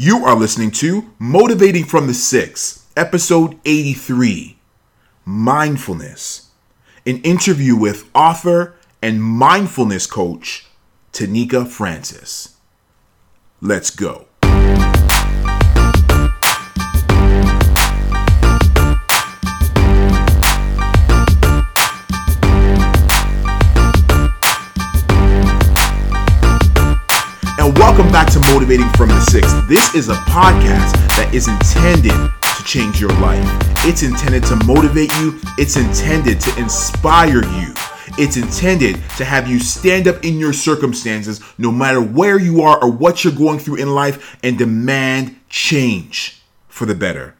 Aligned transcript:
You 0.00 0.24
are 0.24 0.36
listening 0.36 0.70
to 0.82 1.12
Motivating 1.18 1.82
from 1.82 2.06
the 2.06 2.14
Six, 2.14 2.86
episode 2.96 3.58
83 3.64 4.56
Mindfulness. 5.24 6.50
An 7.04 7.20
interview 7.22 7.74
with 7.74 8.08
author 8.14 8.76
and 9.02 9.20
mindfulness 9.20 10.06
coach 10.06 10.68
Tanika 11.12 11.66
Francis. 11.66 12.58
Let's 13.60 13.90
go. 13.90 14.27
Welcome 27.76 28.10
back 28.10 28.32
to 28.32 28.40
Motivating 28.50 28.88
from 28.96 29.10
the 29.10 29.20
Six. 29.20 29.52
This 29.68 29.94
is 29.94 30.08
a 30.08 30.14
podcast 30.14 30.94
that 31.16 31.30
is 31.34 31.48
intended 31.48 32.12
to 32.12 32.64
change 32.64 32.98
your 32.98 33.12
life. 33.20 33.44
It's 33.84 34.02
intended 34.02 34.42
to 34.44 34.56
motivate 34.64 35.12
you, 35.18 35.38
it's 35.58 35.76
intended 35.76 36.40
to 36.40 36.58
inspire 36.58 37.44
you. 37.44 37.74
It's 38.16 38.38
intended 38.38 38.94
to 39.18 39.24
have 39.24 39.48
you 39.48 39.60
stand 39.60 40.08
up 40.08 40.24
in 40.24 40.38
your 40.38 40.54
circumstances, 40.54 41.42
no 41.58 41.70
matter 41.70 42.00
where 42.00 42.40
you 42.40 42.62
are 42.62 42.82
or 42.82 42.90
what 42.90 43.22
you're 43.22 43.34
going 43.34 43.58
through 43.58 43.76
in 43.76 43.94
life, 43.94 44.38
and 44.42 44.56
demand 44.56 45.38
change 45.50 46.40
for 46.68 46.86
the 46.86 46.94
better. 46.94 47.34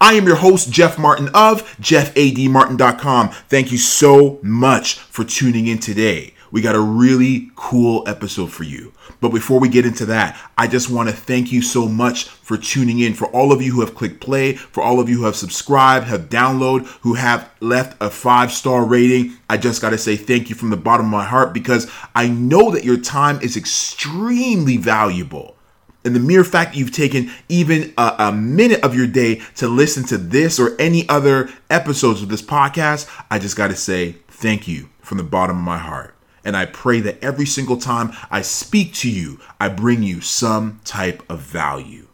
I 0.00 0.14
am 0.14 0.24
your 0.24 0.36
host, 0.36 0.70
Jeff 0.70 0.98
Martin 1.00 1.30
of 1.34 1.64
JeffADMartin.com. 1.80 3.30
Thank 3.48 3.72
you 3.72 3.78
so 3.78 4.38
much 4.40 4.94
for 4.94 5.24
tuning 5.24 5.66
in 5.66 5.78
today 5.78 6.33
we 6.54 6.60
got 6.60 6.76
a 6.76 6.80
really 6.80 7.50
cool 7.56 8.08
episode 8.08 8.48
for 8.48 8.62
you. 8.62 8.92
But 9.20 9.30
before 9.30 9.58
we 9.58 9.68
get 9.68 9.84
into 9.84 10.06
that, 10.06 10.40
I 10.56 10.68
just 10.68 10.88
want 10.88 11.08
to 11.08 11.14
thank 11.14 11.50
you 11.50 11.60
so 11.60 11.88
much 11.88 12.26
for 12.26 12.56
tuning 12.56 13.00
in. 13.00 13.14
For 13.14 13.26
all 13.30 13.50
of 13.50 13.60
you 13.60 13.72
who 13.72 13.80
have 13.80 13.96
clicked 13.96 14.20
play, 14.20 14.54
for 14.54 14.80
all 14.80 15.00
of 15.00 15.08
you 15.08 15.18
who 15.18 15.24
have 15.24 15.34
subscribed, 15.34 16.06
have 16.06 16.28
downloaded, 16.28 16.86
who 17.00 17.14
have 17.14 17.50
left 17.58 18.00
a 18.00 18.08
five 18.08 18.52
star 18.52 18.84
rating, 18.84 19.36
I 19.50 19.56
just 19.56 19.82
got 19.82 19.90
to 19.90 19.98
say 19.98 20.14
thank 20.14 20.48
you 20.48 20.54
from 20.54 20.70
the 20.70 20.76
bottom 20.76 21.06
of 21.06 21.10
my 21.10 21.24
heart 21.24 21.52
because 21.52 21.90
I 22.14 22.28
know 22.28 22.70
that 22.70 22.84
your 22.84 22.98
time 22.98 23.40
is 23.40 23.56
extremely 23.56 24.76
valuable. 24.76 25.56
And 26.04 26.14
the 26.14 26.20
mere 26.20 26.44
fact 26.44 26.74
that 26.74 26.78
you've 26.78 26.92
taken 26.92 27.32
even 27.48 27.92
a, 27.98 28.14
a, 28.18 28.32
minute 28.32 28.84
of 28.84 28.94
your 28.94 29.08
day 29.08 29.42
to 29.56 29.66
listen 29.66 30.04
to 30.04 30.18
this 30.18 30.60
or 30.60 30.80
any 30.80 31.08
other 31.08 31.48
episodes 31.68 32.22
of 32.22 32.28
this 32.28 32.42
podcast, 32.42 33.10
I 33.28 33.40
just 33.40 33.56
got 33.56 33.68
to 33.68 33.76
say 33.76 34.18
thank 34.28 34.68
you 34.68 34.90
from 35.00 35.18
the 35.18 35.24
bottom 35.24 35.56
of 35.56 35.64
my 35.64 35.78
heart. 35.78 36.13
And 36.44 36.56
I 36.56 36.66
pray 36.66 37.00
that 37.00 37.22
every 37.22 37.46
single 37.46 37.76
time 37.78 38.12
I 38.30 38.42
speak 38.42 38.92
to 38.94 39.10
you, 39.10 39.40
I 39.58 39.68
bring 39.68 40.02
you 40.02 40.20
some 40.20 40.80
type 40.84 41.22
of 41.30 41.40
value. 41.40 42.08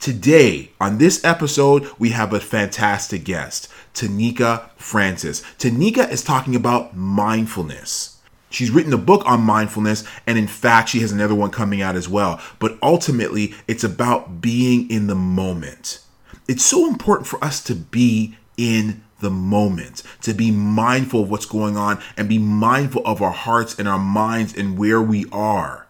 Today, 0.00 0.72
on 0.80 0.98
this 0.98 1.24
episode, 1.24 1.88
we 1.98 2.10
have 2.10 2.32
a 2.32 2.40
fantastic 2.40 3.24
guest, 3.24 3.68
Tanika 3.94 4.68
Francis. 4.76 5.40
Tanika 5.58 6.10
is 6.10 6.22
talking 6.22 6.54
about 6.54 6.94
mindfulness. 6.96 8.18
She's 8.50 8.70
written 8.70 8.92
a 8.92 8.98
book 8.98 9.22
on 9.24 9.40
mindfulness, 9.40 10.04
and 10.26 10.36
in 10.36 10.46
fact, 10.46 10.90
she 10.90 11.00
has 11.00 11.10
another 11.10 11.34
one 11.34 11.50
coming 11.50 11.80
out 11.80 11.96
as 11.96 12.08
well. 12.08 12.40
But 12.58 12.76
ultimately, 12.82 13.54
it's 13.66 13.82
about 13.82 14.40
being 14.40 14.90
in 14.90 15.06
the 15.06 15.14
moment. 15.14 16.00
It's 16.46 16.64
so 16.64 16.86
important 16.86 17.26
for 17.26 17.42
us 17.42 17.62
to 17.64 17.74
be 17.74 18.36
in 18.56 19.03
the 19.20 19.30
moment, 19.30 20.02
to 20.22 20.34
be 20.34 20.50
mindful 20.50 21.22
of 21.22 21.30
what's 21.30 21.46
going 21.46 21.76
on 21.76 22.02
and 22.16 22.28
be 22.28 22.38
mindful 22.38 23.02
of 23.06 23.22
our 23.22 23.30
hearts 23.30 23.78
and 23.78 23.88
our 23.88 23.98
minds 23.98 24.54
and 24.56 24.78
where 24.78 25.00
we 25.00 25.26
are. 25.32 25.86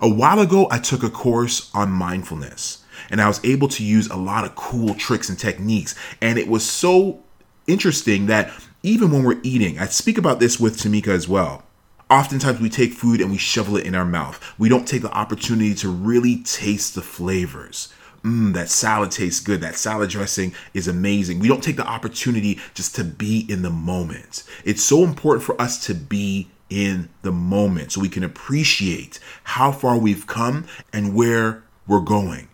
A 0.00 0.08
while 0.08 0.38
ago, 0.40 0.68
I 0.70 0.78
took 0.78 1.02
a 1.02 1.10
course 1.10 1.70
on 1.74 1.90
mindfulness 1.90 2.84
and 3.10 3.20
I 3.20 3.28
was 3.28 3.44
able 3.44 3.68
to 3.68 3.84
use 3.84 4.08
a 4.08 4.16
lot 4.16 4.44
of 4.44 4.54
cool 4.54 4.94
tricks 4.94 5.28
and 5.28 5.38
techniques. 5.38 5.94
And 6.20 6.38
it 6.38 6.48
was 6.48 6.68
so 6.68 7.22
interesting 7.66 8.26
that 8.26 8.52
even 8.82 9.10
when 9.10 9.24
we're 9.24 9.40
eating, 9.42 9.78
I 9.78 9.86
speak 9.86 10.18
about 10.18 10.40
this 10.40 10.60
with 10.60 10.78
Tanika 10.78 11.08
as 11.08 11.28
well. 11.28 11.64
Oftentimes, 12.10 12.60
we 12.60 12.70
take 12.70 12.94
food 12.94 13.20
and 13.20 13.30
we 13.30 13.36
shovel 13.36 13.76
it 13.76 13.84
in 13.84 13.94
our 13.94 14.04
mouth. 14.04 14.42
We 14.58 14.70
don't 14.70 14.88
take 14.88 15.02
the 15.02 15.12
opportunity 15.12 15.74
to 15.76 15.90
really 15.90 16.42
taste 16.42 16.94
the 16.94 17.02
flavors 17.02 17.92
mmm, 18.22 18.54
that 18.54 18.68
salad 18.68 19.10
tastes 19.10 19.40
good. 19.40 19.60
That 19.60 19.76
salad 19.76 20.10
dressing 20.10 20.54
is 20.74 20.88
amazing. 20.88 21.38
We 21.38 21.48
don't 21.48 21.62
take 21.62 21.76
the 21.76 21.86
opportunity 21.86 22.58
just 22.74 22.94
to 22.96 23.04
be 23.04 23.46
in 23.48 23.62
the 23.62 23.70
moment. 23.70 24.44
It's 24.64 24.82
so 24.82 25.04
important 25.04 25.44
for 25.44 25.60
us 25.60 25.84
to 25.86 25.94
be 25.94 26.48
in 26.70 27.08
the 27.22 27.32
moment 27.32 27.92
so 27.92 28.00
we 28.00 28.08
can 28.08 28.24
appreciate 28.24 29.18
how 29.44 29.72
far 29.72 29.98
we've 29.98 30.26
come 30.26 30.66
and 30.92 31.14
where 31.14 31.62
we're 31.86 32.00
going. 32.00 32.48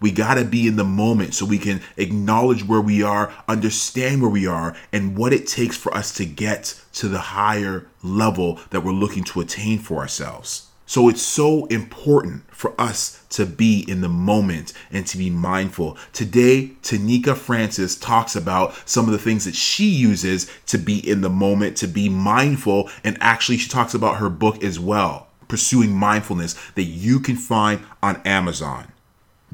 We 0.00 0.10
got 0.10 0.34
to 0.34 0.44
be 0.44 0.66
in 0.66 0.76
the 0.76 0.84
moment 0.84 1.34
so 1.34 1.46
we 1.46 1.58
can 1.58 1.80
acknowledge 1.96 2.62
where 2.62 2.80
we 2.80 3.02
are, 3.02 3.32
understand 3.48 4.20
where 4.20 4.30
we 4.30 4.46
are, 4.46 4.76
and 4.92 5.16
what 5.16 5.32
it 5.32 5.46
takes 5.46 5.78
for 5.78 5.96
us 5.96 6.12
to 6.14 6.26
get 6.26 6.78
to 6.94 7.08
the 7.08 7.18
higher 7.18 7.86
level 8.02 8.60
that 8.70 8.82
we're 8.82 8.92
looking 8.92 9.24
to 9.24 9.40
attain 9.40 9.78
for 9.78 10.00
ourselves. 10.00 10.68
So 10.86 11.08
it's 11.08 11.22
so 11.22 11.64
important 11.66 12.42
for 12.54 12.78
us 12.78 13.24
to 13.30 13.46
be 13.46 13.84
in 13.88 14.02
the 14.02 14.08
moment 14.08 14.72
and 14.90 15.06
to 15.06 15.16
be 15.16 15.30
mindful. 15.30 15.96
Today, 16.12 16.72
Tanika 16.82 17.36
Francis 17.36 17.96
talks 17.96 18.36
about 18.36 18.74
some 18.88 19.06
of 19.06 19.12
the 19.12 19.18
things 19.18 19.46
that 19.46 19.54
she 19.54 19.86
uses 19.86 20.50
to 20.66 20.76
be 20.76 20.98
in 20.98 21.22
the 21.22 21.30
moment, 21.30 21.76
to 21.78 21.86
be 21.86 22.08
mindful, 22.08 22.90
and 23.02 23.16
actually, 23.20 23.56
she 23.56 23.68
talks 23.68 23.94
about 23.94 24.18
her 24.18 24.28
book 24.28 24.62
as 24.62 24.78
well, 24.78 25.28
Pursuing 25.48 25.92
Mindfulness, 25.92 26.54
that 26.74 26.84
you 26.84 27.18
can 27.18 27.36
find 27.36 27.84
on 28.02 28.20
Amazon. 28.26 28.92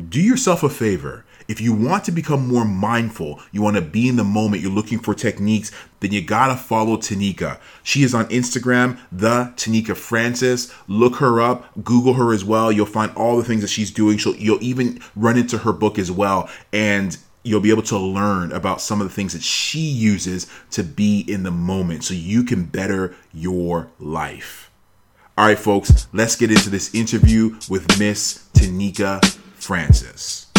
Do 0.08 0.20
yourself 0.20 0.62
a 0.62 0.68
favor 0.68 1.24
if 1.50 1.61
you 1.61 1.72
want 1.72 2.05
to 2.05 2.12
become 2.12 2.47
more 2.47 2.65
mindful, 2.65 3.41
you 3.50 3.61
want 3.61 3.75
to 3.75 3.83
be 3.83 4.09
in 4.09 4.15
the 4.15 4.22
moment, 4.22 4.62
you're 4.62 4.71
looking 4.71 5.00
for 5.00 5.15
techniques, 5.15 5.72
then 5.99 6.12
you 6.12 6.22
gotta 6.22 6.55
follow 6.55 6.97
Tanika. 6.97 7.59
She 7.83 8.05
is 8.05 8.15
on 8.15 8.27
Instagram, 8.27 9.00
the 9.11 9.53
Tanika 9.56 9.97
Francis. 9.97 10.72
Look 10.87 11.16
her 11.16 11.41
up, 11.41 11.69
Google 11.83 12.15
her 12.15 12.33
as 12.33 12.44
well. 12.44 12.71
You'll 12.71 12.87
find 12.87 13.10
all 13.16 13.37
the 13.37 13.43
things 13.43 13.62
that 13.62 13.69
she's 13.69 13.91
doing. 13.91 14.16
She'll, 14.16 14.37
you'll 14.37 14.62
even 14.62 15.00
run 15.16 15.37
into 15.37 15.59
her 15.59 15.72
book 15.72 15.99
as 15.99 16.12
well. 16.12 16.49
And 16.72 17.19
you'll 17.43 17.60
be 17.60 17.71
able 17.71 17.83
to 17.83 17.99
learn 17.99 18.53
about 18.53 18.81
some 18.81 19.00
of 19.00 19.09
the 19.09 19.12
things 19.12 19.33
that 19.33 19.43
she 19.43 19.81
uses 19.81 20.47
to 20.71 20.84
be 20.84 21.25
in 21.27 21.43
the 21.43 21.50
moment 21.50 22.05
so 22.05 22.15
you 22.15 22.44
can 22.44 22.62
better 22.62 23.16
your 23.34 23.91
life. 23.99 24.71
All 25.37 25.47
right, 25.47 25.59
folks, 25.59 26.06
let's 26.12 26.37
get 26.37 26.53
into 26.53 26.71
this 26.71 26.94
interview 26.94 27.59
with 27.69 27.99
Miss 27.99 28.49
Tanika 28.55 29.25
Francis. 29.55 30.50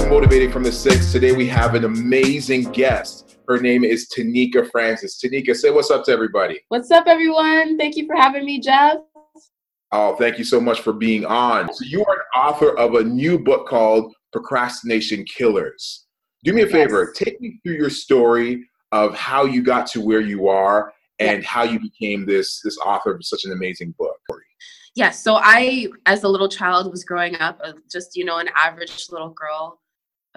To 0.00 0.08
Motivating 0.08 0.50
from 0.50 0.62
the 0.62 0.72
Six. 0.72 1.12
Today 1.12 1.32
we 1.32 1.46
have 1.48 1.74
an 1.74 1.84
amazing 1.84 2.64
guest. 2.72 3.36
Her 3.46 3.60
name 3.60 3.84
is 3.84 4.08
Tanika 4.08 4.70
Francis. 4.70 5.20
Tanika, 5.22 5.54
say 5.54 5.70
what's 5.70 5.90
up 5.90 6.04
to 6.04 6.12
everybody. 6.12 6.58
What's 6.68 6.90
up, 6.90 7.04
everyone? 7.06 7.76
Thank 7.76 7.96
you 7.96 8.06
for 8.06 8.16
having 8.16 8.46
me, 8.46 8.60
Jeff. 8.60 8.96
Oh, 9.92 10.16
thank 10.16 10.38
you 10.38 10.44
so 10.44 10.60
much 10.60 10.80
for 10.80 10.92
being 10.92 11.26
on. 11.26 11.72
So, 11.74 11.84
you 11.84 12.04
are 12.04 12.14
an 12.14 12.40
author 12.40 12.76
of 12.78 12.94
a 12.94 13.04
new 13.04 13.38
book 13.38 13.68
called 13.68 14.14
Procrastination 14.32 15.24
Killers. 15.24 16.06
Do 16.44 16.54
me 16.54 16.62
a 16.62 16.66
favor, 16.66 17.12
take 17.14 17.40
me 17.40 17.60
through 17.62 17.74
your 17.74 17.90
story 17.90 18.66
of 18.92 19.14
how 19.14 19.44
you 19.44 19.62
got 19.62 19.86
to 19.88 20.00
where 20.00 20.22
you 20.22 20.48
are 20.48 20.92
and 21.18 21.44
how 21.44 21.62
you 21.62 21.78
became 21.78 22.24
this 22.24 22.60
this 22.64 22.78
author 22.78 23.12
of 23.12 23.24
such 23.24 23.44
an 23.44 23.52
amazing 23.52 23.94
book 23.98 24.16
yes 24.96 25.22
so 25.22 25.36
i 25.36 25.86
as 26.06 26.24
a 26.24 26.28
little 26.28 26.48
child 26.48 26.90
was 26.90 27.04
growing 27.04 27.36
up 27.36 27.60
uh, 27.62 27.72
just 27.92 28.16
you 28.16 28.24
know 28.24 28.38
an 28.38 28.48
average 28.56 29.06
little 29.10 29.28
girl 29.30 29.78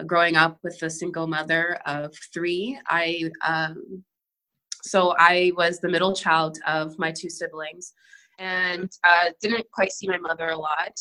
growing 0.06 0.36
up 0.36 0.58
with 0.64 0.82
a 0.82 0.90
single 0.90 1.28
mother 1.28 1.78
of 1.86 2.14
three 2.34 2.80
i 2.88 3.30
um, 3.46 4.04
so 4.82 5.14
i 5.18 5.52
was 5.56 5.80
the 5.80 5.90
middle 5.90 6.14
child 6.14 6.58
of 6.66 6.98
my 6.98 7.12
two 7.12 7.30
siblings 7.30 7.94
and 8.40 8.92
uh, 9.04 9.30
didn't 9.42 9.70
quite 9.72 9.92
see 9.92 10.08
my 10.08 10.18
mother 10.18 10.50
a 10.50 10.58
lot. 10.58 11.00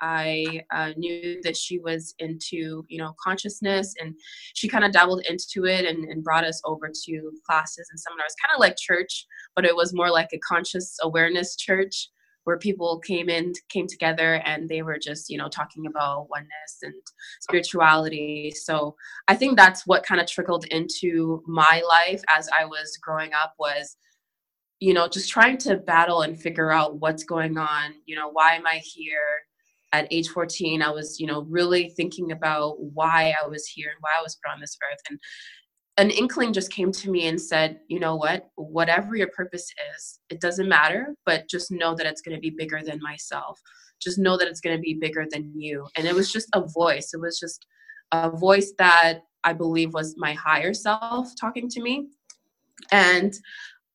I 0.00 0.62
uh, 0.74 0.92
knew 0.96 1.40
that 1.44 1.56
she 1.56 1.78
was 1.78 2.12
into 2.18 2.84
you 2.88 2.98
know 2.98 3.14
consciousness 3.22 3.94
and 4.00 4.14
she 4.54 4.68
kind 4.68 4.84
of 4.84 4.92
dabbled 4.92 5.24
into 5.28 5.66
it 5.66 5.84
and, 5.86 6.04
and 6.06 6.24
brought 6.24 6.44
us 6.44 6.60
over 6.64 6.88
to 6.88 7.32
classes 7.46 7.88
and 7.90 8.00
seminars 8.00 8.34
kind 8.44 8.52
of 8.56 8.60
like 8.60 8.76
church 8.76 9.26
but 9.54 9.64
it 9.64 9.76
was 9.76 9.94
more 9.94 10.10
like 10.10 10.30
a 10.32 10.38
conscious 10.38 10.96
awareness 11.02 11.54
church 11.54 12.08
where 12.44 12.58
people 12.58 12.98
came 12.98 13.28
in 13.28 13.52
came 13.68 13.86
together 13.86 14.34
and 14.44 14.68
they 14.68 14.82
were 14.82 14.98
just 14.98 15.30
you 15.30 15.38
know 15.38 15.48
talking 15.48 15.86
about 15.86 16.28
oneness 16.30 16.78
and 16.82 16.94
spirituality. 17.40 18.52
So 18.54 18.96
i 19.28 19.34
think 19.34 19.56
that's 19.56 19.86
what 19.86 20.04
kind 20.04 20.20
of 20.20 20.26
trickled 20.26 20.64
into 20.66 21.42
my 21.46 21.82
life 21.88 22.22
as 22.36 22.48
i 22.58 22.64
was 22.64 22.98
growing 23.02 23.32
up 23.32 23.54
was 23.58 23.96
you 24.80 24.94
know 24.94 25.08
just 25.08 25.30
trying 25.30 25.58
to 25.58 25.76
battle 25.76 26.22
and 26.22 26.40
figure 26.40 26.72
out 26.72 27.00
what's 27.00 27.24
going 27.24 27.58
on. 27.58 27.94
You 28.06 28.16
know 28.16 28.30
why 28.30 28.54
am 28.54 28.66
i 28.66 28.80
here? 28.84 29.42
At 29.94 30.08
age 30.10 30.28
14 30.28 30.80
i 30.82 30.90
was 30.90 31.20
you 31.20 31.26
know 31.26 31.42
really 31.50 31.90
thinking 31.90 32.32
about 32.32 32.76
why 32.80 33.34
i 33.42 33.46
was 33.46 33.66
here 33.66 33.90
and 33.90 33.98
why 34.00 34.10
i 34.18 34.22
was 34.22 34.36
put 34.42 34.50
on 34.52 34.60
this 34.60 34.76
earth. 34.90 35.00
And 35.10 35.18
an 35.98 36.10
inkling 36.10 36.52
just 36.52 36.72
came 36.72 36.90
to 36.90 37.10
me 37.10 37.26
and 37.26 37.40
said, 37.40 37.80
you 37.88 38.00
know 38.00 38.16
what, 38.16 38.48
whatever 38.54 39.14
your 39.14 39.28
purpose 39.28 39.70
is, 39.94 40.20
it 40.30 40.40
doesn't 40.40 40.68
matter, 40.68 41.14
but 41.26 41.48
just 41.48 41.70
know 41.70 41.94
that 41.94 42.06
it's 42.06 42.22
going 42.22 42.34
to 42.34 42.40
be 42.40 42.50
bigger 42.50 42.80
than 42.82 42.98
myself. 43.02 43.60
Just 44.00 44.18
know 44.18 44.38
that 44.38 44.48
it's 44.48 44.60
going 44.60 44.76
to 44.76 44.80
be 44.80 44.94
bigger 44.94 45.26
than 45.30 45.52
you. 45.54 45.86
And 45.96 46.06
it 46.06 46.14
was 46.14 46.32
just 46.32 46.48
a 46.54 46.66
voice. 46.66 47.12
It 47.12 47.20
was 47.20 47.38
just 47.38 47.66
a 48.10 48.30
voice 48.30 48.72
that 48.78 49.20
I 49.44 49.52
believe 49.52 49.92
was 49.92 50.14
my 50.16 50.32
higher 50.32 50.72
self 50.72 51.28
talking 51.38 51.68
to 51.68 51.82
me. 51.82 52.08
And, 52.90 53.34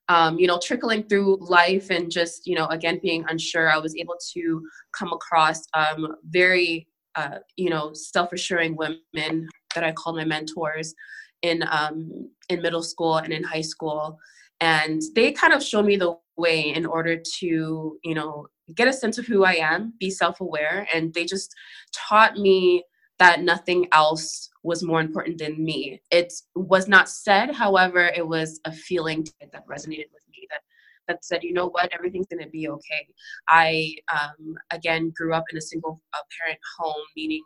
um, 0.08 0.38
you 0.40 0.48
know, 0.48 0.60
trickling 0.64 1.04
through 1.04 1.38
life 1.42 1.90
and 1.90 2.12
just, 2.12 2.46
you 2.46 2.56
know, 2.56 2.68
again, 2.68 3.00
being 3.02 3.26
unsure, 3.28 3.72
I 3.72 3.78
was 3.78 3.96
able 3.96 4.16
to 4.34 4.62
come 4.98 5.12
across 5.12 5.64
um, 5.74 6.16
very, 6.30 6.88
uh, 7.16 7.40
you 7.56 7.70
know, 7.70 7.92
self 7.94 8.32
assuring 8.34 8.78
women 8.78 9.50
that 9.74 9.84
I 9.84 9.92
called 9.94 10.16
my 10.16 10.26
mentors 10.26 10.94
in 11.42 11.64
um, 11.70 12.30
in 12.50 12.62
middle 12.62 12.84
school 12.84 13.18
and 13.18 13.34
in 13.34 13.44
high 13.44 13.62
school, 13.62 14.20
and 14.60 15.02
they 15.16 15.32
kind 15.32 15.54
of 15.54 15.64
showed 15.64 15.86
me 15.86 15.98
the 15.98 16.18
way 16.38 16.74
in 16.74 16.86
order 16.86 17.18
to 17.40 17.98
you 18.04 18.16
know 18.16 18.48
get 18.76 18.88
a 18.88 18.94
sense 18.94 19.18
of 19.18 19.26
who 19.26 19.44
I 19.44 19.54
am, 19.54 19.94
be 20.00 20.10
self 20.10 20.42
aware, 20.42 20.88
and 20.94 21.14
they 21.14 21.26
just 21.26 21.54
taught 21.94 22.38
me 22.38 22.84
that 23.20 23.42
nothing 23.42 23.88
else 23.94 24.50
was 24.64 24.84
more 24.84 25.02
important 25.02 25.40
than 25.40 25.64
me. 25.64 26.02
It 26.12 26.34
was 26.56 26.88
not 26.88 27.10
said, 27.10 27.52
however, 27.56 28.12
it 28.16 28.28
was 28.28 28.60
a 28.66 28.72
feeling 28.72 29.28
that 29.42 29.66
resonated 29.68 30.12
with 30.14 30.24
me 30.30 30.48
that 30.52 30.62
that 31.08 31.24
said, 31.24 31.44
you 31.44 31.54
know 31.54 31.70
what, 31.70 31.90
everything's 31.94 32.28
going 32.28 32.44
to 32.44 32.50
be 32.50 32.68
okay. 32.68 33.08
I, 33.48 33.96
um, 34.14 34.56
again, 34.72 35.14
grew 35.16 35.34
up 35.34 35.46
in 35.50 35.58
a 35.58 35.62
single 35.62 36.02
uh, 36.14 36.20
parent 36.38 36.60
home, 36.78 37.02
meaning 37.16 37.42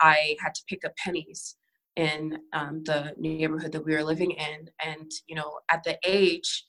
I 0.00 0.36
had 0.38 0.54
to 0.54 0.62
pick 0.68 0.84
up 0.84 0.94
pennies 0.96 1.56
in 1.96 2.38
um, 2.52 2.82
the 2.84 3.14
neighborhood 3.18 3.72
that 3.72 3.84
we 3.84 3.94
were 3.94 4.04
living 4.04 4.32
in. 4.32 4.70
And, 4.84 5.10
you 5.26 5.34
know, 5.34 5.58
at 5.70 5.82
the 5.84 5.98
age 6.04 6.64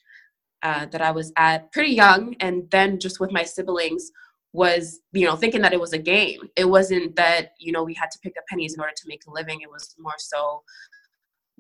uh, 0.64 0.86
that 0.88 1.02
I 1.02 1.12
was 1.12 1.32
at, 1.38 1.72
pretty 1.72 1.94
young, 1.94 2.36
and 2.40 2.70
then 2.72 3.00
just 3.00 3.20
with 3.20 3.32
my 3.32 3.44
siblings, 3.44 4.12
was, 4.54 5.00
you 5.14 5.26
know, 5.26 5.38
thinking 5.38 5.62
that 5.62 5.74
it 5.74 5.80
was 5.80 5.94
a 5.94 5.98
game. 5.98 6.42
It 6.58 6.66
wasn't 6.66 7.16
that, 7.16 7.52
you 7.58 7.72
know, 7.72 7.84
we 7.84 7.94
had 7.94 8.12
to 8.12 8.20
pick 8.20 8.34
up 8.38 8.44
pennies 8.50 8.74
in 8.74 8.82
order 8.82 8.94
to 8.96 9.08
make 9.08 9.22
a 9.26 9.32
living. 9.32 9.62
It 9.62 9.70
was 9.70 9.96
more 9.98 10.16
so 10.18 10.62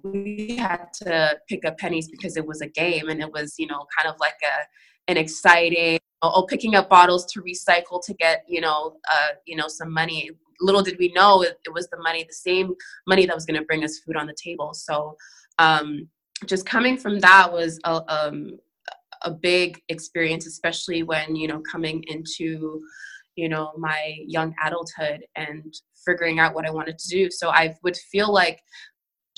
we 0.04 0.58
had 0.58 0.92
to 1.04 1.40
pick 1.48 1.64
up 1.64 1.78
pennies 1.78 2.10
because 2.10 2.36
it 2.36 2.46
was 2.46 2.60
a 2.62 2.68
game 2.68 3.10
and 3.10 3.22
it 3.22 3.32
was, 3.32 3.56
you 3.58 3.68
know, 3.68 3.86
kind 3.98 4.14
of 4.14 4.20
like 4.20 4.36
a 4.44 4.66
an 5.08 5.18
exciting 5.18 6.00
oh 6.22 6.46
picking 6.48 6.76
up 6.76 6.90
bottles 6.90 7.26
to 7.26 7.42
recycle 7.42 8.02
to 8.04 8.14
get 8.14 8.44
you 8.48 8.62
know 8.62 8.98
uh, 9.12 9.30
you 9.46 9.56
know 9.56 9.68
some 9.68 9.92
money 9.92 10.30
little 10.62 10.82
did 10.82 10.98
we 11.00 11.12
know 11.14 11.42
it, 11.42 11.58
it 11.66 11.74
was 11.74 11.88
the 11.90 12.02
money, 12.02 12.24
the 12.24 12.34
same 12.34 12.74
money 13.08 13.26
that 13.26 13.36
was 13.36 13.46
going 13.46 13.60
to 13.60 13.66
bring 13.66 13.84
us 13.84 14.00
food 14.00 14.16
on 14.16 14.28
the 14.28 14.36
table. 14.42 14.74
So 14.74 15.16
um, 15.60 16.08
just 16.46 16.66
coming 16.66 16.98
from 16.98 17.20
that 17.20 17.52
was 17.52 17.80
a, 17.84 18.02
um, 18.08 18.58
a 19.24 19.32
big 19.32 19.80
experience, 19.90 20.46
especially 20.46 21.04
when, 21.04 21.36
you 21.36 21.48
know, 21.48 21.62
coming 21.72 22.04
into, 22.08 22.82
you 23.36 23.50
know, 23.50 23.72
my 23.78 24.16
young 24.26 24.54
adulthood 24.64 25.24
and 25.36 25.74
figuring 26.06 26.40
out 26.40 26.56
what 26.56 26.68
I 26.68 26.72
wanted 26.72 26.98
to 26.98 27.10
do. 27.10 27.30
So 27.30 27.50
I 27.50 27.76
would 27.84 27.96
feel 27.96 28.32
like 28.32 28.60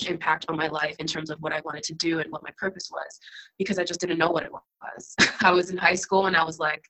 impact 0.06 0.46
on 0.48 0.56
my 0.56 0.68
life 0.68 0.96
in 0.98 1.06
terms 1.06 1.30
of 1.30 1.38
what 1.40 1.52
I 1.52 1.60
wanted 1.64 1.84
to 1.84 1.94
do 1.94 2.18
and 2.18 2.30
what 2.30 2.42
my 2.42 2.50
purpose 2.58 2.88
was 2.90 3.18
because 3.58 3.78
I 3.78 3.84
just 3.84 4.00
didn't 4.00 4.18
know 4.18 4.30
what 4.30 4.42
it 4.42 4.50
was. 4.52 5.14
I 5.40 5.52
was 5.52 5.70
in 5.70 5.76
high 5.76 5.94
school 5.94 6.26
and 6.26 6.36
I 6.36 6.44
was 6.44 6.58
like, 6.58 6.84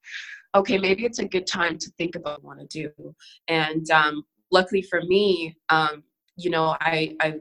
okay, 0.55 0.79
maybe 0.79 1.05
it's 1.05 1.19
a 1.19 1.25
good 1.25 1.47
time 1.47 1.79
to 1.79 1.91
think 1.99 2.15
about 2.15 2.43
what 2.43 2.55
I 2.55 2.57
want 2.57 2.71
to 2.71 2.83
do. 2.83 3.15
And 3.49 3.91
um, 3.91 4.25
luckily 4.51 4.83
for 4.83 5.03
me, 5.03 5.57
um, 5.69 6.05
you 6.37 6.51
know, 6.51 6.77
I, 6.81 7.17
I've 7.21 7.41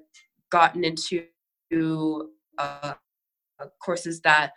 gotten 0.50 0.84
into 0.84 1.26
uh, 2.58 2.94
courses 3.84 4.22
that 4.22 4.52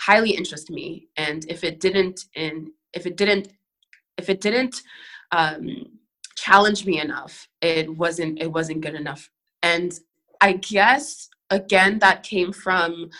highly 0.00 0.30
interest 0.30 0.70
me. 0.70 1.08
And 1.16 1.44
if 1.48 1.64
it 1.64 1.80
didn't, 1.80 2.24
in 2.34 2.72
if 2.94 3.06
it 3.06 3.16
didn't, 3.16 3.48
if 4.16 4.28
it 4.28 4.40
didn't 4.40 4.76
um, 5.32 5.86
challenge 6.36 6.86
me 6.86 7.00
enough, 7.00 7.48
it 7.60 7.94
wasn't 7.96 8.40
it 8.40 8.50
wasn't 8.50 8.80
good 8.80 8.94
enough. 8.94 9.28
And 9.62 9.92
I 10.40 10.52
guess 10.52 11.28
again 11.50 11.98
that 11.98 12.22
came 12.22 12.52
from 12.52 13.10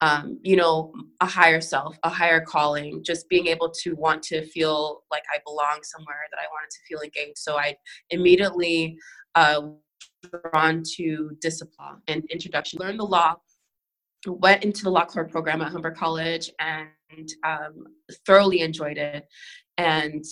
um, 0.00 0.38
you 0.42 0.56
know, 0.56 0.92
a 1.20 1.26
higher 1.26 1.60
self, 1.60 1.98
a 2.02 2.08
higher 2.08 2.40
calling, 2.40 3.02
just 3.02 3.28
being 3.28 3.46
able 3.46 3.70
to 3.82 3.94
want 3.94 4.22
to 4.24 4.44
feel 4.46 5.02
like 5.10 5.22
I 5.34 5.38
belong 5.44 5.80
somewhere, 5.82 6.26
that 6.30 6.38
I 6.38 6.46
wanted 6.52 6.70
to 6.70 6.78
feel 6.88 7.00
engaged. 7.00 7.38
So 7.38 7.56
I 7.56 7.76
immediately 8.10 8.98
uh, 9.34 9.68
drawn 10.52 10.82
to 10.96 11.30
discipline 11.40 12.02
and 12.08 12.24
introduction, 12.30 12.78
learned 12.78 13.00
the 13.00 13.04
law, 13.04 13.36
went 14.26 14.64
into 14.64 14.82
the 14.82 14.90
law 14.90 15.04
clerk 15.04 15.30
program 15.30 15.62
at 15.62 15.72
Humber 15.72 15.92
College 15.92 16.50
and 16.58 17.28
um, 17.44 17.86
thoroughly 18.26 18.60
enjoyed 18.60 18.98
it. 18.98 19.26
And 19.78 20.24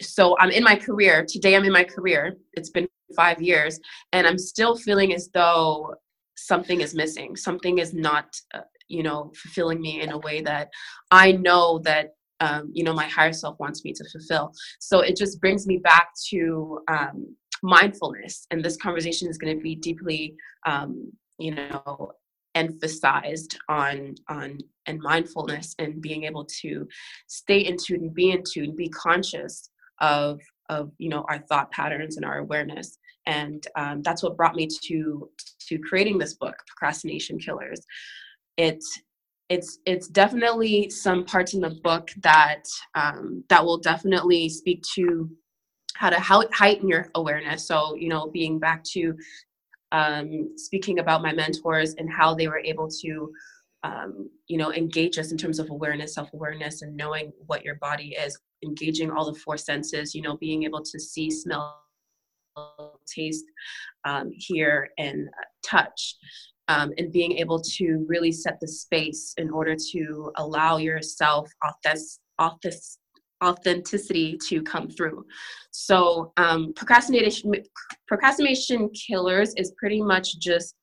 so 0.00 0.36
I'm 0.38 0.50
in 0.50 0.64
my 0.64 0.76
career. 0.76 1.24
Today 1.28 1.54
I'm 1.54 1.64
in 1.64 1.72
my 1.72 1.84
career. 1.84 2.36
It's 2.54 2.70
been 2.70 2.88
five 3.16 3.40
years 3.40 3.80
and 4.12 4.26
I'm 4.26 4.38
still 4.38 4.76
feeling 4.76 5.14
as 5.14 5.28
though 5.32 5.94
something 6.36 6.80
is 6.80 6.94
missing 6.94 7.34
something 7.34 7.78
is 7.78 7.92
not 7.92 8.26
uh, 8.54 8.60
you 8.88 9.02
know 9.02 9.30
fulfilling 9.36 9.80
me 9.80 10.00
in 10.00 10.10
a 10.12 10.18
way 10.18 10.40
that 10.40 10.68
i 11.10 11.32
know 11.32 11.78
that 11.80 12.14
um, 12.40 12.70
you 12.72 12.84
know 12.84 12.92
my 12.92 13.06
higher 13.06 13.32
self 13.32 13.58
wants 13.58 13.84
me 13.84 13.92
to 13.92 14.04
fulfill. 14.10 14.52
So 14.78 15.00
it 15.00 15.16
just 15.16 15.40
brings 15.40 15.66
me 15.66 15.78
back 15.78 16.10
to 16.30 16.80
um, 16.88 17.34
mindfulness. 17.62 18.46
And 18.50 18.64
this 18.64 18.76
conversation 18.76 19.28
is 19.28 19.38
going 19.38 19.56
to 19.56 19.62
be 19.62 19.74
deeply 19.74 20.34
um, 20.66 21.12
you 21.38 21.54
know 21.54 22.12
emphasized 22.54 23.58
on 23.68 24.14
on 24.28 24.58
and 24.86 25.00
mindfulness 25.00 25.74
and 25.78 26.00
being 26.00 26.24
able 26.24 26.44
to 26.62 26.88
stay 27.26 27.58
in 27.58 27.76
tune 27.76 28.02
and 28.02 28.14
be 28.14 28.30
in 28.30 28.42
tune 28.50 28.74
be 28.74 28.88
conscious 28.88 29.70
of 30.00 30.40
of 30.68 30.90
you 30.98 31.08
know 31.08 31.24
our 31.28 31.38
thought 31.38 31.70
patterns 31.70 32.16
and 32.16 32.24
our 32.24 32.38
awareness. 32.38 32.98
And 33.26 33.66
um, 33.76 34.00
that's 34.02 34.22
what 34.22 34.36
brought 34.36 34.54
me 34.54 34.68
to 34.84 35.30
to 35.68 35.78
creating 35.78 36.18
this 36.18 36.34
book 36.34 36.56
procrastination 36.66 37.38
killers 37.38 37.84
it's 38.58 39.00
it's 39.48 39.78
it's 39.86 40.08
definitely 40.08 40.90
some 40.90 41.24
parts 41.24 41.54
in 41.54 41.60
the 41.60 41.78
book 41.82 42.10
that 42.22 42.64
um, 42.94 43.42
that 43.48 43.64
will 43.64 43.78
definitely 43.78 44.48
speak 44.48 44.82
to 44.94 45.30
how 45.94 46.10
to 46.10 46.20
how, 46.20 46.44
heighten 46.52 46.88
your 46.88 47.08
awareness. 47.14 47.66
So 47.66 47.94
you 47.94 48.08
know, 48.08 48.28
being 48.28 48.58
back 48.58 48.84
to 48.92 49.14
um, 49.92 50.52
speaking 50.56 50.98
about 50.98 51.22
my 51.22 51.32
mentors 51.32 51.94
and 51.94 52.10
how 52.12 52.34
they 52.34 52.46
were 52.46 52.58
able 52.58 52.88
to 53.02 53.32
um, 53.84 54.28
you 54.48 54.58
know 54.58 54.72
engage 54.74 55.18
us 55.18 55.32
in 55.32 55.38
terms 55.38 55.58
of 55.58 55.70
awareness, 55.70 56.14
self 56.14 56.32
awareness, 56.34 56.82
and 56.82 56.94
knowing 56.94 57.32
what 57.46 57.64
your 57.64 57.76
body 57.76 58.16
is, 58.20 58.38
engaging 58.62 59.10
all 59.10 59.32
the 59.32 59.38
four 59.38 59.56
senses. 59.56 60.14
You 60.14 60.22
know, 60.22 60.36
being 60.36 60.64
able 60.64 60.82
to 60.82 61.00
see, 61.00 61.30
smell, 61.30 61.80
taste, 63.06 63.46
um, 64.04 64.30
hear, 64.36 64.90
and 64.98 65.28
touch 65.62 66.16
um, 66.68 66.92
and 66.98 67.12
being 67.12 67.32
able 67.38 67.60
to 67.60 68.04
really 68.06 68.32
set 68.32 68.58
the 68.60 68.68
space 68.68 69.34
in 69.38 69.50
order 69.50 69.74
to 69.92 70.32
allow 70.36 70.76
yourself 70.76 71.50
authentic, 71.64 72.02
authenticity 73.42 74.38
to 74.48 74.62
come 74.62 74.88
through. 74.88 75.24
So 75.70 76.32
um, 76.36 76.72
procrastination 76.74 77.52
procrastination 78.06 78.90
killers 78.90 79.54
is 79.56 79.72
pretty 79.78 80.02
much 80.02 80.38
just 80.38 80.74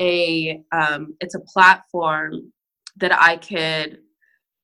a 0.00 0.60
um, 0.72 1.14
it's 1.20 1.34
a 1.34 1.40
platform 1.40 2.52
that 2.96 3.12
I 3.20 3.36
could 3.36 3.98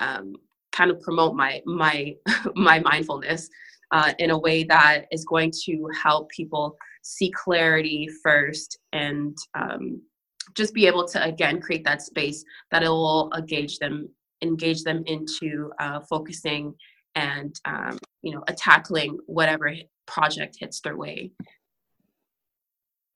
um, 0.00 0.34
kind 0.72 0.90
of 0.90 1.00
promote 1.00 1.34
my 1.34 1.60
my 1.66 2.14
my 2.54 2.78
mindfulness 2.80 3.48
uh, 3.92 4.12
in 4.18 4.30
a 4.30 4.38
way 4.38 4.64
that 4.64 5.06
is 5.10 5.24
going 5.24 5.52
to 5.64 5.88
help 6.00 6.30
people 6.30 6.76
see 7.02 7.32
clarity 7.32 8.08
first 8.22 8.78
and 8.92 9.36
um, 9.58 10.00
just 10.54 10.74
be 10.74 10.86
able 10.86 11.06
to 11.06 11.22
again 11.22 11.60
create 11.60 11.84
that 11.84 12.02
space 12.02 12.44
that 12.70 12.82
it 12.82 12.88
will 12.88 13.30
engage 13.36 13.78
them 13.78 14.08
engage 14.42 14.82
them 14.82 15.02
into 15.06 15.70
uh, 15.78 16.00
focusing 16.00 16.74
and 17.14 17.60
um, 17.64 17.98
you 18.22 18.32
know 18.32 18.42
tackling 18.56 19.18
whatever 19.26 19.72
project 20.06 20.56
hits 20.58 20.80
their 20.80 20.96
way 20.96 21.30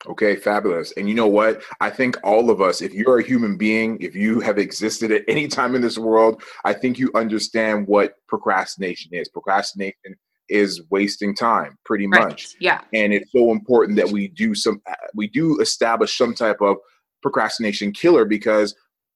Okay, 0.07 0.35
fabulous. 0.35 0.93
And 0.97 1.09
you 1.09 1.15
know 1.15 1.27
what? 1.27 1.63
I 1.81 1.89
think 1.89 2.17
all 2.23 2.49
of 2.49 2.61
us, 2.61 2.81
if 2.81 2.93
you're 2.93 3.19
a 3.19 3.23
human 3.23 3.57
being, 3.57 3.97
if 3.99 4.15
you 4.15 4.39
have 4.39 4.57
existed 4.57 5.11
at 5.11 5.23
any 5.27 5.47
time 5.47 5.75
in 5.75 5.81
this 5.81 5.97
world, 5.97 6.43
I 6.63 6.73
think 6.73 6.99
you 6.99 7.11
understand 7.15 7.87
what 7.87 8.15
procrastination 8.27 9.13
is. 9.13 9.29
Procrastination 9.29 10.15
is 10.47 10.83
wasting 10.91 11.35
time, 11.35 11.77
pretty 11.85 12.05
much. 12.05 12.55
Yeah. 12.59 12.81
And 12.93 13.13
it's 13.13 13.31
so 13.31 13.51
important 13.51 13.97
that 13.97 14.09
we 14.09 14.27
do 14.27 14.53
some, 14.53 14.81
we 15.15 15.27
do 15.27 15.59
establish 15.59 16.17
some 16.17 16.35
type 16.35 16.61
of 16.61 16.77
procrastination 17.25 17.91
killer 17.91 18.23
because 18.23 18.75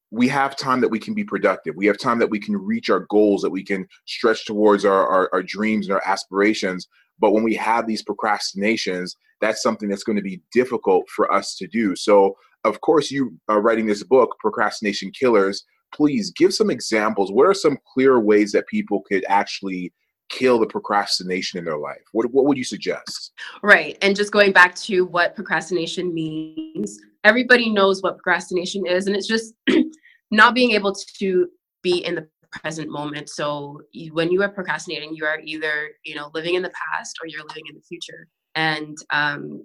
we 0.09 0.27
have 0.27 0.55
time 0.55 0.81
that 0.81 0.89
we 0.89 0.97
can 0.97 1.13
be 1.13 1.23
productive. 1.23 1.75
We 1.75 1.85
have 1.85 1.99
time 1.99 2.17
that 2.17 2.31
we 2.31 2.39
can 2.39 2.57
reach 2.57 2.89
our 2.89 3.05
goals, 3.11 3.43
that 3.43 3.51
we 3.51 3.63
can 3.63 3.87
stretch 4.07 4.47
towards 4.47 4.83
our, 4.83 5.07
our, 5.07 5.29
our, 5.31 5.43
dreams 5.43 5.85
and 5.85 5.93
our 5.93 6.01
aspirations. 6.03 6.87
But 7.19 7.33
when 7.33 7.43
we 7.43 7.53
have 7.53 7.85
these 7.85 8.01
procrastinations, 8.01 9.15
that's 9.41 9.61
something 9.61 9.87
that's 9.87 10.03
going 10.03 10.15
to 10.15 10.23
be 10.23 10.41
difficult 10.51 11.07
for 11.15 11.31
us 11.31 11.55
to 11.57 11.67
do. 11.67 11.95
So 11.95 12.35
of 12.63 12.81
course, 12.81 13.11
you 13.11 13.37
are 13.47 13.61
writing 13.61 13.85
this 13.85 14.03
book, 14.03 14.35
Procrastination 14.39 15.11
Killers. 15.11 15.63
Please 15.93 16.31
give 16.31 16.53
some 16.53 16.71
examples. 16.71 17.31
What 17.31 17.45
are 17.45 17.53
some 17.53 17.77
clear 17.93 18.19
ways 18.19 18.51
that 18.53 18.67
people 18.67 19.03
could 19.07 19.23
actually 19.29 19.93
kill 20.29 20.59
the 20.59 20.67
procrastination 20.67 21.59
in 21.59 21.65
their 21.65 21.77
life? 21.77 22.01
What, 22.11 22.31
what 22.31 22.45
would 22.45 22.57
you 22.57 22.63
suggest? 22.63 23.31
Right. 23.63 23.97
And 24.01 24.15
just 24.15 24.31
going 24.31 24.51
back 24.51 24.75
to 24.75 25.05
what 25.05 25.35
procrastination 25.35 26.13
means, 26.13 26.99
everybody 27.23 27.69
knows 27.69 28.01
what 28.01 28.17
procrastination 28.17 28.85
is, 28.85 29.07
and 29.07 29.15
it's 29.15 29.27
just 29.27 29.53
not 30.31 30.55
being 30.55 30.71
able 30.71 30.93
to 31.19 31.47
be 31.81 31.99
in 32.05 32.15
the 32.15 32.27
present 32.51 32.89
moment. 32.89 33.29
So 33.29 33.81
you, 33.91 34.13
when 34.13 34.31
you 34.31 34.41
are 34.43 34.49
procrastinating, 34.49 35.15
you 35.15 35.25
are 35.25 35.39
either 35.43 35.89
you 36.03 36.15
know 36.15 36.31
living 36.33 36.55
in 36.55 36.61
the 36.61 36.71
past 36.71 37.17
or 37.21 37.27
you're 37.27 37.45
living 37.47 37.63
in 37.69 37.75
the 37.75 37.81
future. 37.81 38.27
And 38.55 38.97
um, 39.11 39.63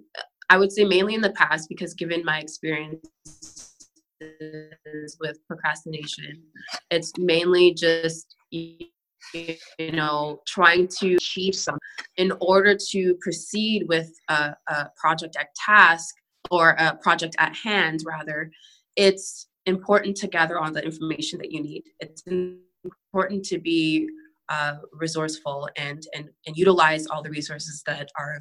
I 0.49 0.57
would 0.57 0.71
say 0.71 0.83
mainly 0.83 1.15
in 1.15 1.21
the 1.21 1.31
past 1.31 1.67
because 1.69 1.93
given 1.93 2.23
my 2.23 2.39
experience 2.39 3.05
with 5.19 5.37
procrastination, 5.47 6.43
it's 6.91 7.11
mainly 7.17 7.73
just 7.73 8.35
know 9.91 10.41
trying 10.47 10.87
to 10.87 11.15
achieve 11.15 11.55
some 11.55 11.77
in 12.17 12.31
order 12.39 12.75
to 12.75 13.15
proceed 13.21 13.85
with 13.87 14.11
a, 14.29 14.55
a 14.69 14.89
project 14.95 15.35
at 15.39 15.47
task 15.55 16.15
or 16.51 16.71
a 16.71 16.95
project 16.97 17.35
at 17.39 17.55
hand 17.55 18.01
rather 18.05 18.51
it's 18.95 19.47
important 19.65 20.15
to 20.17 20.27
gather 20.27 20.59
all 20.59 20.71
the 20.71 20.83
information 20.83 21.39
that 21.39 21.51
you 21.51 21.61
need. 21.61 21.83
It's 21.99 22.23
important 22.27 23.45
to 23.45 23.57
be 23.57 24.09
uh, 24.49 24.75
resourceful 24.93 25.67
and, 25.75 26.05
and 26.15 26.29
and 26.45 26.55
utilize 26.55 27.07
all 27.07 27.23
the 27.23 27.31
resources 27.31 27.81
that 27.87 28.09
are 28.17 28.39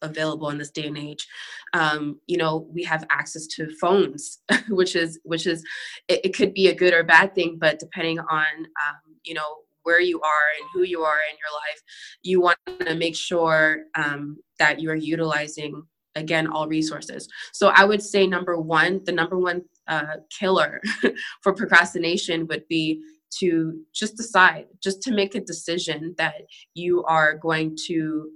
available 0.00 0.48
in 0.50 0.58
this 0.58 0.70
day 0.70 0.86
and 0.86 0.96
age. 0.96 1.26
Um, 1.74 2.18
you 2.26 2.38
know 2.38 2.66
we 2.72 2.82
have 2.84 3.06
access 3.10 3.46
to 3.48 3.68
phones 3.78 4.38
which 4.68 4.96
is 4.96 5.20
which 5.24 5.46
is 5.46 5.62
it, 6.08 6.20
it, 6.24 6.34
could 6.34 6.54
be 6.54 6.68
a 6.68 6.74
good 6.74 6.94
or 6.94 7.04
bad 7.04 7.34
thing 7.34 7.58
but 7.60 7.78
depending 7.78 8.18
on 8.18 8.46
um, 8.56 9.00
you 9.24 9.34
know 9.34 9.58
where 9.84 10.00
you 10.00 10.20
are 10.20 10.46
and 10.58 10.68
who 10.74 10.82
you 10.82 11.02
are 11.02 11.20
in 11.30 11.36
your 11.38 11.52
life 11.54 11.80
you 12.22 12.40
want 12.40 12.58
to 12.80 12.94
make 12.94 13.14
sure 13.14 13.84
um, 13.94 14.36
that 14.58 14.80
you 14.80 14.90
are 14.90 14.96
utilizing 14.96 15.82
again 16.16 16.46
all 16.46 16.68
resources. 16.68 17.28
So 17.52 17.68
i 17.68 17.84
would 17.84 18.02
say 18.02 18.26
number 18.26 18.58
one 18.58 19.00
the 19.04 19.12
number 19.12 19.38
one 19.38 19.62
uh, 19.86 20.16
killer 20.30 20.80
for 21.42 21.52
procrastination 21.52 22.46
would 22.46 22.66
be 22.68 23.00
to 23.38 23.80
just 23.92 24.16
decide 24.16 24.66
just 24.82 25.02
to 25.02 25.12
make 25.12 25.34
a 25.34 25.40
decision 25.40 26.14
that 26.18 26.34
you 26.74 27.04
are 27.04 27.34
going 27.34 27.76
to 27.86 28.30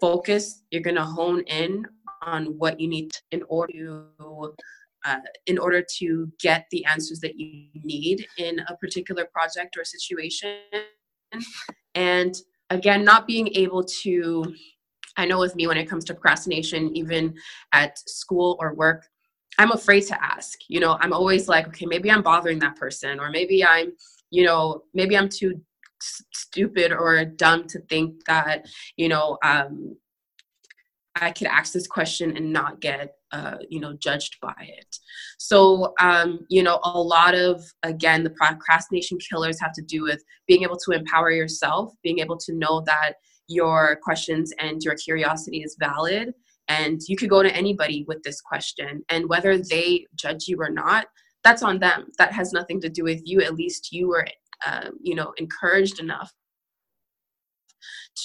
focus 0.00 0.62
you're 0.70 0.82
going 0.82 0.96
to 0.96 1.04
hone 1.04 1.42
in 1.42 1.84
on 2.22 2.46
what 2.58 2.80
you 2.80 2.88
need 2.88 3.10
in 3.30 3.42
order 3.48 3.72
to 4.18 4.54
uh, 5.04 5.18
in 5.46 5.58
order 5.58 5.84
to 5.98 6.30
get 6.40 6.66
the 6.70 6.84
answers 6.84 7.20
that 7.20 7.38
you 7.38 7.68
need 7.74 8.26
in 8.36 8.60
a 8.68 8.76
particular 8.76 9.26
project 9.32 9.76
or 9.76 9.84
situation. 9.84 10.58
And 11.94 12.34
again, 12.70 13.04
not 13.04 13.26
being 13.26 13.48
able 13.54 13.84
to, 14.02 14.54
I 15.16 15.26
know 15.26 15.38
with 15.38 15.56
me 15.56 15.66
when 15.66 15.78
it 15.78 15.88
comes 15.88 16.04
to 16.06 16.14
procrastination, 16.14 16.96
even 16.96 17.34
at 17.72 17.98
school 17.98 18.56
or 18.60 18.74
work, 18.74 19.06
I'm 19.58 19.72
afraid 19.72 20.02
to 20.06 20.24
ask. 20.24 20.58
You 20.68 20.80
know, 20.80 20.96
I'm 21.00 21.12
always 21.12 21.48
like, 21.48 21.66
okay, 21.68 21.86
maybe 21.86 22.10
I'm 22.10 22.22
bothering 22.22 22.60
that 22.60 22.76
person, 22.76 23.18
or 23.18 23.30
maybe 23.30 23.64
I'm, 23.64 23.92
you 24.30 24.44
know, 24.44 24.82
maybe 24.94 25.16
I'm 25.16 25.28
too 25.28 25.60
stupid 26.00 26.92
or 26.92 27.24
dumb 27.24 27.66
to 27.68 27.80
think 27.80 28.24
that, 28.26 28.66
you 28.96 29.08
know, 29.08 29.38
um, 29.42 29.96
I 31.16 31.32
could 31.32 31.48
ask 31.48 31.72
this 31.72 31.88
question 31.88 32.36
and 32.36 32.52
not 32.52 32.80
get 32.80 33.17
uh, 33.32 33.56
you 33.68 33.80
know 33.80 33.94
judged 33.94 34.36
by 34.40 34.54
it. 34.60 34.96
So 35.38 35.94
um, 36.00 36.40
you 36.48 36.62
know 36.62 36.80
a 36.84 37.00
lot 37.00 37.34
of 37.34 37.62
again 37.82 38.24
the 38.24 38.30
procrastination 38.30 39.18
killers 39.18 39.60
have 39.60 39.72
to 39.72 39.82
do 39.82 40.02
with 40.02 40.22
being 40.46 40.62
able 40.62 40.78
to 40.84 40.92
empower 40.92 41.30
yourself 41.30 41.92
being 42.02 42.20
able 42.20 42.38
to 42.38 42.54
know 42.54 42.82
that 42.86 43.14
your 43.48 43.98
questions 44.02 44.52
and 44.58 44.82
your 44.82 44.94
curiosity 44.94 45.62
is 45.62 45.76
valid 45.78 46.34
and 46.68 47.00
you 47.08 47.16
could 47.16 47.30
go 47.30 47.42
to 47.42 47.54
anybody 47.56 48.04
with 48.06 48.22
this 48.22 48.42
question 48.42 49.02
and 49.08 49.26
whether 49.28 49.56
they 49.56 50.06
judge 50.16 50.48
you 50.48 50.60
or 50.60 50.68
not 50.68 51.06
that's 51.44 51.62
on 51.62 51.78
them. 51.78 52.06
That 52.18 52.32
has 52.32 52.52
nothing 52.52 52.80
to 52.82 52.88
do 52.88 53.04
with 53.04 53.22
you. 53.24 53.40
At 53.40 53.54
least 53.54 53.92
you 53.92 54.08
were 54.08 54.26
uh, 54.66 54.90
you 55.00 55.14
know 55.14 55.32
encouraged 55.38 56.00
enough 56.00 56.32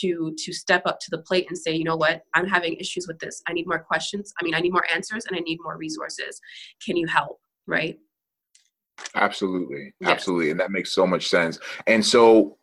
to 0.01 0.33
to 0.37 0.53
step 0.53 0.83
up 0.85 0.99
to 0.99 1.07
the 1.11 1.19
plate 1.19 1.45
and 1.49 1.57
say 1.57 1.71
you 1.73 1.83
know 1.83 1.95
what? 1.95 2.21
I'm 2.33 2.47
having 2.47 2.75
issues 2.75 3.07
with 3.07 3.19
this. 3.19 3.41
I 3.47 3.53
need 3.53 3.67
more 3.67 3.79
questions. 3.79 4.33
I 4.39 4.43
mean 4.43 4.55
i 4.55 4.59
need 4.59 4.71
more 4.71 4.85
answers 4.93 5.25
and 5.25 5.35
i 5.35 5.39
need 5.39 5.59
more 5.63 5.77
resources. 5.77 6.39
Can 6.85 6.97
you 6.97 7.07
help? 7.07 7.39
Right? 7.67 7.97
Absolutely. 9.15 9.93
Absolutely. 10.03 10.51
And 10.51 10.59
that 10.59 10.71
makes 10.71 10.93
so 10.93 11.07
much 11.07 11.27
sense. 11.27 11.59
And 11.87 12.05
so 12.05 12.57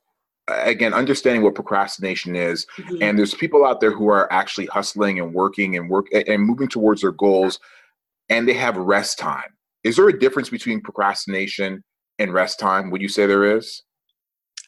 again 0.48 0.92
understanding 0.92 1.42
what 1.42 1.54
procrastination 1.54 2.34
is 2.34 2.66
mm-hmm. 2.76 3.00
and 3.02 3.16
there's 3.16 3.34
people 3.34 3.64
out 3.64 3.80
there 3.80 3.92
who 3.92 4.08
are 4.08 4.32
actually 4.32 4.66
hustling 4.66 5.20
and 5.20 5.32
working 5.32 5.76
and 5.76 5.88
work 5.88 6.06
and 6.12 6.42
moving 6.42 6.66
towards 6.66 7.02
their 7.02 7.12
goals 7.12 7.60
and 8.28 8.48
they 8.48 8.54
have 8.54 8.76
rest 8.76 9.18
time. 9.18 9.56
Is 9.84 9.96
there 9.96 10.08
a 10.08 10.18
difference 10.18 10.50
between 10.50 10.80
procrastination 10.80 11.82
and 12.18 12.32
rest 12.32 12.58
time? 12.58 12.90
Would 12.90 13.02
you 13.02 13.08
say 13.08 13.26
there 13.26 13.56
is 13.56 13.82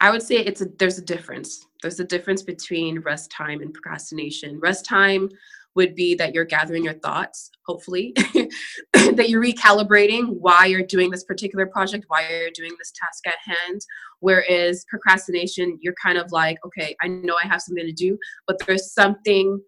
I 0.02 0.10
would 0.10 0.22
say 0.22 0.38
it's 0.38 0.60
a 0.60 0.66
there's 0.80 0.98
a 0.98 1.04
difference. 1.04 1.64
There's 1.80 2.00
a 2.00 2.04
difference 2.04 2.42
between 2.42 2.98
rest 3.00 3.30
time 3.30 3.62
and 3.62 3.72
procrastination. 3.72 4.58
Rest 4.58 4.84
time 4.84 5.28
would 5.76 5.94
be 5.94 6.16
that 6.16 6.34
you're 6.34 6.44
gathering 6.44 6.84
your 6.84 6.94
thoughts, 6.94 7.50
hopefully, 7.64 8.12
that 8.92 9.28
you're 9.28 9.42
recalibrating 9.42 10.26
why 10.40 10.66
you're 10.66 10.82
doing 10.82 11.08
this 11.08 11.22
particular 11.22 11.66
project, 11.66 12.04
why 12.08 12.28
you're 12.28 12.50
doing 12.50 12.74
this 12.78 12.92
task 12.92 13.26
at 13.28 13.38
hand. 13.44 13.80
Whereas 14.18 14.84
procrastination, 14.88 15.78
you're 15.80 15.94
kind 16.02 16.18
of 16.18 16.32
like, 16.32 16.58
okay, 16.66 16.96
I 17.00 17.06
know 17.06 17.36
I 17.42 17.46
have 17.46 17.62
something 17.62 17.86
to 17.86 17.92
do, 17.92 18.18
but 18.46 18.58
there's 18.66 18.92
something 18.92 19.62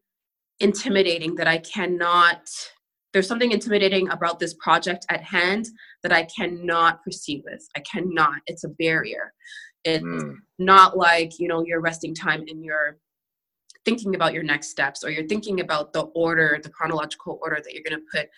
intimidating 0.58 1.36
that 1.36 1.46
I 1.46 1.58
cannot, 1.58 2.50
there's 3.12 3.28
something 3.28 3.52
intimidating 3.52 4.10
about 4.10 4.40
this 4.40 4.54
project 4.54 5.06
at 5.08 5.22
hand 5.22 5.68
that 6.02 6.12
I 6.12 6.24
cannot 6.24 7.02
proceed 7.02 7.44
with. 7.44 7.66
I 7.76 7.80
cannot, 7.80 8.40
it's 8.46 8.64
a 8.64 8.68
barrier. 8.68 9.32
It's 9.84 10.04
mm. 10.04 10.34
not 10.58 10.96
like, 10.96 11.38
you 11.38 11.48
know, 11.48 11.64
your 11.64 11.80
resting 11.80 12.14
time 12.14 12.44
and 12.48 12.64
you're 12.64 12.98
thinking 13.84 14.14
about 14.14 14.32
your 14.32 14.42
next 14.42 14.68
steps 14.68 15.04
or 15.04 15.10
you're 15.10 15.26
thinking 15.26 15.60
about 15.60 15.92
the 15.92 16.02
order, 16.14 16.58
the 16.62 16.70
chronological 16.70 17.38
order 17.42 17.60
that 17.62 17.74
you're 17.74 17.82
going 17.82 18.00
to 18.00 18.06
put, 18.12 18.28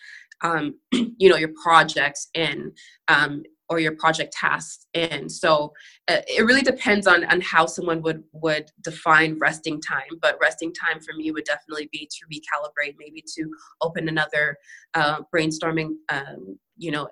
um, 0.42 0.74
you 1.18 1.28
know, 1.28 1.36
your 1.36 1.52
projects 1.62 2.28
in. 2.34 2.72
Um, 3.08 3.42
or 3.68 3.80
your 3.80 3.96
project 3.96 4.32
tasks 4.32 4.86
in 4.94 5.28
so 5.28 5.72
uh, 6.08 6.18
it 6.28 6.44
really 6.44 6.62
depends 6.62 7.06
on 7.06 7.24
on 7.24 7.40
how 7.40 7.66
someone 7.66 8.00
would 8.02 8.22
would 8.32 8.70
define 8.82 9.36
resting 9.40 9.80
time 9.80 10.06
but 10.20 10.38
resting 10.40 10.72
time 10.72 11.00
for 11.00 11.14
me 11.14 11.30
would 11.32 11.44
definitely 11.44 11.88
be 11.90 12.08
to 12.10 12.24
recalibrate 12.32 12.94
maybe 12.98 13.22
to 13.34 13.50
open 13.80 14.08
another 14.08 14.56
uh, 14.94 15.20
brainstorming 15.34 15.94
um, 16.10 16.58
you 16.76 16.90
know 16.90 17.08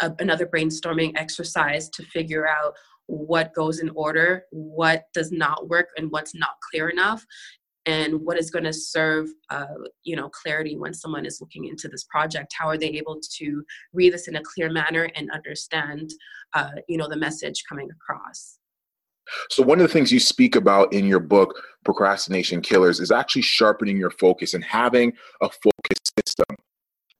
a, 0.00 0.12
another 0.18 0.46
brainstorming 0.46 1.12
exercise 1.16 1.88
to 1.90 2.02
figure 2.04 2.46
out 2.46 2.74
what 3.06 3.54
goes 3.54 3.80
in 3.80 3.90
order, 3.90 4.44
what 4.50 5.04
does 5.14 5.32
not 5.32 5.68
work, 5.68 5.88
and 5.96 6.10
what's 6.10 6.34
not 6.34 6.56
clear 6.70 6.88
enough, 6.88 7.24
and 7.86 8.20
what 8.20 8.38
is 8.38 8.50
going 8.50 8.64
to 8.64 8.72
serve, 8.72 9.28
uh, 9.50 9.66
you 10.02 10.16
know, 10.16 10.28
clarity 10.28 10.76
when 10.76 10.92
someone 10.92 11.24
is 11.24 11.40
looking 11.40 11.66
into 11.66 11.88
this 11.88 12.04
project. 12.04 12.52
How 12.58 12.68
are 12.68 12.78
they 12.78 12.88
able 12.88 13.20
to 13.38 13.64
read 13.92 14.12
this 14.12 14.28
in 14.28 14.36
a 14.36 14.42
clear 14.42 14.70
manner 14.70 15.08
and 15.14 15.30
understand, 15.30 16.10
uh, 16.54 16.72
you 16.88 16.98
know, 16.98 17.08
the 17.08 17.16
message 17.16 17.62
coming 17.68 17.88
across? 17.90 18.58
So, 19.50 19.62
one 19.62 19.80
of 19.80 19.86
the 19.86 19.92
things 19.92 20.12
you 20.12 20.20
speak 20.20 20.56
about 20.56 20.92
in 20.92 21.06
your 21.06 21.20
book, 21.20 21.60
Procrastination 21.84 22.60
Killers, 22.60 23.00
is 23.00 23.10
actually 23.10 23.42
sharpening 23.42 23.96
your 23.96 24.10
focus 24.10 24.54
and 24.54 24.62
having 24.62 25.12
a 25.40 25.48
focus 25.48 25.98
system. 26.18 26.56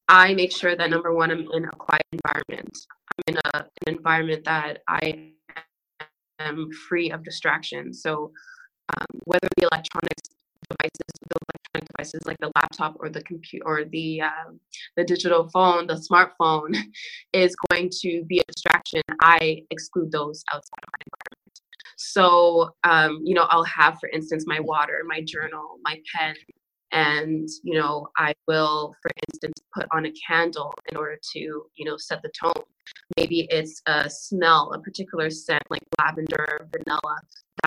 I 0.08 0.34
make 0.34 0.52
sure 0.52 0.76
that 0.76 0.90
number 0.90 1.12
one, 1.12 1.32
I'm 1.32 1.48
in 1.52 1.64
a 1.64 1.70
quiet 1.70 2.02
environment. 2.12 2.78
I'm 3.10 3.34
in 3.34 3.40
a, 3.44 3.58
an 3.58 3.96
environment 3.96 4.44
that 4.44 4.82
I 4.88 5.32
am 6.38 6.70
free 6.88 7.10
of 7.10 7.24
distractions. 7.24 8.02
So 8.02 8.32
um, 8.96 9.20
whether 9.24 9.48
the 9.56 9.68
electronics 9.72 10.28
devices, 10.68 11.06
the 11.28 11.36
electronic 11.54 11.88
devices 11.96 12.20
like 12.26 12.38
the 12.38 12.52
laptop 12.56 12.96
or 12.98 13.08
the 13.08 13.22
computer 13.22 13.64
or 13.66 13.84
the 13.84 14.22
uh, 14.22 14.52
the 14.96 15.04
digital 15.04 15.48
phone, 15.48 15.86
the 15.86 15.94
smartphone, 15.94 16.76
is 17.32 17.54
going 17.70 17.90
to 18.02 18.24
be 18.24 18.40
a 18.40 18.52
distraction. 18.52 19.02
I 19.22 19.62
exclude 19.70 20.12
those 20.12 20.44
outside 20.52 20.84
of 20.86 20.92
my 20.92 21.04
environment. 21.06 21.60
So 21.96 22.70
um, 22.84 23.20
you 23.24 23.34
know, 23.34 23.46
I'll 23.50 23.64
have, 23.64 23.98
for 23.98 24.08
instance, 24.10 24.44
my 24.46 24.60
water, 24.60 25.02
my 25.06 25.22
journal, 25.24 25.78
my 25.82 26.00
pen, 26.14 26.34
and 26.92 27.48
you 27.62 27.74
know 27.74 28.08
i 28.16 28.32
will 28.46 28.94
for 29.02 29.10
instance 29.28 29.54
put 29.74 29.86
on 29.92 30.06
a 30.06 30.12
candle 30.26 30.72
in 30.90 30.96
order 30.96 31.18
to 31.32 31.38
you 31.74 31.84
know 31.84 31.96
set 31.96 32.22
the 32.22 32.30
tone. 32.40 32.64
Maybe 33.16 33.48
it's 33.50 33.82
a 33.86 34.08
smell 34.08 34.72
a 34.74 34.80
particular 34.80 35.28
scent 35.30 35.62
like 35.70 35.82
lavender 35.98 36.68
vanilla 36.72 37.16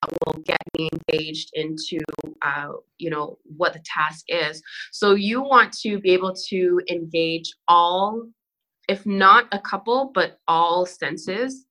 that 0.02 0.14
will 0.26 0.42
get 0.44 0.62
me 0.78 0.90
engaged 0.94 1.50
into 1.54 2.00
uh, 2.42 2.70
you 2.98 3.10
know 3.10 3.38
what 3.58 3.74
the 3.74 3.82
task 3.86 4.26
is. 4.28 4.62
So 4.92 5.16
you 5.16 5.42
want 5.42 5.74
to 5.80 6.00
be 6.00 6.12
able 6.12 6.34
to 6.50 6.82
engage 6.90 7.54
all 7.68 8.24
if 8.88 9.06
not 9.06 9.46
a 9.52 9.60
couple, 9.60 10.12
but 10.16 10.40
all 10.48 10.84
senses, 10.84 11.66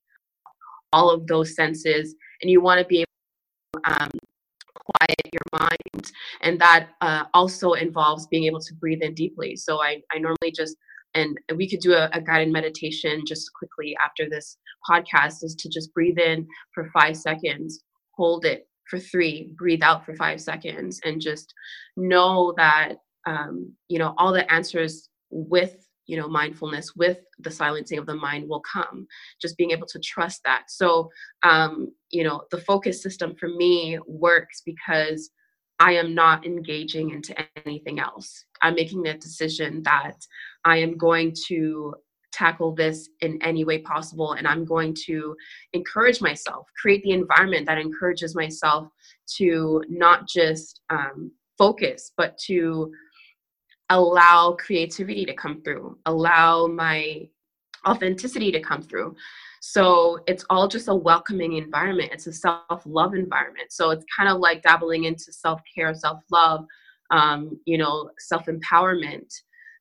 all 0.92 1.10
of 1.10 1.26
those 1.26 1.56
senses, 1.56 2.14
and 2.40 2.50
you 2.50 2.60
want 2.60 2.78
to 2.78 2.86
be 2.86 2.98
able 2.98 3.82
to 3.82 4.02
um, 4.02 4.10
quiet 4.96 5.16
your 5.32 5.60
mind. 5.60 6.12
And 6.42 6.60
that 6.60 6.88
uh, 7.00 7.24
also 7.34 7.72
involves 7.72 8.26
being 8.26 8.44
able 8.44 8.60
to 8.60 8.74
breathe 8.74 9.02
in 9.02 9.14
deeply. 9.14 9.56
So 9.56 9.82
I, 9.82 10.02
I 10.12 10.18
normally 10.18 10.52
just, 10.54 10.76
and 11.14 11.38
we 11.56 11.68
could 11.68 11.80
do 11.80 11.94
a, 11.94 12.08
a 12.12 12.20
guided 12.20 12.52
meditation 12.52 13.22
just 13.26 13.50
quickly 13.54 13.96
after 14.04 14.28
this 14.28 14.56
podcast, 14.88 15.42
is 15.42 15.54
to 15.58 15.68
just 15.68 15.92
breathe 15.94 16.18
in 16.18 16.46
for 16.74 16.90
five 16.92 17.16
seconds, 17.16 17.82
hold 18.12 18.44
it 18.44 18.68
for 18.88 18.98
three, 18.98 19.52
breathe 19.56 19.82
out 19.82 20.04
for 20.04 20.14
five 20.14 20.40
seconds, 20.40 21.00
and 21.04 21.20
just 21.20 21.52
know 21.96 22.54
that, 22.56 22.94
um, 23.26 23.72
you 23.88 23.98
know, 23.98 24.14
all 24.18 24.32
the 24.32 24.50
answers 24.52 25.08
with 25.30 25.87
you 26.08 26.16
know 26.16 26.26
mindfulness 26.26 26.96
with 26.96 27.18
the 27.38 27.50
silencing 27.50 27.98
of 27.98 28.06
the 28.06 28.14
mind 28.14 28.48
will 28.48 28.62
come 28.62 29.06
just 29.40 29.56
being 29.56 29.70
able 29.70 29.86
to 29.86 30.00
trust 30.00 30.40
that. 30.44 30.64
So 30.68 31.10
um 31.44 31.92
you 32.10 32.24
know 32.24 32.42
the 32.50 32.60
focus 32.62 33.02
system 33.02 33.36
for 33.38 33.48
me 33.48 33.98
works 34.06 34.62
because 34.64 35.30
i 35.78 35.92
am 35.92 36.14
not 36.14 36.44
engaging 36.44 37.10
into 37.10 37.34
anything 37.64 38.00
else. 38.00 38.44
I'm 38.62 38.74
making 38.74 39.02
the 39.02 39.14
decision 39.14 39.82
that 39.84 40.16
i 40.64 40.76
am 40.78 40.96
going 40.96 41.34
to 41.48 41.94
tackle 42.32 42.74
this 42.74 43.08
in 43.20 43.40
any 43.42 43.64
way 43.64 43.78
possible 43.78 44.32
and 44.34 44.46
i'm 44.46 44.64
going 44.64 44.94
to 44.94 45.34
encourage 45.72 46.20
myself 46.20 46.66
create 46.80 47.02
the 47.02 47.10
environment 47.10 47.66
that 47.66 47.78
encourages 47.78 48.34
myself 48.34 48.88
to 49.26 49.82
not 49.88 50.28
just 50.28 50.80
um, 50.90 51.32
focus 51.56 52.12
but 52.16 52.36
to 52.38 52.92
allow 53.90 54.52
creativity 54.52 55.24
to 55.24 55.34
come 55.34 55.62
through, 55.62 55.98
allow 56.06 56.66
my 56.66 57.28
authenticity 57.86 58.52
to 58.52 58.60
come 58.60 58.82
through. 58.82 59.16
So 59.60 60.20
it's 60.26 60.44
all 60.50 60.68
just 60.68 60.88
a 60.88 60.94
welcoming 60.94 61.54
environment. 61.54 62.10
It's 62.12 62.26
a 62.26 62.32
self 62.32 62.82
love 62.84 63.14
environment. 63.14 63.72
So 63.72 63.90
it's 63.90 64.04
kind 64.14 64.28
of 64.28 64.38
like 64.38 64.62
dabbling 64.62 65.04
into 65.04 65.32
self 65.32 65.60
care, 65.74 65.92
self 65.94 66.20
love, 66.30 66.64
um, 67.10 67.58
you 67.64 67.78
know, 67.78 68.10
self 68.18 68.46
empowerment. 68.46 69.32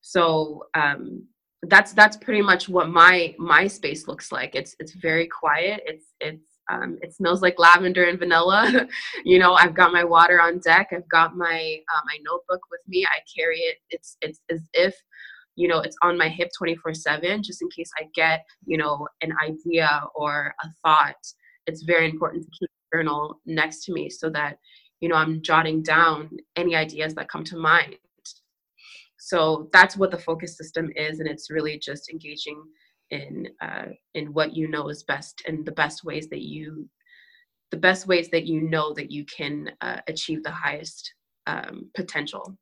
So 0.01 0.63
um, 0.73 1.23
that's 1.63 1.93
that's 1.93 2.17
pretty 2.17 2.41
much 2.41 2.69
what 2.69 2.89
my 2.89 3.35
my 3.37 3.67
space 3.67 4.07
looks 4.07 4.31
like. 4.31 4.55
It's 4.55 4.75
it's 4.79 4.93
very 4.93 5.27
quiet. 5.27 5.81
It's 5.85 6.13
it's 6.19 6.56
um, 6.69 6.97
it 7.01 7.13
smells 7.13 7.41
like 7.41 7.59
lavender 7.59 8.03
and 8.05 8.19
vanilla. 8.19 8.87
you 9.23 9.39
know, 9.39 9.53
I've 9.53 9.73
got 9.73 9.93
my 9.93 10.03
water 10.03 10.41
on 10.41 10.59
deck. 10.59 10.89
I've 10.91 11.07
got 11.09 11.35
my 11.35 11.79
uh, 11.93 12.01
my 12.05 12.17
notebook 12.23 12.61
with 12.71 12.81
me. 12.87 13.05
I 13.05 13.19
carry 13.35 13.59
it. 13.59 13.77
It's 13.89 14.17
it's 14.21 14.41
as 14.49 14.61
if 14.73 14.95
you 15.57 15.67
know 15.67 15.79
it's 15.79 15.97
on 16.03 16.17
my 16.17 16.29
hip 16.29 16.49
24 16.57 16.93
7 16.93 17.43
just 17.43 17.61
in 17.61 17.69
case 17.69 17.89
i 17.99 18.03
get 18.15 18.45
you 18.65 18.77
know 18.77 19.07
an 19.21 19.33
idea 19.43 20.01
or 20.15 20.53
a 20.63 20.67
thought 20.83 21.15
it's 21.65 21.81
very 21.81 22.09
important 22.09 22.43
to 22.43 22.49
keep 22.57 22.69
a 22.69 22.97
journal 22.97 23.41
next 23.45 23.83
to 23.83 23.91
me 23.91 24.09
so 24.09 24.29
that 24.29 24.59
you 25.01 25.09
know 25.09 25.15
i'm 25.15 25.41
jotting 25.41 25.81
down 25.81 26.29
any 26.55 26.75
ideas 26.75 27.13
that 27.15 27.27
come 27.27 27.43
to 27.43 27.57
mind 27.57 27.95
so 29.19 29.67
that's 29.73 29.97
what 29.97 30.11
the 30.11 30.17
focus 30.17 30.55
system 30.55 30.89
is 30.95 31.19
and 31.19 31.27
it's 31.27 31.49
really 31.49 31.79
just 31.79 32.09
engaging 32.09 32.63
in 33.11 33.47
uh, 33.61 33.85
in 34.13 34.33
what 34.33 34.55
you 34.55 34.67
know 34.67 34.89
is 34.89 35.03
best 35.03 35.41
and 35.47 35.65
the 35.65 35.71
best 35.71 36.03
ways 36.03 36.27
that 36.29 36.41
you 36.41 36.87
the 37.71 37.77
best 37.77 38.07
ways 38.07 38.29
that 38.29 38.45
you 38.45 38.61
know 38.61 38.93
that 38.93 39.11
you 39.11 39.25
can 39.25 39.71
uh, 39.81 39.97
achieve 40.07 40.43
the 40.43 40.51
highest 40.51 41.13
um, 41.47 41.89
potential 41.95 42.57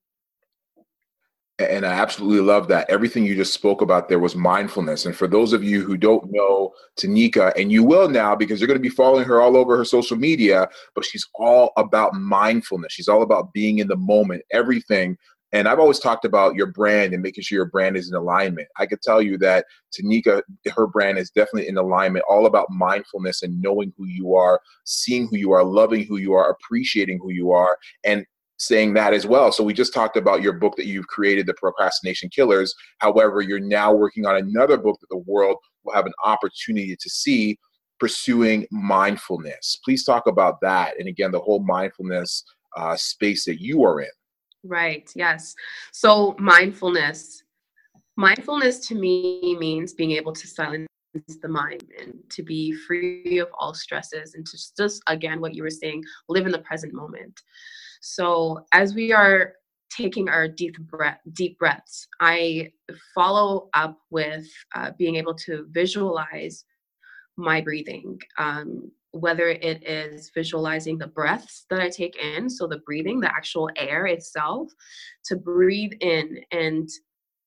and 1.58 1.86
I 1.86 1.94
absolutely 1.94 2.42
love 2.42 2.68
that. 2.68 2.90
Everything 2.90 3.26
you 3.26 3.34
just 3.34 3.54
spoke 3.54 3.82
about 3.82 4.10
there 4.10 4.20
was 4.20 4.36
mindfulness. 4.36 5.06
And 5.06 5.16
for 5.16 5.26
those 5.26 5.54
of 5.54 5.64
you 5.64 5.84
who 5.84 5.96
don't 5.96 6.30
know 6.30 6.74
Tanika, 7.00 7.54
and 7.58 7.72
you 7.72 7.82
will 7.82 8.10
now 8.10 8.36
because 8.36 8.60
you're 8.60 8.68
going 8.68 8.80
to 8.80 8.82
be 8.82 8.90
following 8.90 9.24
her 9.26 9.40
all 9.40 9.56
over 9.56 9.78
her 9.78 9.86
social 9.86 10.18
media, 10.18 10.68
but 10.96 11.06
she's 11.06 11.26
all 11.36 11.72
about 11.78 12.14
mindfulness. 12.14 12.92
She's 12.92 13.08
all 13.08 13.22
about 13.22 13.54
being 13.54 13.80
in 13.80 13.88
the 13.88 13.96
moment, 13.96 14.42
everything 14.52 15.18
and 15.52 15.68
I've 15.68 15.80
always 15.80 16.00
talked 16.00 16.26
about 16.26 16.56
your 16.56 16.68
brand 16.68 17.14
and 17.14 17.24
making 17.24 17.44
sure 17.44 17.56
your 17.56 17.66
brand 17.66 17.96
is 17.96 18.10
in 18.10 18.16
alignment. 18.16 18.68
I 18.78 18.86
could 18.86 19.02
tell 19.02 19.22
you 19.22 19.38
that 19.40 19.66
Tanika, 19.98 20.42
her 20.76 20.88
brand 20.88 21.18
is 21.18 21.30
definitely 21.30 21.68
in 21.68 21.78
alignment, 21.78 22.26
all 22.28 22.46
about 22.46 22.70
mindfulness 22.70 23.44
and 23.44 23.62
knowing 23.62 23.94
who 23.98 24.06
you 24.06 24.36
are, 24.36 24.60
seeing 24.84 25.28
who 25.28 25.38
you 25.38 25.52
are, 25.54 25.64
loving 25.64 26.06
who 26.06 26.18
you 26.18 26.34
are, 26.34 26.50
appreciating 26.50 27.20
who 27.22 27.32
you 27.32 27.52
are, 27.52 27.78
and 28.04 28.26
saying 28.58 28.94
that 28.94 29.14
as 29.14 29.26
well. 29.26 29.52
So 29.52 29.64
we 29.64 29.74
just 29.74 29.94
talked 29.94 30.18
about 30.18 30.42
your 30.42 30.54
book 30.54 30.76
that 30.78 30.88
you've 30.88 31.08
created, 31.08 31.46
The 31.46 31.54
Procrastination 31.54 32.30
Killers. 32.30 32.74
However, 33.00 33.42
you're 33.42 33.60
now 33.60 33.94
working 33.94 34.26
on 34.26 34.38
another 34.38 34.78
book 34.78 34.98
that 35.02 35.10
the 35.10 35.24
world 35.26 35.58
will 35.84 35.94
have 35.94 36.06
an 36.06 36.14
opportunity 36.24 36.96
to 36.96 37.10
see 37.10 37.58
pursuing 38.00 38.66
mindfulness. 38.72 39.80
Please 39.84 40.04
talk 40.04 40.28
about 40.28 40.60
that. 40.62 41.00
And 41.00 41.08
again, 41.08 41.32
the 41.32 41.40
whole 41.40 41.64
mindfulness 41.64 42.44
uh, 42.76 42.96
space 42.98 43.46
that 43.46 43.62
you 43.62 43.84
are 43.84 44.02
in. 44.02 44.10
Right. 44.66 45.10
Yes. 45.16 45.56
So 45.92 46.36
mindfulness. 46.40 47.44
Mindfulness 48.18 48.80
to 48.88 48.96
me 48.96 49.56
means 49.60 49.94
being 49.94 50.12
able 50.12 50.34
to 50.34 50.48
silence 50.48 50.88
the 51.42 51.48
mind 51.48 51.86
and 52.00 52.18
to 52.30 52.44
be 52.44 52.74
free 52.74 53.40
of 53.40 53.48
all 53.58 53.74
stresses 53.74 54.36
and 54.36 54.46
to 54.46 54.58
just 54.78 55.02
again 55.08 55.40
what 55.40 55.54
you 55.54 55.64
were 55.64 55.70
saying 55.70 56.04
live 56.28 56.46
in 56.46 56.52
the 56.52 56.60
present 56.60 56.94
moment 56.94 57.42
so 58.02 58.66
as 58.74 58.94
we 58.94 59.14
are 59.14 59.54
taking 59.90 60.28
our 60.28 60.48
deep 60.48 60.78
breath 60.80 61.20
deep 61.32 61.58
breaths 61.58 62.08
i 62.20 62.70
follow 63.14 63.70
up 63.74 63.98
with 64.10 64.46
uh, 64.76 64.92
being 64.98 65.16
able 65.16 65.34
to 65.34 65.66
visualize 65.70 66.66
my 67.38 67.62
breathing 67.62 68.20
um, 68.38 68.92
whether 69.16 69.48
it 69.50 69.88
is 69.88 70.30
visualizing 70.36 70.98
the 70.98 71.08
breaths 71.08 71.66
that 71.70 71.80
I 71.80 71.90
take 71.90 72.18
in, 72.18 72.50
so 72.50 72.68
the 72.68 72.80
breathing, 72.80 73.22
the 73.22 73.34
actual 73.34 73.70
air 73.78 74.08
itself, 74.08 74.70
to 75.26 75.38
breathe 75.38 75.94
in 76.02 76.42
and 76.52 76.90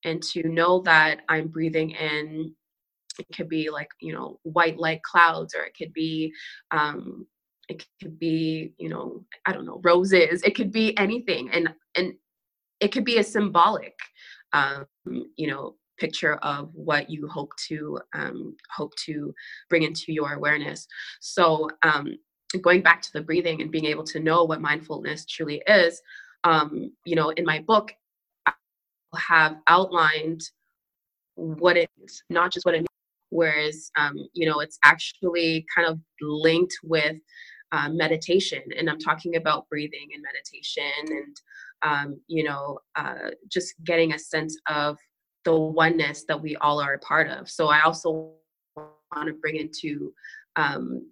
and 0.05 0.23
to 0.23 0.49
know 0.49 0.81
that 0.83 1.21
I'm 1.29 1.49
breathing 1.49 1.91
in. 1.91 2.55
It 3.19 3.37
could 3.37 3.49
be 3.49 3.69
like 3.69 3.91
you 4.01 4.15
know 4.15 4.39
white 4.45 4.79
light 4.79 5.03
clouds, 5.03 5.55
or 5.55 5.65
it 5.65 5.77
could 5.77 5.93
be 5.93 6.33
um, 6.71 7.27
it 7.69 7.85
could 8.01 8.19
be 8.19 8.73
you 8.79 8.89
know 8.89 9.25
I 9.45 9.53
don't 9.53 9.67
know 9.67 9.81
roses. 9.85 10.43
It 10.43 10.55
could 10.55 10.73
be 10.73 10.97
anything, 10.97 11.51
and 11.51 11.75
and 11.97 12.15
it 12.81 12.93
could 12.93 13.05
be 13.05 13.19
a 13.19 13.25
symbolic 13.25 13.95
um, 14.55 14.87
you 15.37 15.49
know 15.49 15.75
picture 15.99 16.37
of 16.37 16.71
what 16.75 17.11
you 17.11 17.29
hope 17.29 17.53
to 17.69 17.99
um, 18.15 18.57
hope 18.71 18.95
to 19.07 19.35
bring 19.69 19.83
into 19.83 20.13
your 20.13 20.35
awareness. 20.35 20.87
So 21.21 21.69
um, 21.83 22.17
going 22.63 22.83
back 22.83 23.03
to 23.03 23.13
the 23.13 23.21
breathing 23.21 23.61
and 23.61 23.71
being 23.71 23.87
able 23.87 24.05
to 24.05 24.21
know 24.21 24.45
what 24.45 24.61
mindfulness 24.61 25.27
truly 25.27 25.63
is, 25.67 26.01
um, 26.45 26.93
you 27.05 27.17
know, 27.17 27.31
in 27.31 27.45
my 27.45 27.61
book, 27.61 27.93
I 28.47 28.53
have 29.17 29.57
outlined 29.67 30.43
what 31.35 31.77
it 31.77 31.91
is, 32.03 32.23
not 32.31 32.53
just 32.53 32.67
what 32.67 32.75
it 32.75 32.79
means. 32.79 32.89
Whereas, 33.31 33.91
um, 33.97 34.17
you 34.33 34.49
know, 34.49 34.61
it's 34.61 34.79
actually 34.85 35.67
kind 35.75 35.87
of 35.87 35.99
linked 36.21 36.75
with 36.83 37.17
uh, 37.73 37.91
meditation, 37.91 38.63
and 38.79 38.89
I'm 38.89 38.99
talking 38.99 39.37
about 39.37 39.69
breathing 39.69 40.09
and 40.15 40.23
meditation, 40.23 41.17
and 41.19 41.37
um, 41.83 42.21
you 42.27 42.45
know, 42.45 42.79
uh, 42.97 43.31
just 43.49 43.75
getting 43.85 44.15
a 44.15 44.19
sense 44.19 44.59
of 44.69 44.97
the 45.44 45.55
oneness 45.55 46.24
that 46.24 46.40
we 46.40 46.57
all 46.57 46.81
are 46.81 46.94
a 46.94 46.98
part 46.98 47.29
of. 47.29 47.48
So 47.48 47.68
I 47.68 47.83
also 47.83 48.33
want 48.77 49.29
to 49.29 49.33
bring 49.35 49.57
into 49.57 50.12
um, 50.57 51.11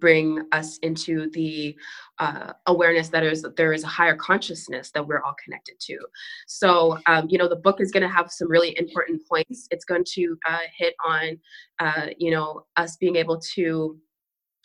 bring 0.00 0.42
us 0.52 0.78
into 0.78 1.30
the 1.30 1.76
uh, 2.18 2.52
awareness 2.66 3.08
that 3.10 3.22
is 3.22 3.46
there 3.56 3.72
is 3.72 3.84
a 3.84 3.88
higher 3.88 4.16
consciousness 4.16 4.90
that 4.92 5.06
we're 5.06 5.22
all 5.22 5.34
connected 5.42 5.78
to. 5.80 5.98
So 6.46 6.98
um, 7.06 7.26
you 7.28 7.38
know 7.38 7.48
the 7.48 7.56
book 7.56 7.80
is 7.80 7.90
going 7.90 8.02
to 8.02 8.08
have 8.08 8.30
some 8.30 8.50
really 8.50 8.76
important 8.78 9.22
points. 9.28 9.68
It's 9.70 9.84
going 9.84 10.04
to 10.14 10.36
uh, 10.48 10.58
hit 10.76 10.94
on 11.04 11.38
uh, 11.78 12.06
you 12.18 12.30
know 12.30 12.64
us 12.76 12.96
being 12.96 13.16
able 13.16 13.38
to 13.54 13.98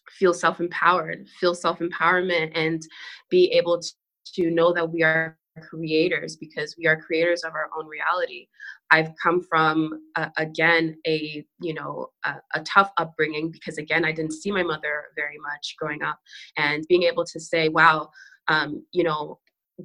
feel 0.09 0.33
self-empowered, 0.33 1.27
feel 1.39 1.55
self-empowerment, 1.55 2.51
and 2.53 2.81
be 3.29 3.51
able 3.51 3.79
to, 3.79 3.89
to 4.35 4.51
know 4.51 4.73
that 4.73 4.91
we 4.91 5.03
are 5.03 5.37
creators 5.61 6.35
because 6.35 6.75
we 6.77 6.87
are 6.87 7.01
creators 7.01 7.43
of 7.43 7.53
our 7.53 7.69
own 7.77 7.87
reality. 7.87 8.47
I've 8.89 9.11
come 9.21 9.41
from 9.41 10.01
uh, 10.15 10.29
again 10.37 10.95
a 11.07 11.45
you 11.61 11.73
know 11.73 12.07
a, 12.25 12.35
a, 12.55 12.61
tough 12.61 12.91
upbringing 12.97 13.51
because 13.51 13.77
again 13.77 14.03
i 14.03 14.11
didn't 14.11 14.33
see 14.33 14.51
my 14.51 14.63
mother 14.63 15.05
very 15.15 15.37
much 15.39 15.75
growing 15.77 16.03
up. 16.03 16.19
And 16.57 16.85
being 16.89 17.03
able 17.03 17.25
to 17.25 17.39
say 17.39 17.69
wow 17.69 18.09
um, 18.47 18.85
you 18.91 19.03
know 19.03 19.39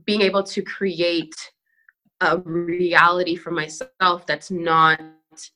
being 0.04 0.22
able 0.22 0.42
to 0.42 0.62
create 0.62 1.34
a 2.20 2.38
reality 2.38 3.36
for 3.36 3.50
myself 3.50 4.26
that's 4.26 4.50
not 4.50 5.00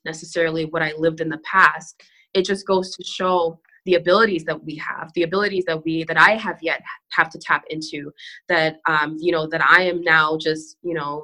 necessarily 0.05 0.65
what 0.65 0.83
i 0.83 0.93
lived 0.97 1.21
in 1.21 1.29
the 1.29 1.39
past 1.39 2.01
it 2.33 2.45
just 2.45 2.67
goes 2.67 2.95
to 2.95 3.03
show 3.03 3.59
the 3.85 3.95
abilities 3.95 4.43
that 4.43 4.63
we 4.63 4.75
have 4.75 5.11
the 5.15 5.23
abilities 5.23 5.63
that 5.65 5.83
we 5.83 6.03
that 6.03 6.19
i 6.19 6.31
have 6.35 6.57
yet 6.61 6.81
have 7.11 7.29
to 7.29 7.39
tap 7.39 7.63
into 7.69 8.11
that 8.47 8.77
um 8.87 9.17
you 9.19 9.31
know 9.31 9.47
that 9.47 9.61
i 9.63 9.81
am 9.81 10.01
now 10.01 10.37
just 10.37 10.77
you 10.83 10.93
know 10.93 11.23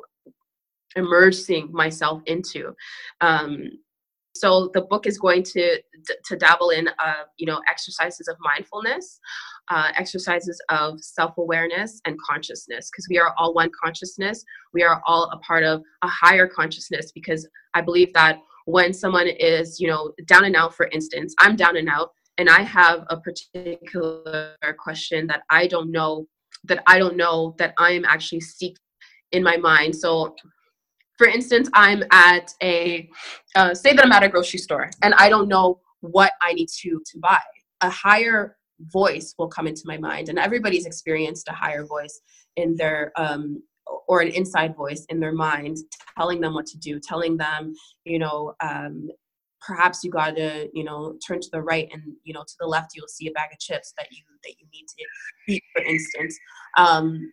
immersing 0.98 1.70
myself 1.72 2.22
into. 2.26 2.74
Um 3.22 3.70
so 4.36 4.70
the 4.76 4.82
book 4.82 5.08
is 5.08 5.18
going 5.18 5.42
to 5.42 5.82
to 6.26 6.36
dabble 6.38 6.70
in 6.70 6.88
uh, 6.88 7.24
you 7.38 7.48
know 7.48 7.60
exercises 7.68 8.28
of 8.28 8.38
mindfulness 8.40 9.20
uh, 9.70 9.90
exercises 9.98 10.62
of 10.70 11.02
self-awareness 11.02 12.00
and 12.06 12.18
consciousness 12.22 12.90
because 12.92 13.08
we 13.10 13.18
are 13.18 13.34
all 13.38 13.54
one 13.54 13.70
consciousness. 13.84 14.46
We 14.74 14.84
are 14.84 15.02
all 15.08 15.30
a 15.34 15.38
part 15.40 15.64
of 15.64 15.82
a 16.04 16.08
higher 16.08 16.48
consciousness 16.48 17.12
because 17.12 17.48
i 17.74 17.82
believe 17.82 18.14
that 18.14 18.40
when 18.66 18.94
someone 18.94 19.28
is 19.28 19.80
you 19.80 19.88
know 19.88 20.14
down 20.26 20.46
and 20.46 20.56
out 20.56 20.76
for 20.76 20.88
instance 20.88 21.34
i'm 21.40 21.56
down 21.56 21.76
and 21.78 21.90
out 21.90 22.12
and 22.38 22.50
i 22.50 22.62
have 22.62 23.06
a 23.10 23.18
particular 23.18 24.56
question 24.78 25.28
that 25.28 25.42
i 25.50 25.68
don't 25.68 25.92
know 25.92 26.26
that 26.64 26.82
i 26.88 26.98
don't 26.98 27.18
know 27.18 27.56
that 27.58 27.74
i 27.78 27.92
am 27.92 28.06
actually 28.06 28.42
seeking 28.42 28.78
in 29.32 29.44
my 29.44 29.58
mind 29.58 29.96
so 29.96 30.36
for 31.18 31.28
instance, 31.28 31.70
I'm 31.74 32.04
at 32.12 32.54
a, 32.62 33.10
uh, 33.56 33.74
say 33.74 33.94
that 33.94 34.06
I'm 34.06 34.12
at 34.12 34.24
a 34.24 34.30
grocery 34.30 34.60
store 34.60 34.90
and 35.02 35.14
I 35.16 35.30
don't 35.30 35.48
know 35.48 35.80
what 36.02 36.32
I 36.42 36.54
need 36.54 36.70
to, 36.82 37.02
to 37.06 37.20
buy. 37.20 37.42
A 37.82 37.90
higher 37.90 38.58
voice 38.80 39.34
will 39.38 39.48
come 39.48 39.66
into 39.66 39.82
my 39.86 39.98
mind 39.98 40.30
and 40.30 40.38
everybody's 40.38 40.86
experienced 40.86 41.48
a 41.50 41.54
higher 41.54 41.86
voice 41.86 42.22
in 42.56 42.76
their, 42.76 43.12
um, 43.18 43.62
or 44.08 44.22
an 44.22 44.28
inside 44.30 44.76
voice 44.76 45.06
in 45.10 45.20
their 45.20 45.32
mind 45.32 45.78
telling 46.18 46.40
them 46.40 46.54
what 46.54 46.68
to 46.68 46.78
do, 46.78 47.00
telling 47.00 47.36
them, 47.36 47.74
you 48.06 48.20
know, 48.20 48.54
um, 48.62 49.10
perhaps 49.66 50.04
you 50.04 50.12
got 50.12 50.36
to 50.36 50.70
you 50.74 50.84
know 50.84 51.18
turn 51.26 51.40
to 51.40 51.50
the 51.52 51.62
right 51.62 51.90
and 51.92 52.02
you 52.24 52.34
know 52.34 52.44
to 52.44 52.54
the 52.60 52.68
left 52.68 52.92
you'll 52.96 53.08
see 53.08 53.28
a 53.28 53.32
bag 53.32 53.50
of 53.52 53.60
chips 53.60 53.94
that 53.98 54.08
you 54.12 54.24
that 54.44 54.54
you 54.60 54.66
need 54.74 54.86
to 54.88 55.54
eat 55.54 55.64
for 55.74 55.82
instance. 55.84 56.38
Um, 56.78 57.32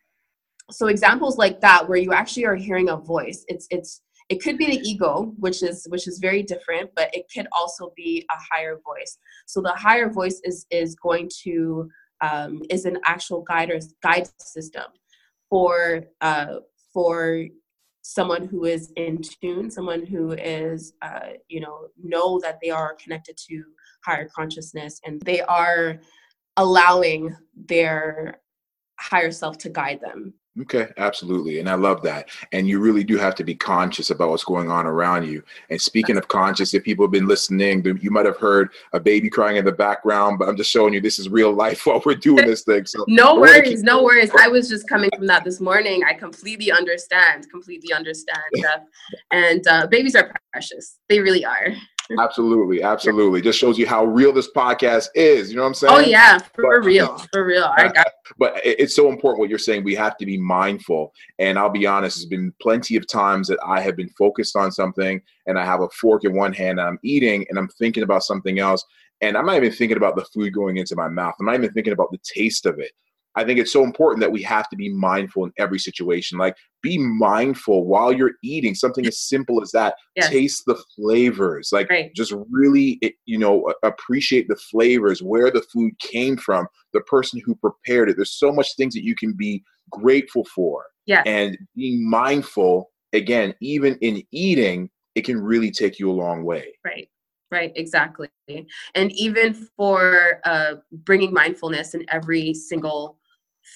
so 0.70 0.86
examples 0.86 1.36
like 1.36 1.60
that 1.60 1.88
where 1.88 1.98
you 1.98 2.12
actually 2.12 2.46
are 2.46 2.54
hearing 2.54 2.88
a 2.88 2.96
voice 2.96 3.44
it's 3.48 3.66
it's 3.70 4.00
it 4.30 4.42
could 4.42 4.56
be 4.56 4.66
the 4.66 4.80
ego 4.88 5.34
which 5.38 5.62
is 5.62 5.86
which 5.90 6.08
is 6.08 6.18
very 6.18 6.42
different 6.42 6.90
but 6.96 7.14
it 7.14 7.26
could 7.34 7.46
also 7.52 7.92
be 7.96 8.26
a 8.30 8.54
higher 8.54 8.80
voice. 8.84 9.18
So 9.46 9.60
the 9.60 9.72
higher 9.72 10.10
voice 10.10 10.40
is 10.44 10.66
is 10.70 10.94
going 10.94 11.30
to 11.44 11.90
um, 12.20 12.62
is 12.70 12.84
an 12.84 12.98
actual 13.04 13.42
guide 13.42 13.70
or 13.70 13.80
guide 14.02 14.28
system 14.38 14.84
for 15.50 16.04
uh, 16.20 16.56
for 16.92 17.46
someone 18.06 18.46
who 18.46 18.66
is 18.66 18.92
in 18.96 19.18
tune 19.22 19.70
someone 19.70 20.04
who 20.04 20.32
is 20.32 20.92
uh, 21.00 21.30
you 21.48 21.58
know 21.58 21.88
know 22.02 22.38
that 22.38 22.58
they 22.60 22.68
are 22.68 22.94
connected 23.02 23.34
to 23.34 23.64
higher 24.04 24.28
consciousness 24.28 25.00
and 25.06 25.22
they 25.22 25.40
are 25.40 25.98
allowing 26.58 27.34
their 27.56 28.40
higher 29.00 29.30
self 29.30 29.56
to 29.56 29.70
guide 29.70 29.98
them 30.02 30.34
Okay, 30.60 30.86
absolutely. 30.98 31.58
And 31.58 31.68
I 31.68 31.74
love 31.74 32.00
that. 32.02 32.28
And 32.52 32.68
you 32.68 32.78
really 32.78 33.02
do 33.02 33.18
have 33.18 33.34
to 33.36 33.44
be 33.44 33.56
conscious 33.56 34.10
about 34.10 34.30
what's 34.30 34.44
going 34.44 34.70
on 34.70 34.86
around 34.86 35.26
you. 35.26 35.42
And 35.68 35.80
speaking 35.80 36.16
of 36.16 36.28
conscious, 36.28 36.74
if 36.74 36.84
people 36.84 37.04
have 37.04 37.10
been 37.10 37.26
listening, 37.26 37.84
you 38.00 38.10
might 38.12 38.26
have 38.26 38.36
heard 38.36 38.70
a 38.92 39.00
baby 39.00 39.28
crying 39.28 39.56
in 39.56 39.64
the 39.64 39.72
background, 39.72 40.38
but 40.38 40.48
I'm 40.48 40.56
just 40.56 40.70
showing 40.70 40.94
you 40.94 41.00
this 41.00 41.18
is 41.18 41.28
real 41.28 41.52
life 41.52 41.86
while 41.86 42.00
we're 42.06 42.14
doing 42.14 42.46
this 42.46 42.62
thing. 42.62 42.86
So 42.86 43.04
no 43.08 43.34
worries, 43.34 43.82
no 43.82 44.04
worries. 44.04 44.30
I 44.38 44.46
was 44.46 44.68
just 44.68 44.88
coming 44.88 45.10
from 45.16 45.26
that 45.26 45.42
this 45.42 45.60
morning. 45.60 46.02
I 46.08 46.14
completely 46.14 46.70
understand, 46.70 47.50
completely 47.50 47.92
understand. 47.92 48.38
and 49.32 49.66
uh, 49.66 49.88
babies 49.88 50.14
are 50.14 50.32
precious. 50.52 50.98
They 51.08 51.18
really 51.18 51.44
are 51.44 51.74
absolutely, 52.18 52.82
absolutely. 52.82 53.40
Just 53.40 53.58
shows 53.58 53.78
you 53.78 53.86
how 53.86 54.04
real 54.04 54.32
this 54.32 54.50
podcast 54.54 55.08
is. 55.14 55.50
You 55.50 55.56
know 55.56 55.62
what 55.62 55.68
I'm 55.68 55.72
oh, 55.72 55.98
saying? 55.98 56.06
Oh 56.06 56.10
yeah, 56.10 56.38
for 56.38 56.80
but, 56.80 56.86
real, 56.86 57.18
for 57.32 57.44
real. 57.44 57.70
I 57.76 57.88
got. 57.88 58.06
But 58.38 58.58
it's 58.64 58.96
so 58.96 59.10
important 59.10 59.38
what 59.38 59.50
you're 59.50 59.58
saying. 59.58 59.84
We 59.84 59.94
have 59.96 60.16
to 60.16 60.24
be 60.24 60.38
mindful. 60.38 61.12
And 61.38 61.58
I'll 61.58 61.68
be 61.68 61.86
honest, 61.86 62.16
there's 62.16 62.26
been 62.26 62.54
plenty 62.60 62.96
of 62.96 63.06
times 63.06 63.48
that 63.48 63.58
I 63.64 63.80
have 63.82 63.96
been 63.96 64.08
focused 64.16 64.56
on 64.56 64.72
something, 64.72 65.20
and 65.46 65.58
I 65.58 65.64
have 65.64 65.82
a 65.82 65.90
fork 65.90 66.24
in 66.24 66.34
one 66.34 66.54
hand, 66.54 66.80
and 66.80 66.88
I'm 66.88 66.98
eating, 67.04 67.44
and 67.50 67.58
I'm 67.58 67.68
thinking 67.68 68.02
about 68.02 68.22
something 68.22 68.58
else, 68.58 68.82
and 69.20 69.36
I'm 69.36 69.44
not 69.44 69.56
even 69.56 69.72
thinking 69.72 69.98
about 69.98 70.16
the 70.16 70.24
food 70.24 70.54
going 70.54 70.78
into 70.78 70.96
my 70.96 71.08
mouth. 71.08 71.34
I'm 71.38 71.46
not 71.46 71.56
even 71.56 71.72
thinking 71.72 71.92
about 71.92 72.10
the 72.12 72.20
taste 72.24 72.64
of 72.64 72.78
it. 72.78 72.92
I 73.36 73.44
think 73.44 73.58
it's 73.58 73.72
so 73.72 73.84
important 73.84 74.20
that 74.20 74.32
we 74.32 74.42
have 74.42 74.68
to 74.68 74.76
be 74.76 74.92
mindful 74.92 75.44
in 75.44 75.52
every 75.58 75.78
situation. 75.78 76.38
Like, 76.38 76.56
be 76.82 76.98
mindful 76.98 77.86
while 77.86 78.12
you're 78.12 78.34
eating 78.42 78.74
something 78.74 79.06
as 79.06 79.18
simple 79.18 79.62
as 79.62 79.70
that. 79.72 79.94
Yes. 80.16 80.28
Taste 80.28 80.62
the 80.66 80.80
flavors. 80.96 81.70
Like, 81.72 81.90
right. 81.90 82.14
just 82.14 82.34
really, 82.50 83.00
you 83.26 83.38
know, 83.38 83.72
appreciate 83.82 84.48
the 84.48 84.56
flavors, 84.56 85.22
where 85.22 85.50
the 85.50 85.62
food 85.72 85.98
came 85.98 86.36
from, 86.36 86.66
the 86.92 87.00
person 87.02 87.40
who 87.44 87.54
prepared 87.56 88.10
it. 88.10 88.16
There's 88.16 88.38
so 88.38 88.52
much 88.52 88.76
things 88.76 88.94
that 88.94 89.04
you 89.04 89.14
can 89.14 89.32
be 89.32 89.62
grateful 89.90 90.44
for. 90.44 90.84
Yeah. 91.06 91.22
And 91.26 91.58
being 91.74 92.08
mindful, 92.08 92.90
again, 93.12 93.54
even 93.60 93.96
in 94.00 94.22
eating, 94.30 94.90
it 95.14 95.24
can 95.24 95.40
really 95.40 95.70
take 95.70 95.98
you 95.98 96.10
a 96.10 96.12
long 96.12 96.44
way. 96.44 96.74
Right 96.84 97.08
right 97.50 97.72
exactly 97.76 98.28
and 98.94 99.12
even 99.12 99.54
for 99.76 100.40
uh, 100.44 100.74
bringing 101.04 101.32
mindfulness 101.32 101.94
in 101.94 102.04
every 102.08 102.52
single 102.52 103.18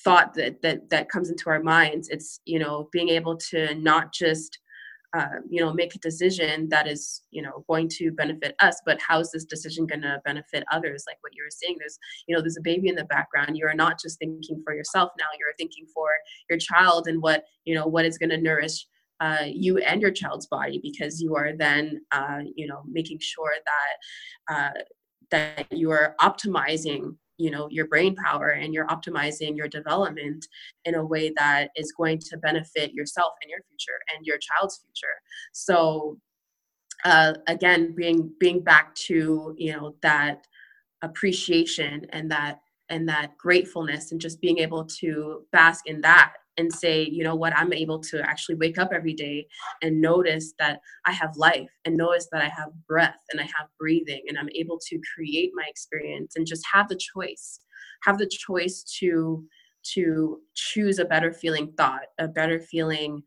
thought 0.05 0.35
that 0.35 0.63
that 0.63 0.91
that 0.91 1.09
comes 1.09 1.31
into 1.31 1.51
our 1.51 1.63
minds. 1.63 2.09
It's 2.09 2.41
you 2.45 2.59
know 2.59 2.89
being 2.93 3.09
able 3.09 3.37
to 3.51 3.75
not 3.75 4.13
just 4.13 4.59
uh, 5.17 5.41
you 5.49 5.61
know 5.61 5.73
make 5.73 5.95
a 5.95 5.99
decision 5.99 6.69
that 6.69 6.87
is 6.87 7.23
you 7.31 7.43
know 7.43 7.65
going 7.69 7.89
to 7.89 8.13
benefit 8.13 8.55
us 8.61 8.79
but 8.85 9.01
how 9.01 9.19
is 9.21 9.31
this 9.31 9.45
decision 9.45 9.87
going 9.87 10.03
to 10.03 10.21
benefit 10.25 10.65
others? 10.71 11.05
Like 11.07 11.17
what 11.21 11.35
you 11.35 11.43
were 11.43 11.51
saying 11.51 11.77
there's 11.79 11.99
you 12.27 12.35
know 12.35 12.43
there's 12.43 12.59
a 12.59 12.63
baby 12.63 12.89
in 12.89 12.95
the 12.95 13.05
background. 13.05 13.57
You're 13.57 13.75
not 13.75 14.01
just 14.01 14.19
thinking 14.19 14.63
for 14.65 14.75
yourself 14.75 15.11
now 15.19 15.27
you're 15.39 15.55
thinking 15.57 15.87
for 15.95 16.09
your 16.51 16.59
child 16.59 17.09
and 17.09 17.23
what 17.23 17.45
you 17.65 17.75
know 17.75 17.87
what 17.87 18.05
is 18.05 18.19
going 18.19 18.31
to 18.31 18.41
nourish 18.41 18.87
uh, 19.21 19.45
you 19.47 19.79
and 19.79 20.01
your 20.01 20.13
child's 20.13 20.47
body 20.47 20.79
because 20.83 21.21
you 21.21 21.35
are 21.35 21.53
then 21.57 22.01
uh, 22.13 22.41
you 22.55 22.67
know 22.67 22.83
making 22.87 23.19
sure 23.21 23.53
that 23.67 24.55
uh, 24.55 24.83
that 25.31 25.67
you 25.73 25.91
are 25.91 26.15
optimizing 26.21 27.17
you 27.39 27.51
know 27.51 27.69
your 27.71 27.87
brain 27.87 28.15
power 28.15 28.49
and 28.51 28.75
you're 28.75 28.87
optimizing 28.89 29.57
your 29.57 29.69
development 29.69 30.47
in 30.85 30.95
a 30.97 31.05
way 31.05 31.33
that 31.37 31.69
is 31.77 31.93
going 31.93 32.19
to 32.19 32.37
benefit 32.39 32.93
yourself 32.93 33.33
and 33.43 33.51
your 33.51 33.61
future 33.69 33.99
and 34.15 34.27
your 34.27 34.39
child's 34.39 34.79
future. 34.85 35.15
So 35.53 36.19
uh, 37.05 37.35
again 37.47 37.95
being 37.95 38.31
being 38.41 38.61
back 38.61 38.95
to 38.95 39.55
you 39.57 39.73
know 39.73 39.95
that 40.03 40.47
appreciation 41.03 42.07
and 42.11 42.31
that 42.31 42.61
and 42.91 43.09
that 43.09 43.37
gratefulness 43.37 44.13
and 44.13 44.21
just 44.21 44.41
being 44.41 44.59
able 44.59 44.85
to 44.85 45.45
bask 45.53 45.87
in 45.87 46.01
that 46.01 46.33
and 46.59 46.73
say, 46.73 47.05
you 47.05 47.25
know 47.25 47.35
what, 47.35 47.57
I'm 47.57 47.73
able 47.73 48.01
to 48.01 48.21
actually 48.21 48.57
wake 48.57 48.79
up 48.79 48.91
every 48.93 49.15
day 49.15 49.47
and 49.83 50.01
notice 50.01 50.53
that 50.59 50.81
I 51.07 51.13
have 51.13 51.37
life 51.37 51.71
and 51.85 51.97
notice 51.97 52.29
that 52.33 52.43
I 52.43 52.49
have 52.49 52.71
breath 52.87 53.21
and 53.31 53.41
I 53.41 53.45
have 53.45 53.69
breathing 53.79 54.25
and 54.29 54.37
I'm 54.37 54.51
able 54.55 54.79
to 54.89 55.01
create 55.15 55.53
my 55.55 55.65
experience 55.69 56.35
and 56.37 56.47
just 56.47 56.67
have 56.73 56.89
the 56.89 56.97
choice, 57.15 57.61
have 58.03 58.19
the 58.19 58.29
choice 58.29 58.83
to 59.01 59.45
to 59.95 60.41
choose 60.55 60.99
a 60.99 61.05
better 61.05 61.33
feeling 61.33 61.73
thought, 61.77 62.03
a 62.19 62.29
better 62.29 62.59
feeling, 62.59 63.23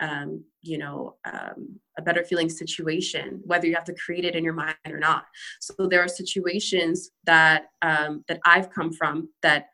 um, 0.00 0.44
you 0.60 0.78
know, 0.78 1.16
um, 1.24 1.80
a 1.98 2.02
better 2.02 2.22
feeling 2.22 2.48
situation, 2.48 3.40
whether 3.44 3.66
you 3.66 3.74
have 3.74 3.84
to 3.84 3.94
create 3.94 4.24
it 4.24 4.36
in 4.36 4.44
your 4.44 4.52
mind 4.52 4.76
or 4.86 4.98
not. 4.98 5.24
So 5.60 5.88
there 5.88 6.02
are 6.02 6.08
situations 6.08 7.10
that 7.24 7.66
um, 7.82 8.24
that 8.28 8.40
I've 8.44 8.70
come 8.70 8.92
from 8.92 9.28
that 9.42 9.68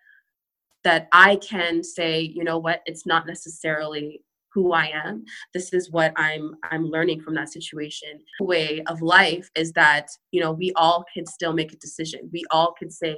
that 0.85 1.09
I 1.13 1.37
can 1.37 1.83
say, 1.83 2.21
you 2.21 2.45
know 2.45 2.59
what, 2.59 2.83
it's 2.87 3.07
not 3.07 3.27
necessarily 3.27 4.23
who 4.53 4.73
I 4.73 4.91
am. 4.93 5.25
This 5.55 5.73
is 5.73 5.91
what 5.91 6.13
I'm 6.17 6.57
I'm 6.65 6.85
learning 6.85 7.21
from 7.21 7.35
that 7.35 7.53
situation. 7.53 8.21
Way 8.41 8.83
of 8.89 9.01
life 9.01 9.49
is 9.55 9.73
that, 9.73 10.09
you 10.33 10.41
know, 10.41 10.53
we 10.53 10.73
all 10.75 11.05
can 11.13 11.25
still 11.27 11.53
make 11.53 11.73
a 11.73 11.77
decision. 11.77 12.29
We 12.33 12.45
all 12.51 12.73
can 12.73 12.91
say 12.91 13.17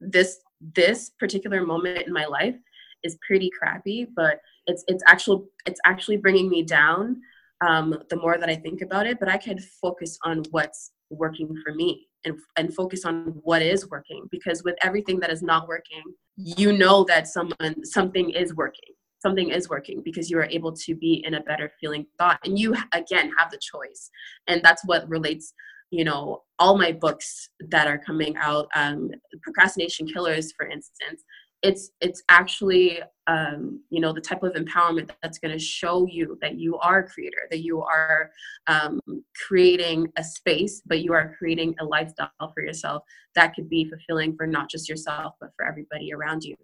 this 0.00 0.38
this 0.74 1.10
particular 1.18 1.64
moment 1.64 2.06
in 2.06 2.12
my 2.12 2.26
life 2.26 2.56
is 3.02 3.18
pretty 3.26 3.50
crappy, 3.58 4.06
but 4.16 4.40
it's 4.66 4.84
it's 4.88 5.02
actual 5.06 5.46
it's 5.66 5.80
actually 5.84 6.16
bringing 6.16 6.48
me 6.48 6.62
down 6.62 7.20
um, 7.60 8.02
the 8.08 8.16
more 8.16 8.38
that 8.38 8.48
I 8.48 8.56
think 8.56 8.80
about 8.80 9.06
it. 9.06 9.18
But 9.20 9.28
I 9.28 9.36
can 9.36 9.58
focus 9.58 10.18
on 10.24 10.42
what's 10.50 10.92
working 11.10 11.54
for 11.64 11.74
me 11.74 12.08
and, 12.24 12.36
and 12.56 12.74
focus 12.74 13.04
on 13.04 13.34
what 13.42 13.62
is 13.62 13.88
working 13.88 14.26
because 14.30 14.62
with 14.62 14.76
everything 14.82 15.18
that 15.20 15.30
is 15.30 15.42
not 15.42 15.66
working 15.68 16.02
you 16.36 16.72
know 16.72 17.04
that 17.04 17.26
someone 17.28 17.84
something 17.84 18.30
is 18.30 18.54
working 18.54 18.94
something 19.20 19.50
is 19.50 19.68
working 19.68 20.02
because 20.04 20.30
you 20.30 20.38
are 20.38 20.48
able 20.50 20.72
to 20.72 20.94
be 20.94 21.22
in 21.26 21.34
a 21.34 21.42
better 21.42 21.70
feeling 21.80 22.06
thought 22.18 22.40
and 22.44 22.58
you 22.58 22.74
again 22.94 23.30
have 23.38 23.50
the 23.50 23.58
choice. 23.58 24.10
And 24.46 24.62
that's 24.62 24.84
what 24.84 25.08
relates 25.08 25.52
you 25.90 26.04
know 26.04 26.42
all 26.58 26.78
my 26.78 26.92
books 26.92 27.48
that 27.68 27.88
are 27.88 27.98
coming 27.98 28.36
out 28.36 28.68
um, 28.76 29.10
procrastination 29.42 30.06
killers 30.06 30.52
for 30.56 30.66
instance 30.66 31.24
it's 31.62 31.90
it's 32.00 32.22
actually 32.28 33.00
um, 33.26 33.80
you 33.90 34.00
know 34.00 34.12
the 34.12 34.20
type 34.20 34.42
of 34.42 34.54
empowerment 34.54 35.10
that's 35.22 35.38
going 35.38 35.52
to 35.52 35.58
show 35.58 36.06
you 36.06 36.38
that 36.40 36.58
you 36.58 36.78
are 36.78 37.00
a 37.00 37.08
creator 37.08 37.46
that 37.50 37.60
you 37.60 37.82
are 37.82 38.30
um, 38.66 39.00
creating 39.46 40.10
a 40.16 40.24
space 40.24 40.82
but 40.86 41.00
you 41.00 41.12
are 41.12 41.34
creating 41.38 41.74
a 41.80 41.84
lifestyle 41.84 42.30
for 42.54 42.62
yourself 42.62 43.02
that 43.34 43.54
could 43.54 43.68
be 43.68 43.84
fulfilling 43.84 44.34
for 44.36 44.46
not 44.46 44.70
just 44.70 44.88
yourself 44.88 45.34
but 45.40 45.50
for 45.56 45.66
everybody 45.66 46.12
around 46.12 46.42
you. 46.42 46.56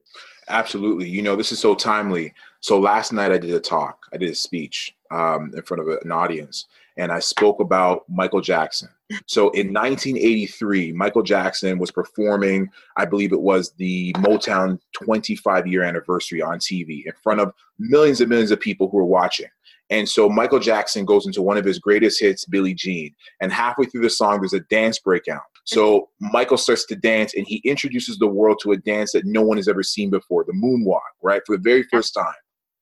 Absolutely. 0.49 1.09
You 1.09 1.23
know 1.23 1.37
this 1.37 1.53
is 1.53 1.59
so 1.59 1.75
timely. 1.75 2.33
So 2.61 2.79
last 2.79 3.13
night 3.13 3.33
i 3.33 3.39
did 3.39 3.55
a 3.55 3.61
talk 3.61 4.07
i 4.13 4.17
did 4.17 4.31
a 4.31 4.35
speech 4.35 4.97
um, 5.11 5.53
in 5.55 5.63
front 5.63 5.83
of 5.83 5.89
an 5.89 6.11
audience 6.11 6.67
and 6.97 7.13
I 7.13 7.19
spoke 7.19 7.61
about 7.61 8.05
Michael 8.09 8.41
Jackson. 8.41 8.89
So 9.27 9.51
in 9.51 9.73
1983, 9.73 10.93
Michael 10.93 11.23
Jackson 11.23 11.79
was 11.79 11.91
performing, 11.91 12.69
I 12.97 13.05
believe 13.05 13.33
it 13.33 13.41
was 13.41 13.73
the 13.73 14.13
Motown 14.15 14.79
25 14.95 15.67
year 15.67 15.83
anniversary 15.83 16.43
on 16.43 16.59
TV 16.59 17.05
in 17.07 17.13
front 17.23 17.41
of 17.41 17.53
millions 17.79 18.21
and 18.21 18.29
millions 18.29 18.51
of 18.51 18.61
people 18.61 18.89
who 18.89 18.97
were 18.97 19.05
watching. 19.05 19.49
And 19.91 20.09
so 20.09 20.29
Michael 20.29 20.59
Jackson 20.59 21.05
goes 21.05 21.27
into 21.27 21.43
one 21.43 21.57
of 21.57 21.65
his 21.65 21.79
greatest 21.79 22.21
hits, 22.21 22.45
Billie 22.45 22.75
Jean. 22.75 23.15
And 23.41 23.53
halfway 23.53 23.87
through 23.87 24.03
the 24.03 24.11
song, 24.11 24.41
there's 24.41 24.53
a 24.53 24.61
dance 24.61 24.99
breakout. 24.99 25.43
So 25.65 26.09
Michael 26.21 26.57
starts 26.57 26.87
to 26.87 26.97
dance 26.97 27.35
and 27.35 27.47
he 27.47 27.57
introduces 27.65 28.19
the 28.19 28.27
world 28.27 28.59
to 28.63 28.73
a 28.73 28.77
dance 28.77 29.13
that 29.13 29.27
no 29.27 29.43
one 29.43 29.57
has 29.59 29.69
ever 29.69 29.83
seen 29.83 30.11
before 30.11 30.45
the 30.45 30.53
moonwalk, 30.53 31.01
right? 31.23 31.43
For 31.47 31.57
the 31.57 31.63
very 31.63 31.85
first 31.85 32.15
time. 32.15 32.35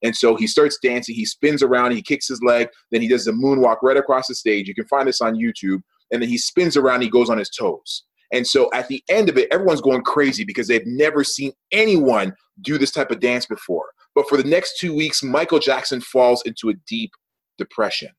And 0.05 0.15
so 0.15 0.37
he 0.37 0.47
starts 0.47 0.79
dancing, 0.81 1.15
he 1.15 1.25
spins 1.25 1.63
around, 1.63 1.93
he 1.93 2.03
kicks 2.03 2.29
his 2.29 2.43
leg, 2.43 2.69
then 2.93 3.01
he 3.03 3.09
does 3.09 3.25
the 3.25 3.33
moonwalk 3.33 3.79
right 3.83 3.97
across 3.97 4.29
the 4.29 4.35
stage. 4.35 4.69
You 4.69 4.75
can 4.75 4.87
find 4.87 5.09
this 5.09 5.21
on 5.21 5.35
YouTube. 5.35 5.81
And 6.13 6.23
then 6.23 6.29
he 6.29 6.39
spins 6.39 6.77
around, 6.77 7.01
he 7.01 7.09
goes 7.09 7.31
on 7.31 7.39
his 7.39 7.51
toes. 7.51 8.05
And 8.33 8.47
so 8.47 8.71
at 8.75 8.89
the 8.89 9.03
end 9.09 9.29
of 9.29 9.39
it, 9.39 9.49
everyone's 9.51 9.81
going 9.81 10.03
crazy 10.03 10.45
because 10.45 10.69
they've 10.69 10.87
never 10.87 11.25
seen 11.25 11.53
anyone 11.73 12.35
do 12.61 12.79
this 12.79 12.91
type 12.91 13.11
of 13.11 13.21
dance 13.21 13.47
before. 13.47 13.87
But 14.15 14.29
for 14.29 14.37
the 14.37 14.49
next 14.49 14.79
two 14.79 14.95
weeks, 14.95 15.23
Michael 15.23 15.59
Jackson 15.59 16.01
falls 16.01 16.43
into 16.45 16.69
a 16.69 16.75
deep 16.87 17.11
depression 17.59 18.11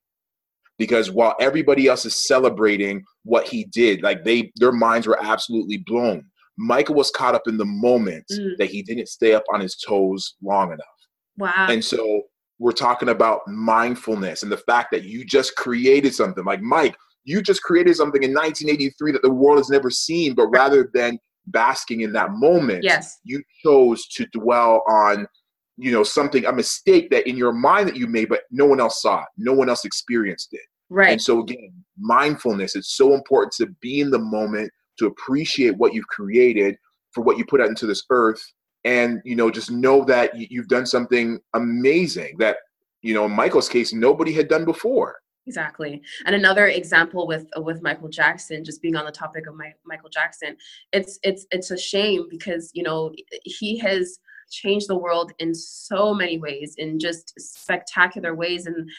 because 0.78 1.12
while 1.12 1.36
everybody 1.40 1.88
else 1.88 2.06
is 2.06 2.16
celebrating 2.16 3.04
what 3.24 3.48
he 3.48 3.66
did, 3.66 4.02
like 4.04 4.24
they 4.24 4.52
their 4.56 4.72
minds 4.72 5.08
were 5.08 5.22
absolutely 5.24 5.78
blown. 5.86 6.26
Michael 6.58 6.96
was 6.96 7.12
caught 7.12 7.36
up 7.36 7.48
in 7.48 7.58
the 7.58 7.66
moment 7.66 8.26
mm. 8.32 8.58
that 8.58 8.70
he 8.70 8.82
didn't 8.82 9.10
stay 9.10 9.34
up 9.34 9.44
on 9.54 9.60
his 9.60 9.76
toes 9.76 10.36
long 10.42 10.72
enough. 10.72 10.86
Wow. 11.38 11.68
And 11.70 11.84
so 11.84 12.24
we're 12.60 12.72
talking 12.72 13.10
about 13.10 13.42
mindfulness 13.48 14.44
and 14.44 14.52
the 14.52 14.58
fact 14.58 14.92
that 14.92 15.04
you 15.04 15.26
just 15.26 15.56
created 15.56 16.14
something. 16.14 16.46
Like 16.46 16.62
Mike, 16.62 16.96
you 17.24 17.42
just 17.42 17.64
created 17.64 17.96
something 17.96 18.24
in 18.24 18.34
1983 18.34 19.12
that 19.14 19.22
the 19.22 19.32
world 19.32 19.58
has 19.58 19.70
never 19.70 19.90
seen, 19.90 20.34
but 20.34 20.48
rather 20.48 20.90
than 20.94 21.20
basking 21.48 22.02
in 22.02 22.14
that 22.14 22.32
moment, 22.32 22.84
yes. 22.84 23.20
you 23.24 23.44
chose 23.64 24.08
to 24.08 24.26
dwell 24.28 24.84
on 24.88 25.28
you 25.78 25.92
know 25.92 26.04
something 26.04 26.46
a 26.46 26.54
mistake 26.54 27.10
that 27.10 27.28
in 27.28 27.36
your 27.36 27.52
mind 27.52 27.88
that 27.88 27.98
you 27.98 28.08
made 28.08 28.30
but 28.30 28.44
no 28.52 28.66
one 28.66 28.80
else 28.80 29.02
saw 29.02 29.20
it 29.20 29.28
no 29.38 29.54
one 29.54 29.70
else 29.70 29.86
experienced 29.86 30.54
it 30.54 30.62
right 30.90 31.12
and 31.12 31.22
so 31.22 31.42
again 31.42 31.72
mindfulness 31.98 32.76
it's 32.76 32.96
so 32.96 33.14
important 33.14 33.52
to 33.52 33.68
be 33.82 34.00
in 34.00 34.10
the 34.10 34.20
moment 34.20 34.72
to 34.98 35.08
appreciate 35.08 35.76
what 35.78 35.94
you've 35.94 36.08
created 36.08 36.78
for 37.12 37.24
what 37.24 37.38
you 37.38 37.46
put 37.46 37.60
out 37.60 37.68
into 37.68 37.86
this 37.86 38.04
earth 38.10 38.42
and 38.86 39.22
you 39.26 39.36
know 39.36 39.52
just 39.52 39.72
know 39.72 40.06
that 40.06 40.32
you've 40.36 40.68
done 40.68 40.86
something 40.86 41.40
amazing 41.56 42.38
that 42.38 42.58
you 43.02 43.14
know 43.14 43.26
in 43.26 43.32
michael's 43.32 43.68
case 43.68 43.92
nobody 43.92 44.32
had 44.32 44.48
done 44.48 44.64
before. 44.64 45.18
Exactly. 45.48 46.02
And 46.26 46.34
another 46.34 46.68
example 46.68 47.28
with 47.28 47.46
with 47.58 47.82
michael 47.84 48.10
jackson 48.10 48.64
just 48.64 48.82
being 48.82 48.96
on 48.96 49.06
the 49.06 49.12
topic 49.12 49.48
of 49.48 49.56
my, 49.56 49.74
michael 49.86 50.10
jackson 50.10 50.58
it's 50.92 51.20
it's 51.22 51.46
it's 51.52 51.70
a 51.70 51.78
shame 51.78 52.26
because 52.30 52.72
you 52.74 52.82
know 52.82 53.12
he 53.44 53.78
has 53.78 54.20
changed 54.50 54.88
the 54.88 54.98
world 54.98 55.34
in 55.40 55.54
so 55.54 56.14
many 56.14 56.38
ways 56.38 56.76
in 56.78 56.98
just 57.00 57.34
spectacular 57.40 58.34
ways 58.34 58.66
and 58.66 58.90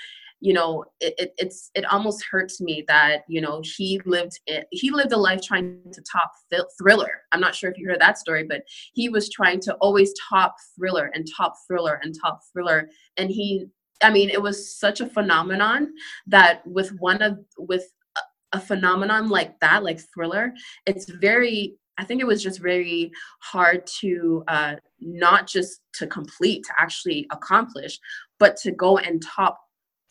you 0.41 0.53
know 0.53 0.85
it, 1.01 1.15
it, 1.19 1.35
it's 1.39 1.71
it 1.75 1.85
almost 1.87 2.25
hurts 2.31 2.61
me 2.61 2.85
that 2.89 3.23
you 3.29 3.41
know 3.41 3.63
he 3.77 4.01
lived 4.05 4.39
he 4.71 4.91
lived 4.91 5.13
a 5.13 5.17
life 5.17 5.41
trying 5.43 5.81
to 5.93 6.03
top 6.03 6.31
thriller. 6.79 7.23
I'm 7.33 7.41
not 7.41 7.55
sure 7.55 7.71
if 7.71 7.79
you 7.79 7.89
heard 7.89 8.01
that 8.01 8.19
story 8.19 8.45
but 8.45 8.63
he 8.93 9.09
was 9.09 9.31
trying 9.31 9.61
to 9.61 9.75
always 9.77 10.13
top 10.29 10.57
thriller 10.77 11.11
and 11.15 11.27
top 11.37 11.55
thriller 11.67 12.01
and 12.03 12.15
top 12.23 12.41
thriller. 12.53 12.89
And 13.17 13.31
he 13.31 13.67
i 14.03 14.11
mean 14.11 14.29
it 14.29 14.43
was 14.43 14.79
such 14.79 15.01
a 15.01 15.09
phenomenon 15.09 15.93
that 16.27 16.67
with 16.67 16.91
one 16.99 17.23
of 17.23 17.39
with 17.57 17.85
a, 18.19 18.59
a 18.59 18.61
phenomenon 18.61 19.31
like 19.31 19.59
that 19.61 19.83
like 19.83 20.01
thriller 20.15 20.53
it's 20.85 21.09
very 21.11 21.79
I 21.99 22.05
think 22.05 22.21
it 22.21 22.27
was 22.27 22.43
just 22.43 22.61
very 22.61 23.11
hard 23.41 23.87
to 24.01 24.45
uh, 24.49 24.75
not 25.01 25.47
just 25.47 25.81
to 25.95 26.07
complete, 26.07 26.65
to 26.65 26.73
actually 26.79 27.27
accomplish, 27.31 27.99
but 28.39 28.57
to 28.59 28.71
go 28.73 28.99
and 28.99 29.23
top 29.23 29.59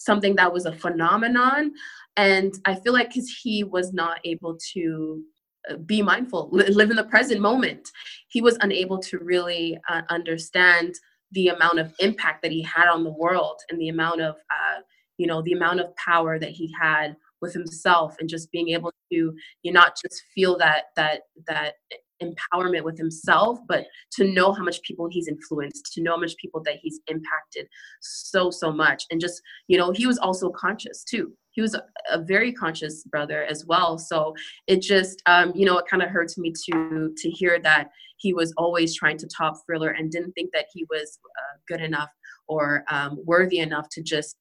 something 0.06 0.36
that 0.36 0.54
was 0.54 0.65
a 0.65 0.74
phenomenon. 0.74 1.74
And 2.18 2.54
I 2.65 2.76
feel 2.76 2.94
like 2.94 3.10
because 3.10 3.30
he 3.30 3.63
was 3.63 3.94
not 3.94 4.20
able 4.24 4.58
to 4.74 5.24
uh, 5.70 5.78
be 5.78 6.02
mindful, 6.02 6.50
live 6.52 6.89
in 6.91 6.96
the 6.96 7.04
present 7.04 7.41
moment, 7.41 7.89
he 8.30 8.41
was 8.41 8.58
unable 8.62 9.00
to 9.00 9.18
really 9.20 9.78
uh, 9.89 10.04
understand 10.10 10.96
the 11.32 11.50
amount 11.50 11.80
of 11.80 11.94
impact 12.00 12.41
that 12.44 12.52
he 12.52 12.62
had 12.62 12.88
on 12.88 13.04
the 13.04 13.12
world 13.12 13.60
and 13.70 13.80
the 13.82 13.89
amount 13.89 14.22
of, 14.22 14.36
uh, 14.36 14.82
you 15.18 15.28
know, 15.28 15.41
the 15.41 15.54
amount 15.54 15.80
of 15.80 15.96
power 15.98 16.39
that 16.39 16.52
he 16.52 16.74
had 16.80 17.15
with 17.41 17.54
himself 17.54 18.15
and 18.20 18.30
just 18.30 18.52
being 18.52 18.70
able 18.70 18.91
to 19.12 19.34
you 19.63 19.72
not 19.72 19.96
just 20.02 20.24
feel 20.34 20.58
that 20.58 20.86
that 20.96 21.24
that 21.48 21.74
empowerment 22.23 22.84
with 22.84 22.97
himself 22.97 23.60
but 23.67 23.86
to 24.12 24.23
know 24.25 24.54
how 24.54 24.63
much 24.63 24.82
people 24.84 25.08
he's 25.10 25.28
influenced 25.28 25.91
to 25.93 26.01
know 26.01 26.12
how 26.12 26.19
much 26.19 26.36
people 26.38 26.62
that 26.63 26.75
he's 26.82 26.99
impacted 27.08 27.67
so 28.01 28.49
so 28.49 28.71
much. 28.71 29.06
And 29.12 29.19
just 29.19 29.41
you 29.67 29.78
know 29.78 29.91
he 29.91 30.08
was 30.08 30.17
also 30.17 30.49
conscious 30.49 31.04
too. 31.04 31.34
He 31.51 31.62
was 31.62 31.73
a, 31.73 31.84
a 32.12 32.21
very 32.21 32.51
conscious 32.51 33.04
brother 33.04 33.43
as 33.43 33.65
well. 33.65 33.97
So 33.97 34.34
it 34.67 34.82
just 34.82 35.21
um, 35.25 35.51
you 35.56 35.65
know 35.65 35.78
it 35.78 35.86
kind 35.89 36.04
of 36.04 36.10
hurts 36.10 36.38
me 36.38 36.54
to 36.69 37.13
to 37.15 37.30
hear 37.30 37.60
that 37.62 37.89
he 38.17 38.34
was 38.34 38.54
always 38.58 38.95
trying 38.95 39.17
to 39.17 39.28
top 39.28 39.56
thriller 39.65 39.89
and 39.89 40.12
didn't 40.12 40.32
think 40.34 40.51
that 40.54 40.67
he 40.73 40.86
was 40.89 41.19
uh, 41.25 41.58
good 41.67 41.82
enough 41.82 42.10
or 42.47 42.84
um, 42.89 43.19
worthy 43.25 43.60
enough 43.60 43.89
to 43.89 44.01
just 44.01 44.38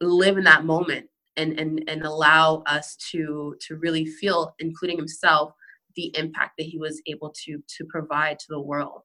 live 0.00 0.36
in 0.36 0.44
that 0.44 0.64
moment 0.64 1.06
and 1.36 1.58
and 1.58 1.84
and 1.88 2.02
allow 2.02 2.62
us 2.66 2.96
to 3.10 3.54
to 3.60 3.76
really 3.76 4.04
feel 4.04 4.54
including 4.58 4.98
himself 4.98 5.52
the 5.96 6.14
impact 6.16 6.52
that 6.58 6.66
he 6.66 6.78
was 6.78 7.00
able 7.06 7.32
to 7.44 7.62
to 7.76 7.84
provide 7.88 8.38
to 8.40 8.46
the 8.48 8.60
world. 8.60 9.04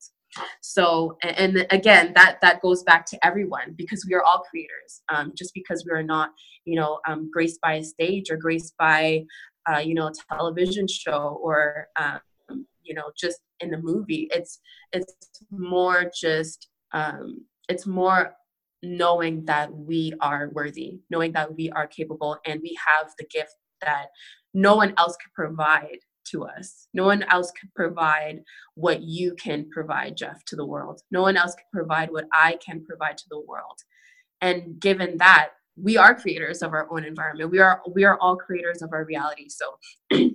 So 0.61 1.17
and, 1.23 1.65
again 1.71 2.11
that 2.15 2.39
that 2.41 2.61
goes 2.61 2.83
back 2.83 3.05
to 3.07 3.25
everyone 3.25 3.73
because 3.77 4.05
we 4.07 4.13
are 4.15 4.23
all 4.23 4.43
creators. 4.49 5.01
Um, 5.09 5.33
just 5.35 5.53
because 5.53 5.85
we 5.85 5.91
are 5.97 6.03
not 6.03 6.31
you 6.65 6.75
know 6.75 6.99
um, 7.07 7.29
graced 7.31 7.61
by 7.61 7.75
a 7.75 7.83
stage 7.83 8.29
or 8.29 8.37
graced 8.37 8.75
by 8.77 9.23
uh, 9.71 9.79
you 9.79 9.93
know 9.93 10.07
a 10.07 10.35
television 10.35 10.87
show 10.87 11.39
or 11.41 11.87
um, 11.99 12.65
you 12.83 12.93
know 12.93 13.11
just 13.17 13.39
in 13.59 13.73
a 13.73 13.77
movie 13.77 14.27
it's 14.31 14.59
it's 14.93 15.15
more 15.49 16.11
just 16.21 16.67
um, 16.93 17.41
it's 17.69 17.85
more 17.85 18.33
knowing 18.83 19.45
that 19.45 19.73
we 19.73 20.13
are 20.21 20.49
worthy, 20.53 20.99
knowing 21.09 21.31
that 21.33 21.55
we 21.55 21.69
are 21.71 21.87
capable 21.87 22.37
and 22.45 22.61
we 22.61 22.77
have 22.85 23.11
the 23.17 23.25
gift 23.25 23.55
that 23.81 24.07
no 24.53 24.75
one 24.75 24.93
else 24.97 25.15
could 25.21 25.33
provide 25.33 25.99
to 26.31 26.45
us. 26.45 26.87
No 26.93 27.05
one 27.05 27.23
else 27.23 27.51
could 27.51 27.73
provide 27.73 28.41
what 28.75 29.01
you 29.01 29.35
can 29.35 29.69
provide, 29.69 30.17
Jeff, 30.17 30.43
to 30.45 30.55
the 30.55 30.65
world. 30.65 31.01
No 31.11 31.21
one 31.21 31.37
else 31.37 31.55
can 31.55 31.65
provide 31.73 32.11
what 32.11 32.25
I 32.33 32.57
can 32.65 32.83
provide 32.85 33.17
to 33.17 33.29
the 33.29 33.41
world. 33.41 33.79
And 34.41 34.79
given 34.79 35.17
that, 35.17 35.49
we 35.75 35.97
are 35.97 36.15
creators 36.15 36.61
of 36.61 36.73
our 36.73 36.91
own 36.91 37.03
environment. 37.03 37.51
We 37.51 37.59
are 37.59 37.81
we 37.93 38.03
are 38.03 38.17
all 38.19 38.35
creators 38.35 38.81
of 38.81 38.91
our 38.93 39.05
reality. 39.05 39.47
So 39.49 39.77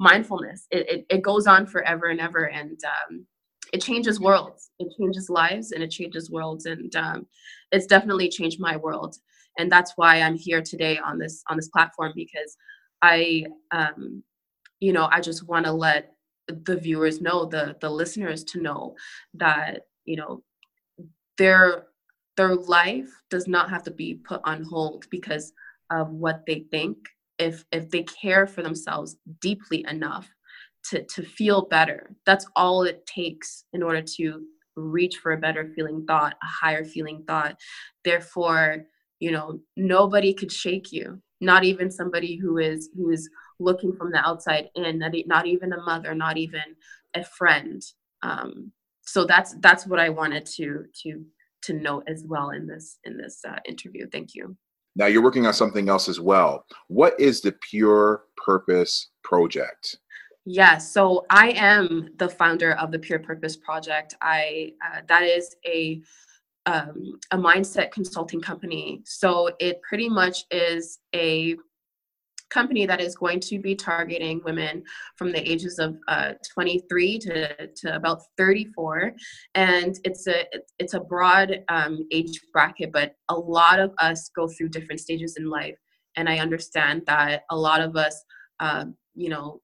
mindfulness, 0.00 0.66
it, 0.70 0.88
it, 0.88 1.06
it, 1.10 1.22
goes 1.22 1.46
on 1.46 1.66
forever 1.66 2.06
and 2.06 2.20
ever. 2.20 2.48
And 2.48 2.78
um, 2.84 3.26
it 3.72 3.82
changes 3.82 4.20
worlds 4.20 4.70
it 4.78 4.88
changes 4.98 5.28
lives 5.28 5.72
and 5.72 5.82
it 5.82 5.90
changes 5.90 6.30
worlds 6.30 6.66
and 6.66 6.94
um, 6.96 7.26
it's 7.72 7.86
definitely 7.86 8.28
changed 8.28 8.60
my 8.60 8.76
world 8.76 9.16
and 9.58 9.70
that's 9.70 9.92
why 9.96 10.20
i'm 10.20 10.36
here 10.36 10.62
today 10.62 10.98
on 10.98 11.18
this 11.18 11.42
on 11.48 11.56
this 11.56 11.68
platform 11.68 12.12
because 12.14 12.56
i 13.02 13.44
um, 13.72 14.22
you 14.80 14.92
know 14.92 15.08
i 15.10 15.20
just 15.20 15.46
want 15.48 15.64
to 15.64 15.72
let 15.72 16.12
the 16.48 16.76
viewers 16.76 17.20
know 17.20 17.44
the 17.44 17.76
the 17.80 17.90
listeners 17.90 18.44
to 18.44 18.60
know 18.60 18.94
that 19.34 19.82
you 20.04 20.16
know 20.16 20.42
their 21.38 21.86
their 22.36 22.54
life 22.54 23.08
does 23.30 23.48
not 23.48 23.70
have 23.70 23.82
to 23.82 23.90
be 23.90 24.14
put 24.14 24.40
on 24.44 24.62
hold 24.62 25.06
because 25.10 25.52
of 25.90 26.10
what 26.10 26.44
they 26.46 26.66
think. 26.70 26.96
If 27.38 27.64
if 27.70 27.90
they 27.90 28.02
care 28.04 28.46
for 28.46 28.62
themselves 28.62 29.16
deeply 29.40 29.84
enough 29.88 30.28
to 30.90 31.04
to 31.04 31.22
feel 31.22 31.66
better 31.66 32.14
that's 32.24 32.46
all 32.56 32.84
it 32.84 33.04
takes 33.06 33.64
in 33.72 33.82
order 33.82 34.00
to 34.00 34.42
reach 34.76 35.16
for 35.16 35.32
a 35.32 35.36
better 35.38 35.70
feeling 35.74 36.04
thought 36.06 36.34
a 36.42 36.46
higher 36.46 36.84
feeling 36.84 37.24
thought. 37.26 37.56
Therefore 38.04 38.84
you 39.20 39.32
know 39.32 39.60
nobody 39.76 40.32
could 40.32 40.50
shake 40.50 40.92
you 40.92 41.20
not 41.42 41.64
even 41.64 41.90
somebody 41.90 42.36
who 42.36 42.56
is 42.56 42.88
who 42.96 43.10
is 43.10 43.28
looking 43.58 43.94
from 43.94 44.10
the 44.10 44.18
outside 44.18 44.70
in 44.74 44.98
not, 44.98 45.12
not 45.26 45.46
even 45.46 45.72
a 45.72 45.82
mother 45.82 46.14
not 46.14 46.36
even 46.36 46.76
a 47.14 47.24
friend. 47.24 47.82
Um, 48.22 48.72
so 49.02 49.24
that's 49.24 49.54
that's 49.60 49.86
what 49.86 50.00
i 50.00 50.08
wanted 50.08 50.44
to 50.44 50.84
to 51.02 51.24
to 51.62 51.72
note 51.72 52.04
as 52.06 52.24
well 52.26 52.50
in 52.50 52.66
this 52.66 52.98
in 53.04 53.16
this 53.16 53.40
uh, 53.46 53.58
interview. 53.66 54.06
Thank 54.10 54.34
you. 54.34 54.56
Now 54.94 55.06
you're 55.06 55.22
working 55.22 55.46
on 55.46 55.52
something 55.52 55.88
else 55.88 56.08
as 56.08 56.20
well. 56.20 56.64
What 56.88 57.18
is 57.20 57.40
the 57.40 57.52
pure 57.52 58.24
purpose 58.36 59.10
project? 59.22 59.96
Yes, 60.48 60.92
so 60.92 61.26
I 61.28 61.50
am 61.50 62.10
the 62.18 62.28
founder 62.28 62.74
of 62.74 62.92
the 62.92 63.00
Pure 63.00 63.18
Purpose 63.18 63.56
Project. 63.56 64.14
I 64.22 64.74
uh, 64.84 65.00
that 65.08 65.24
is 65.24 65.56
a 65.66 66.00
um, 66.66 67.18
a 67.32 67.36
mindset 67.36 67.90
consulting 67.90 68.40
company. 68.40 69.02
So 69.04 69.50
it 69.58 69.80
pretty 69.82 70.08
much 70.08 70.44
is 70.52 71.00
a 71.14 71.56
company 72.50 72.86
that 72.86 73.00
is 73.00 73.16
going 73.16 73.40
to 73.40 73.58
be 73.58 73.74
targeting 73.74 74.40
women 74.44 74.82
from 75.16 75.32
the 75.32 75.50
ages 75.50 75.78
of 75.78 75.96
uh, 76.08 76.32
23 76.52 77.18
to, 77.18 77.66
to 77.74 77.96
about 77.96 78.22
34 78.36 79.12
and 79.54 79.98
it's 80.04 80.26
a 80.26 80.44
it's 80.78 80.94
a 80.94 81.00
broad 81.00 81.60
um, 81.68 82.06
age 82.12 82.40
bracket 82.52 82.92
but 82.92 83.14
a 83.28 83.34
lot 83.34 83.80
of 83.80 83.92
us 83.98 84.30
go 84.34 84.48
through 84.48 84.68
different 84.68 85.00
stages 85.00 85.36
in 85.36 85.48
life. 85.48 85.78
And 86.16 86.28
i 86.28 86.38
understand 86.38 87.02
that 87.06 87.42
a 87.50 87.56
lot 87.56 87.80
of 87.80 87.96
us 87.96 88.22
uh, 88.60 88.86
you 89.14 89.28
know 89.28 89.60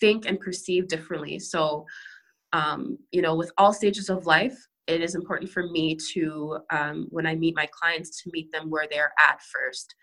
think 0.00 0.26
and 0.26 0.40
perceive 0.40 0.88
differently. 0.88 1.38
So 1.38 1.86
um, 2.52 2.98
you 3.10 3.22
know 3.22 3.36
with 3.36 3.52
all 3.58 3.72
stages 3.72 4.10
of 4.10 4.26
life 4.26 4.56
it 4.86 5.00
is 5.00 5.14
important 5.14 5.50
for 5.50 5.66
me 5.68 5.96
to 6.12 6.58
um, 6.70 7.06
when 7.10 7.26
i 7.26 7.34
meet 7.34 7.56
my 7.56 7.66
clients 7.66 8.22
to 8.22 8.30
meet 8.32 8.50
them 8.52 8.70
where 8.70 8.86
they're 8.90 9.12
at 9.18 9.40
first 9.42 9.94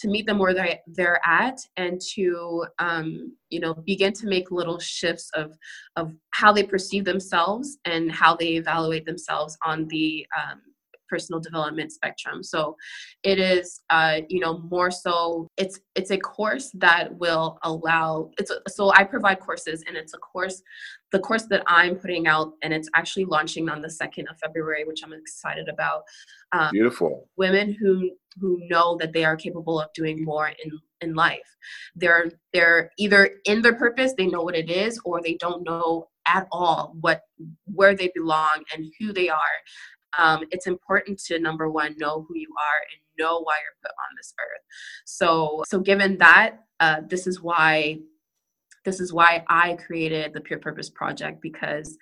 to 0.00 0.08
meet 0.08 0.26
them 0.26 0.38
where 0.38 0.54
they, 0.54 0.80
they're 0.86 1.20
at 1.26 1.58
and 1.76 2.00
to 2.14 2.64
um, 2.78 3.36
you 3.50 3.60
know 3.60 3.74
begin 3.74 4.12
to 4.14 4.26
make 4.26 4.50
little 4.50 4.78
shifts 4.78 5.30
of 5.34 5.56
of 5.96 6.12
how 6.30 6.52
they 6.52 6.62
perceive 6.62 7.04
themselves 7.04 7.78
and 7.84 8.10
how 8.10 8.34
they 8.34 8.54
evaluate 8.54 9.04
themselves 9.04 9.56
on 9.64 9.86
the 9.88 10.26
um, 10.36 10.60
personal 11.10 11.40
development 11.40 11.92
spectrum. 11.92 12.42
So 12.42 12.76
it 13.22 13.38
is 13.38 13.82
uh, 13.90 14.20
you 14.28 14.40
know 14.40 14.58
more 14.70 14.90
so 14.90 15.48
it's 15.56 15.80
it's 15.94 16.10
a 16.10 16.18
course 16.18 16.70
that 16.74 17.14
will 17.18 17.58
allow 17.64 18.30
it's 18.38 18.52
so 18.68 18.92
i 18.94 19.04
provide 19.04 19.40
courses 19.40 19.82
and 19.86 19.96
it's 19.96 20.14
a 20.14 20.18
course 20.18 20.62
the 21.12 21.18
course 21.18 21.44
that 21.50 21.62
i'm 21.66 21.96
putting 21.96 22.26
out 22.26 22.52
and 22.62 22.72
it's 22.72 22.88
actually 22.94 23.24
launching 23.24 23.68
on 23.68 23.80
the 23.80 23.88
2nd 23.88 24.30
of 24.30 24.38
february 24.42 24.84
which 24.84 25.00
i'm 25.04 25.12
excited 25.12 25.68
about 25.68 26.02
um, 26.52 26.70
beautiful. 26.72 27.28
women 27.36 27.76
who 27.80 28.10
who 28.40 28.58
know 28.68 28.96
that 29.00 29.12
they 29.12 29.24
are 29.24 29.36
capable 29.36 29.80
of 29.80 29.92
doing 29.94 30.24
more 30.24 30.48
in 30.48 30.70
in 31.00 31.14
life. 31.14 31.56
They're 31.94 32.30
they're 32.52 32.90
either 32.98 33.30
in 33.44 33.62
their 33.62 33.74
purpose 33.74 34.12
they 34.16 34.26
know 34.26 34.42
what 34.42 34.56
it 34.56 34.70
is 34.70 35.00
or 35.04 35.20
they 35.20 35.34
don't 35.34 35.64
know 35.64 36.08
at 36.28 36.46
all 36.52 36.94
what 37.00 37.22
where 37.64 37.94
they 37.94 38.10
belong 38.14 38.62
and 38.74 38.92
who 38.98 39.12
they 39.12 39.28
are 39.28 39.56
um, 40.18 40.44
it's 40.50 40.66
important 40.66 41.18
to 41.26 41.38
number 41.38 41.70
one 41.70 41.94
know 41.98 42.24
who 42.28 42.36
you 42.36 42.48
are 42.58 42.80
and 42.92 43.00
know 43.18 43.40
why 43.40 43.54
you're 43.62 43.76
put 43.82 43.90
on 43.90 44.16
this 44.16 44.34
earth. 44.40 44.62
So 45.04 45.62
so 45.66 45.80
given 45.80 46.18
that 46.18 46.56
uh, 46.80 47.02
this 47.08 47.26
is 47.26 47.40
why 47.40 47.98
this 48.84 49.00
is 49.00 49.12
why 49.12 49.44
i 49.48 49.74
created 49.74 50.32
the 50.32 50.40
pure 50.40 50.58
purpose 50.58 50.88
project 50.88 51.42
because 51.42 51.96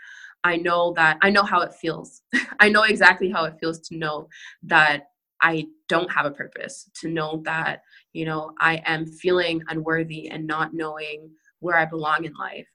i 0.44 0.56
know 0.56 0.92
that 0.94 1.18
i 1.22 1.30
know 1.30 1.42
how 1.42 1.60
it 1.60 1.74
feels. 1.74 2.22
I 2.60 2.68
know 2.68 2.82
exactly 2.82 3.30
how 3.30 3.44
it 3.44 3.54
feels 3.60 3.80
to 3.88 3.96
know 3.96 4.28
that 4.62 5.08
i 5.42 5.66
don't 5.88 6.10
have 6.10 6.26
a 6.26 6.30
purpose 6.30 6.88
to 7.00 7.08
know 7.08 7.42
that 7.44 7.82
you 8.12 8.24
know 8.24 8.52
i 8.60 8.82
am 8.84 9.06
feeling 9.06 9.62
unworthy 9.68 10.28
and 10.28 10.46
not 10.46 10.74
knowing 10.74 11.30
where 11.60 11.76
i 11.76 11.84
belong 11.84 12.24
in 12.24 12.32
life. 12.34 12.68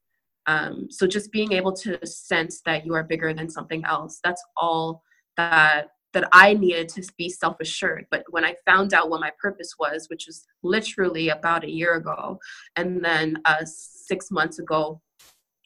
Um, 0.46 0.88
so 0.90 1.08
just 1.08 1.32
being 1.32 1.54
able 1.54 1.72
to 1.78 2.06
sense 2.06 2.60
that 2.66 2.86
you 2.86 2.94
are 2.96 3.04
bigger 3.04 3.34
than 3.34 3.50
something 3.50 3.86
else 3.86 4.20
that's 4.22 4.44
all 4.58 5.02
that 5.38 5.90
that 6.14 6.30
I 6.32 6.54
needed 6.54 6.90
to 6.90 7.04
be 7.18 7.28
self 7.28 7.58
assured. 7.60 8.06
But 8.12 8.24
when 8.30 8.46
I 8.46 8.56
found 8.66 8.94
out 8.94 9.10
what 9.10 9.20
my 9.20 9.32
purpose 9.42 9.74
was, 9.80 10.08
which 10.10 10.28
was 10.28 10.46
literally 10.62 11.30
about 11.30 11.64
a 11.64 11.70
year 11.70 11.96
ago, 11.96 12.40
and 12.76 13.04
then 13.04 13.38
uh, 13.46 13.66
six 13.66 14.30
months 14.30 14.60
ago, 14.60 15.02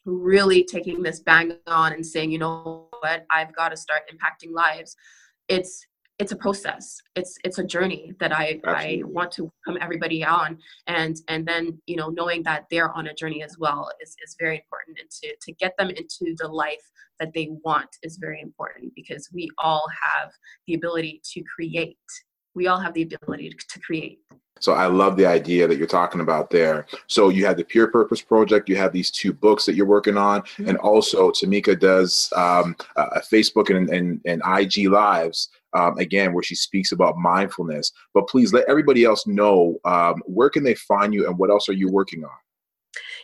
really 0.06 0.64
taking 0.64 1.02
this 1.02 1.20
bang 1.20 1.52
on 1.66 1.92
and 1.92 2.04
saying, 2.04 2.30
you 2.30 2.38
know 2.38 2.88
what, 3.00 3.26
I've 3.30 3.54
got 3.54 3.68
to 3.70 3.76
start 3.76 4.02
impacting 4.12 4.52
lives. 4.52 4.96
It's 5.48 5.86
it's 6.18 6.32
a 6.32 6.36
process. 6.36 7.00
It's 7.14 7.38
it's 7.44 7.58
a 7.58 7.64
journey 7.64 8.12
that 8.18 8.32
i 8.32 8.60
Absolutely. 8.64 9.00
i 9.00 9.06
want 9.06 9.30
to 9.32 9.52
come 9.64 9.78
everybody 9.80 10.24
on. 10.24 10.58
And 10.86 11.16
and 11.28 11.46
then 11.46 11.80
you 11.86 11.96
know 11.96 12.08
knowing 12.08 12.42
that 12.44 12.64
they're 12.70 12.92
on 12.92 13.06
a 13.06 13.14
journey 13.14 13.42
as 13.42 13.56
well 13.58 13.90
is, 14.02 14.16
is 14.24 14.36
very 14.38 14.56
important. 14.56 14.98
And 15.00 15.10
to 15.10 15.36
to 15.42 15.52
get 15.52 15.74
them 15.78 15.90
into 15.90 16.34
the 16.38 16.48
life 16.48 16.84
that 17.20 17.32
they 17.34 17.50
want 17.64 17.88
is 18.02 18.16
very 18.16 18.40
important 18.40 18.92
because 18.94 19.28
we 19.32 19.48
all 19.58 19.86
have 20.02 20.30
the 20.66 20.74
ability 20.74 21.20
to 21.32 21.42
create 21.54 21.98
we 22.54 22.66
all 22.66 22.78
have 22.78 22.94
the 22.94 23.02
ability 23.02 23.50
to 23.50 23.80
create 23.80 24.20
so 24.60 24.72
I 24.72 24.86
love 24.86 25.16
the 25.16 25.26
idea 25.26 25.66
that 25.66 25.78
you're 25.78 25.86
talking 25.86 26.20
about 26.20 26.50
there. 26.50 26.86
So 27.06 27.28
you 27.28 27.46
have 27.46 27.56
the 27.56 27.64
Pure 27.64 27.88
Purpose 27.88 28.20
Project, 28.20 28.68
you 28.68 28.76
have 28.76 28.92
these 28.92 29.10
two 29.10 29.32
books 29.32 29.64
that 29.66 29.74
you're 29.74 29.86
working 29.86 30.16
on, 30.16 30.42
mm-hmm. 30.42 30.68
and 30.68 30.78
also 30.78 31.30
Tanika 31.30 31.78
does 31.78 32.32
um, 32.36 32.76
uh, 32.96 33.20
Facebook 33.20 33.74
and, 33.74 33.88
and, 33.90 34.20
and 34.24 34.42
IG 34.46 34.88
lives 34.88 35.50
um, 35.74 35.98
again, 35.98 36.32
where 36.32 36.42
she 36.42 36.54
speaks 36.54 36.92
about 36.92 37.18
mindfulness. 37.18 37.92
But 38.14 38.28
please 38.28 38.52
let 38.52 38.68
everybody 38.68 39.04
else 39.04 39.26
know 39.26 39.78
um, 39.84 40.22
where 40.26 40.50
can 40.50 40.64
they 40.64 40.74
find 40.74 41.14
you 41.14 41.26
and 41.26 41.38
what 41.38 41.50
else 41.50 41.68
are 41.68 41.74
you 41.74 41.90
working 41.90 42.24
on? 42.24 42.30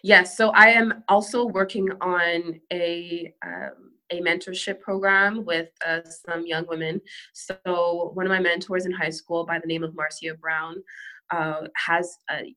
Yes, 0.02 0.36
so 0.36 0.50
I 0.50 0.68
am 0.68 1.02
also 1.08 1.46
working 1.46 1.88
on 2.02 2.60
a 2.70 3.32
um, 3.44 3.93
a 4.10 4.20
mentorship 4.20 4.80
program 4.80 5.44
with 5.44 5.70
uh, 5.86 6.00
some 6.04 6.46
young 6.46 6.66
women. 6.68 7.00
So 7.32 8.10
one 8.14 8.26
of 8.26 8.30
my 8.30 8.40
mentors 8.40 8.86
in 8.86 8.92
high 8.92 9.10
school, 9.10 9.44
by 9.46 9.58
the 9.58 9.66
name 9.66 9.82
of 9.82 9.94
Marcia 9.94 10.34
Brown, 10.40 10.76
uh, 11.30 11.62
has 11.76 12.16
a, 12.30 12.54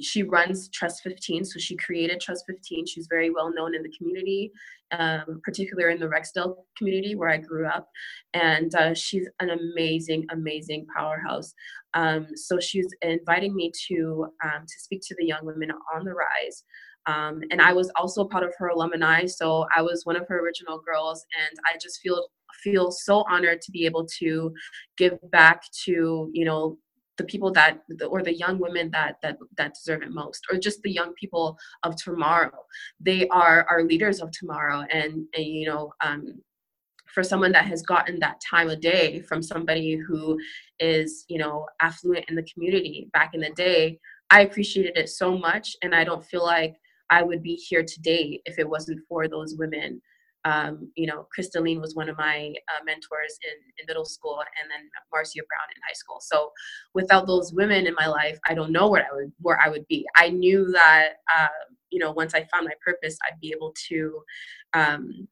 she 0.00 0.22
runs 0.22 0.68
Trust 0.70 1.02
15. 1.02 1.44
So 1.44 1.58
she 1.58 1.76
created 1.76 2.20
Trust 2.20 2.44
15. 2.48 2.86
She's 2.86 3.06
very 3.08 3.30
well 3.30 3.52
known 3.52 3.74
in 3.74 3.82
the 3.82 3.92
community, 3.96 4.52
um, 4.92 5.40
particularly 5.44 5.94
in 5.94 6.00
the 6.00 6.08
Rexdale 6.08 6.56
community 6.76 7.14
where 7.14 7.28
I 7.28 7.36
grew 7.36 7.66
up. 7.66 7.88
And 8.34 8.74
uh, 8.74 8.94
she's 8.94 9.28
an 9.40 9.50
amazing, 9.50 10.26
amazing 10.30 10.86
powerhouse. 10.96 11.54
Um, 11.94 12.28
so 12.34 12.58
she's 12.60 12.92
inviting 13.02 13.54
me 13.54 13.72
to 13.88 14.26
um, 14.44 14.62
to 14.66 14.80
speak 14.80 15.02
to 15.06 15.14
the 15.18 15.26
young 15.26 15.44
women 15.44 15.70
on 15.94 16.04
the 16.04 16.12
rise. 16.12 16.64
Um, 17.06 17.40
and 17.50 17.60
I 17.60 17.72
was 17.72 17.90
also 17.96 18.24
part 18.24 18.44
of 18.44 18.52
her 18.58 18.68
alumni, 18.68 19.26
so 19.26 19.66
I 19.74 19.82
was 19.82 20.04
one 20.04 20.16
of 20.16 20.26
her 20.28 20.40
original 20.40 20.80
girls, 20.84 21.24
and 21.38 21.58
I 21.72 21.78
just 21.78 22.00
feel 22.00 22.28
feel 22.62 22.90
so 22.90 23.24
honored 23.28 23.60
to 23.60 23.70
be 23.70 23.84
able 23.86 24.06
to 24.18 24.52
give 24.96 25.18
back 25.30 25.62
to 25.84 26.30
you 26.32 26.44
know 26.44 26.78
the 27.16 27.24
people 27.24 27.50
that 27.52 27.80
or 28.08 28.22
the 28.22 28.34
young 28.34 28.58
women 28.58 28.90
that 28.90 29.16
that 29.22 29.38
that 29.56 29.74
deserve 29.74 30.02
it 30.02 30.10
most 30.10 30.46
or 30.50 30.58
just 30.58 30.82
the 30.82 30.90
young 30.90 31.12
people 31.14 31.56
of 31.82 31.96
tomorrow. 31.96 32.58
They 33.00 33.28
are 33.28 33.66
our 33.70 33.84
leaders 33.84 34.20
of 34.20 34.30
tomorrow 34.32 34.84
and 34.90 35.26
and 35.34 35.44
you 35.46 35.66
know 35.66 35.92
um 36.04 36.40
for 37.16 37.22
someone 37.22 37.52
that 37.52 37.64
has 37.64 37.82
gotten 37.82 38.18
that 38.18 38.40
time 38.40 38.68
of 38.68 38.80
day 38.80 39.20
from 39.20 39.42
somebody 39.42 39.96
who 39.96 40.38
is 40.80 41.24
you 41.28 41.38
know 41.38 41.66
affluent 41.80 42.24
in 42.28 42.34
the 42.34 42.42
community 42.42 43.08
back 43.14 43.32
in 43.32 43.40
the 43.40 43.50
day 43.50 43.98
i 44.28 44.42
appreciated 44.42 44.96
it 44.98 45.08
so 45.08 45.38
much 45.38 45.76
and 45.82 45.94
i 45.94 46.04
don't 46.04 46.24
feel 46.26 46.44
like 46.44 46.76
i 47.10 47.22
would 47.22 47.42
be 47.42 47.54
here 47.54 47.84
today 47.84 48.40
if 48.44 48.58
it 48.58 48.68
wasn't 48.68 49.00
for 49.08 49.28
those 49.28 49.56
women 49.56 50.00
um, 50.46 50.92
you 50.94 51.08
know, 51.08 51.26
Crystalline 51.34 51.80
was 51.80 51.96
one 51.96 52.08
of 52.08 52.16
my 52.16 52.54
uh, 52.68 52.84
mentors 52.84 53.36
in, 53.42 53.56
in 53.80 53.86
middle 53.88 54.04
school, 54.04 54.38
and 54.38 54.70
then 54.70 54.88
Marcia 55.12 55.40
Brown 55.48 55.68
in 55.74 55.82
high 55.82 55.94
school. 55.94 56.18
So, 56.20 56.52
without 56.94 57.26
those 57.26 57.52
women 57.52 57.88
in 57.88 57.94
my 57.94 58.06
life, 58.06 58.38
I 58.46 58.54
don't 58.54 58.70
know 58.70 58.88
where 58.88 59.04
I 59.10 59.14
would 59.14 59.32
where 59.40 59.60
I 59.60 59.68
would 59.68 59.88
be. 59.88 60.06
I 60.16 60.28
knew 60.28 60.70
that 60.70 61.14
uh, 61.36 61.48
you 61.90 61.98
know 61.98 62.12
once 62.12 62.32
I 62.32 62.46
found 62.52 62.64
my 62.66 62.74
purpose, 62.84 63.18
I'd 63.26 63.40
be 63.40 63.52
able 63.56 63.74
to 63.88 64.22
um, 64.72 65.26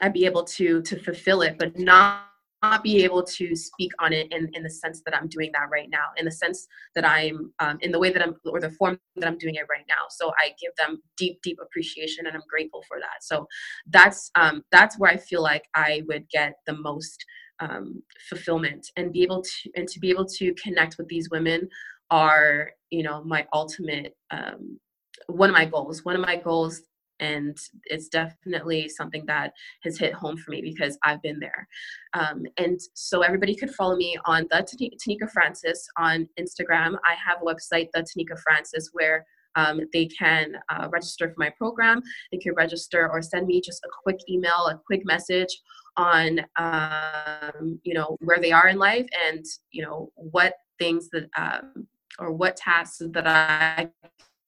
I'd 0.00 0.14
be 0.14 0.24
able 0.24 0.44
to 0.44 0.80
to 0.80 0.98
fulfill 0.98 1.42
it, 1.42 1.58
but 1.58 1.78
not 1.78 2.29
not 2.62 2.82
be 2.82 3.02
able 3.04 3.22
to 3.22 3.56
speak 3.56 3.92
on 4.00 4.12
it 4.12 4.30
in, 4.32 4.50
in 4.52 4.62
the 4.62 4.70
sense 4.70 5.02
that 5.04 5.16
I'm 5.16 5.28
doing 5.28 5.50
that 5.52 5.68
right 5.70 5.88
now, 5.90 6.06
in 6.16 6.24
the 6.24 6.30
sense 6.30 6.66
that 6.94 7.08
I'm, 7.08 7.52
um, 7.58 7.78
in 7.80 7.90
the 7.90 7.98
way 7.98 8.10
that 8.12 8.22
I'm, 8.22 8.36
or 8.44 8.60
the 8.60 8.70
form 8.70 8.98
that 9.16 9.26
I'm 9.26 9.38
doing 9.38 9.54
it 9.54 9.66
right 9.70 9.84
now. 9.88 10.06
So 10.10 10.32
I 10.42 10.50
give 10.60 10.72
them 10.76 11.02
deep, 11.16 11.40
deep 11.42 11.58
appreciation 11.62 12.26
and 12.26 12.36
I'm 12.36 12.42
grateful 12.48 12.82
for 12.86 12.98
that. 12.98 13.22
So 13.22 13.46
that's, 13.86 14.30
um, 14.34 14.62
that's 14.70 14.98
where 14.98 15.10
I 15.10 15.16
feel 15.16 15.42
like 15.42 15.64
I 15.74 16.02
would 16.08 16.28
get 16.28 16.54
the 16.66 16.76
most 16.76 17.24
um, 17.60 18.02
fulfillment 18.28 18.90
and 18.96 19.12
be 19.12 19.22
able 19.22 19.42
to, 19.42 19.70
and 19.76 19.88
to 19.88 20.00
be 20.00 20.10
able 20.10 20.26
to 20.26 20.54
connect 20.54 20.96
with 20.98 21.08
these 21.08 21.30
women 21.30 21.68
are, 22.10 22.70
you 22.90 23.02
know, 23.02 23.22
my 23.24 23.46
ultimate, 23.52 24.16
um, 24.30 24.78
one 25.26 25.48
of 25.48 25.54
my 25.54 25.64
goals. 25.64 26.04
One 26.04 26.16
of 26.16 26.22
my 26.22 26.36
goals 26.36 26.82
and 27.20 27.56
it's 27.84 28.08
definitely 28.08 28.88
something 28.88 29.24
that 29.26 29.52
has 29.82 29.98
hit 29.98 30.12
home 30.12 30.36
for 30.36 30.50
me 30.50 30.60
because 30.60 30.98
I've 31.04 31.22
been 31.22 31.38
there. 31.38 31.68
Um, 32.14 32.44
and 32.56 32.80
so 32.94 33.22
everybody 33.22 33.54
could 33.54 33.74
follow 33.74 33.96
me 33.96 34.18
on 34.24 34.46
the 34.50 34.66
Tanika 35.06 35.30
Francis 35.30 35.86
on 35.96 36.28
Instagram. 36.38 36.96
I 37.08 37.14
have 37.14 37.38
a 37.42 37.44
website, 37.44 37.88
the 37.92 38.00
Tanika 38.00 38.38
Francis, 38.40 38.90
where 38.92 39.26
um, 39.56 39.80
they 39.92 40.06
can 40.06 40.54
uh, 40.68 40.88
register 40.90 41.28
for 41.28 41.34
my 41.38 41.50
program. 41.50 42.02
They 42.32 42.38
can 42.38 42.54
register 42.54 43.10
or 43.10 43.22
send 43.22 43.46
me 43.46 43.60
just 43.60 43.84
a 43.84 43.88
quick 44.02 44.18
email, 44.28 44.66
a 44.66 44.80
quick 44.86 45.04
message 45.04 45.60
on 45.96 46.40
um, 46.56 47.80
you 47.82 47.94
know 47.94 48.16
where 48.20 48.38
they 48.38 48.52
are 48.52 48.68
in 48.68 48.78
life 48.78 49.06
and 49.26 49.44
you 49.72 49.82
know 49.82 50.10
what 50.14 50.54
things 50.78 51.08
that 51.10 51.28
um, 51.36 51.86
or 52.18 52.32
what 52.32 52.56
tasks 52.56 53.02
that 53.12 53.26
I 53.26 53.90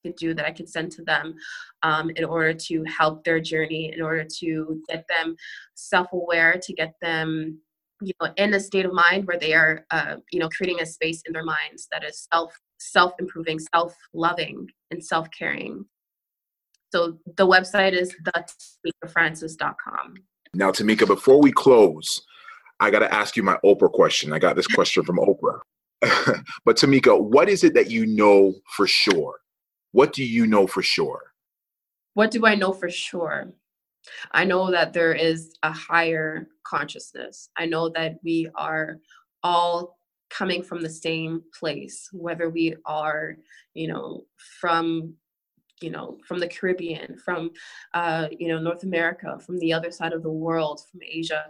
could 0.03 0.15
do 0.15 0.33
that 0.33 0.45
I 0.45 0.51
could 0.51 0.69
send 0.69 0.91
to 0.93 1.03
them 1.03 1.35
um, 1.81 2.11
in 2.15 2.25
order 2.25 2.53
to 2.53 2.83
help 2.83 3.23
their 3.23 3.39
journey, 3.39 3.93
in 3.93 4.01
order 4.01 4.25
to 4.39 4.81
get 4.89 5.05
them 5.07 5.35
self 5.73 6.07
aware, 6.13 6.59
to 6.61 6.73
get 6.73 6.93
them 7.01 7.59
you 8.01 8.13
know 8.21 8.29
in 8.37 8.53
a 8.53 8.59
state 8.59 8.85
of 8.85 8.93
mind 8.93 9.25
where 9.25 9.39
they 9.39 9.53
are 9.53 9.85
uh, 9.91 10.17
you 10.31 10.39
know 10.39 10.49
creating 10.49 10.81
a 10.81 10.85
space 10.85 11.21
in 11.25 11.33
their 11.33 11.43
minds 11.43 11.87
that 11.91 12.03
is 12.03 12.27
self 12.31 12.53
self 12.79 13.13
improving 13.19 13.59
self 13.59 13.95
loving 14.13 14.67
and 14.91 15.03
self 15.03 15.27
caring 15.37 15.85
so 16.91 17.17
the 17.37 17.47
website 17.47 17.93
is 17.93 18.15
thetanikafrancis.com 18.25 20.15
now 20.53 20.71
tanika 20.71 21.07
before 21.07 21.41
we 21.41 21.51
close 21.51 22.21
i 22.79 22.91
got 22.91 22.99
to 22.99 23.13
ask 23.13 23.37
you 23.37 23.43
my 23.43 23.57
oprah 23.63 23.91
question. 23.91 24.33
I 24.33 24.39
got 24.39 24.55
this 24.55 24.67
question 24.67 25.03
from 25.03 25.17
oprah. 25.17 25.59
But 26.65 26.77
tanika 26.77 27.19
what 27.19 27.47
is 27.49 27.63
it 27.63 27.73
that 27.75 27.89
you 27.89 28.05
know 28.05 28.53
for 28.75 28.87
sure 28.87 29.35
what 29.93 30.11
do 30.11 30.25
you 30.25 30.45
know 30.45 30.67
for 30.67 30.81
sure? 30.81 31.21
What 32.15 32.31
do 32.31 32.45
i 32.45 32.55
know 32.55 32.73
for 32.73 32.89
sure? 32.89 33.53
I 34.31 34.43
know 34.43 34.69
that 34.69 34.91
there 34.91 35.13
is 35.13 35.55
a 35.63 35.71
higher 35.71 36.49
consciousness. 36.63 37.49
I 37.57 37.65
know 37.65 37.87
that 37.89 38.17
we 38.23 38.49
are 38.55 38.99
all 39.43 39.97
coming 40.29 40.61
from 40.61 40.81
the 40.81 40.89
same 40.89 41.43
place, 41.57 42.09
whether 42.11 42.49
we 42.49 42.75
are, 42.85 43.37
you 43.73 43.87
know, 43.87 44.25
from 44.59 45.13
you 45.81 45.89
know 45.89 46.17
from 46.25 46.39
the 46.39 46.47
caribbean 46.47 47.17
from 47.25 47.51
uh, 47.93 48.27
you 48.39 48.47
know 48.47 48.59
north 48.59 48.83
america 48.83 49.37
from 49.45 49.57
the 49.59 49.73
other 49.73 49.91
side 49.91 50.13
of 50.13 50.23
the 50.23 50.31
world 50.31 50.81
from 50.89 51.01
asia. 51.05 51.45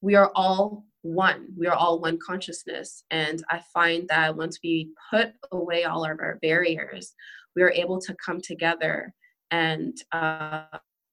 We 0.00 0.14
are 0.14 0.30
all 0.34 0.84
one. 1.02 1.48
We 1.56 1.66
are 1.66 1.74
all 1.74 2.00
one 2.00 2.18
consciousness. 2.18 3.04
And 3.10 3.42
i 3.50 3.60
find 3.72 4.08
that 4.08 4.36
once 4.36 4.58
we 4.62 4.90
put 5.10 5.32
away 5.52 5.84
all 5.84 6.04
of 6.04 6.18
our 6.20 6.38
barriers 6.42 7.14
we 7.56 7.62
are 7.62 7.70
able 7.70 8.00
to 8.00 8.14
come 8.24 8.40
together 8.40 9.12
and 9.50 9.96
uh, 10.12 10.64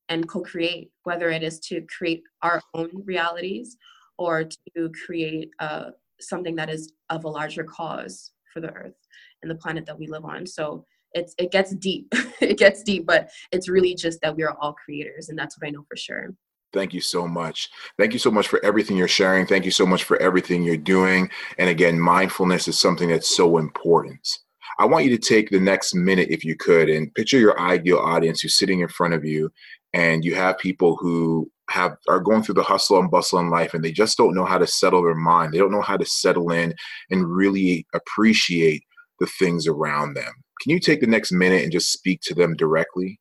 and 0.10 0.28
co-create 0.28 0.92
whether 1.04 1.30
it 1.30 1.44
is 1.44 1.60
to 1.60 1.82
create 1.98 2.22
our 2.42 2.62
own 2.74 2.90
realities 3.06 3.78
or 4.18 4.44
to 4.44 4.92
create 5.06 5.50
uh, 5.60 5.86
something 6.20 6.56
that 6.56 6.70
is 6.70 6.92
of 7.10 7.26
a 7.26 7.30
larger 7.30 7.64
cause 7.64 8.32
for 8.54 8.60
the 8.60 8.72
earth 8.72 8.96
and 9.42 9.52
the 9.52 9.56
planet 9.56 9.86
that 9.86 9.98
we 9.98 10.08
live 10.08 10.26
on 10.26 10.46
so 10.46 10.86
it's 11.14 11.34
it 11.38 11.52
gets 11.52 11.74
deep 11.76 12.08
it 12.42 12.58
gets 12.58 12.84
deep 12.84 13.06
but 13.06 13.30
it's 13.52 13.70
really 13.70 13.96
just 13.96 14.20
that 14.22 14.36
we 14.36 14.44
are 14.44 14.56
all 14.60 14.74
creators 14.74 15.30
and 15.30 15.38
that's 15.38 15.58
what 15.58 15.68
i 15.68 15.70
know 15.70 15.86
for 15.90 15.98
sure 15.98 16.34
Thank 16.74 16.94
you 16.94 17.00
so 17.00 17.26
much. 17.26 17.70
Thank 17.98 18.12
you 18.12 18.20
so 18.20 18.30
much 18.30 18.50
for 18.50 18.64
everything 18.66 18.98
you're 18.98 19.08
sharing. 19.08 19.48
Thank 19.48 19.64
you 19.64 19.72
so 19.72 19.86
much 19.86 20.04
for 20.04 20.22
everything 20.22 20.62
you're 20.62 20.76
doing. 20.76 21.30
And 21.58 21.70
again, 21.70 21.98
mindfulness 21.98 22.68
is 22.68 22.78
something 22.78 23.08
that's 23.08 23.34
so 23.34 23.58
important. 23.58 24.40
I 24.80 24.86
want 24.86 25.06
you 25.06 25.12
to 25.12 25.18
take 25.18 25.50
the 25.50 25.60
next 25.60 25.96
minute, 25.96 26.30
if 26.30 26.44
you 26.44 26.56
could, 26.56 26.90
and 26.90 27.14
picture 27.14 27.40
your 27.40 27.60
ideal 27.60 27.98
audience 27.98 28.42
who's 28.42 28.58
sitting 28.58 28.82
in 28.82 28.88
front 28.88 29.14
of 29.14 29.24
you 29.24 29.52
and 29.94 30.26
you 30.26 30.36
have 30.36 30.58
people 30.58 30.98
who 30.98 31.50
have 31.70 31.96
are 32.08 32.20
going 32.20 32.44
through 32.44 32.56
the 32.56 32.64
hustle 32.64 33.00
and 33.00 33.10
bustle 33.10 33.40
in 33.40 33.50
life 33.50 33.74
and 33.74 33.84
they 33.84 33.92
just 33.92 34.18
don't 34.18 34.36
know 34.36 34.46
how 34.46 34.58
to 34.58 34.68
settle 34.68 35.04
their 35.04 35.16
mind. 35.16 35.54
They 35.54 35.58
don't 35.58 35.72
know 35.72 35.82
how 35.82 35.98
to 35.98 36.06
settle 36.06 36.52
in 36.52 36.76
and 37.10 37.34
really 37.34 37.88
appreciate 37.94 38.84
the 39.20 39.28
things 39.40 39.68
around 39.68 40.14
them. 40.14 40.32
Can 40.62 40.72
you 40.72 40.80
take 40.80 41.02
the 41.02 41.08
next 41.08 41.32
minute 41.32 41.64
and 41.64 41.72
just 41.72 41.92
speak 41.92 42.20
to 42.24 42.36
them 42.36 42.56
directly? 42.56 43.20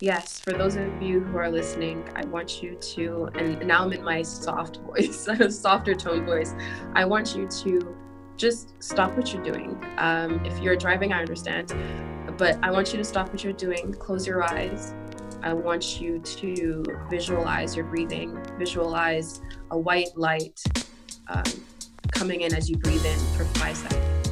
Yes, 0.00 0.40
for 0.40 0.52
those 0.52 0.76
of 0.76 1.02
you 1.02 1.20
who 1.20 1.38
are 1.38 1.50
listening, 1.50 2.08
I 2.16 2.24
want 2.26 2.62
you 2.62 2.74
to, 2.74 3.30
and 3.34 3.64
now 3.66 3.84
I'm 3.84 3.92
in 3.92 4.02
my 4.02 4.22
soft 4.22 4.76
voice, 4.86 5.28
a 5.28 5.50
softer 5.50 5.94
tone 5.94 6.24
voice. 6.24 6.54
I 6.94 7.04
want 7.04 7.36
you 7.36 7.46
to 7.46 7.96
just 8.38 8.82
stop 8.82 9.14
what 9.16 9.34
you're 9.34 9.42
doing. 9.42 9.84
Um, 9.98 10.42
if 10.46 10.58
you're 10.60 10.76
driving, 10.76 11.12
I 11.12 11.20
understand, 11.20 11.74
but 12.38 12.56
I 12.62 12.70
want 12.70 12.92
you 12.92 12.98
to 12.98 13.04
stop 13.04 13.30
what 13.30 13.42
you're 13.42 13.52
doing, 13.52 13.92
close 13.94 14.26
your 14.26 14.42
eyes, 14.44 14.94
I 15.42 15.52
want 15.52 16.00
you 16.00 16.18
to 16.20 16.84
visualize 17.10 17.76
your 17.76 17.84
breathing, 17.84 18.40
visualize 18.58 19.40
a 19.70 19.78
white 19.78 20.08
light 20.16 20.60
um, 21.28 21.44
coming 22.12 22.40
in 22.42 22.54
as 22.54 22.70
you 22.70 22.76
breathe 22.76 23.04
in 23.04 23.18
for 23.36 23.44
five 23.58 23.76
seconds. 23.76 24.28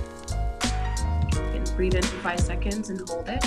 And 1.34 1.76
breathe 1.76 1.94
in 1.94 2.02
for 2.02 2.16
five 2.18 2.40
seconds 2.40 2.90
and 2.90 3.08
hold 3.08 3.28
it. 3.28 3.44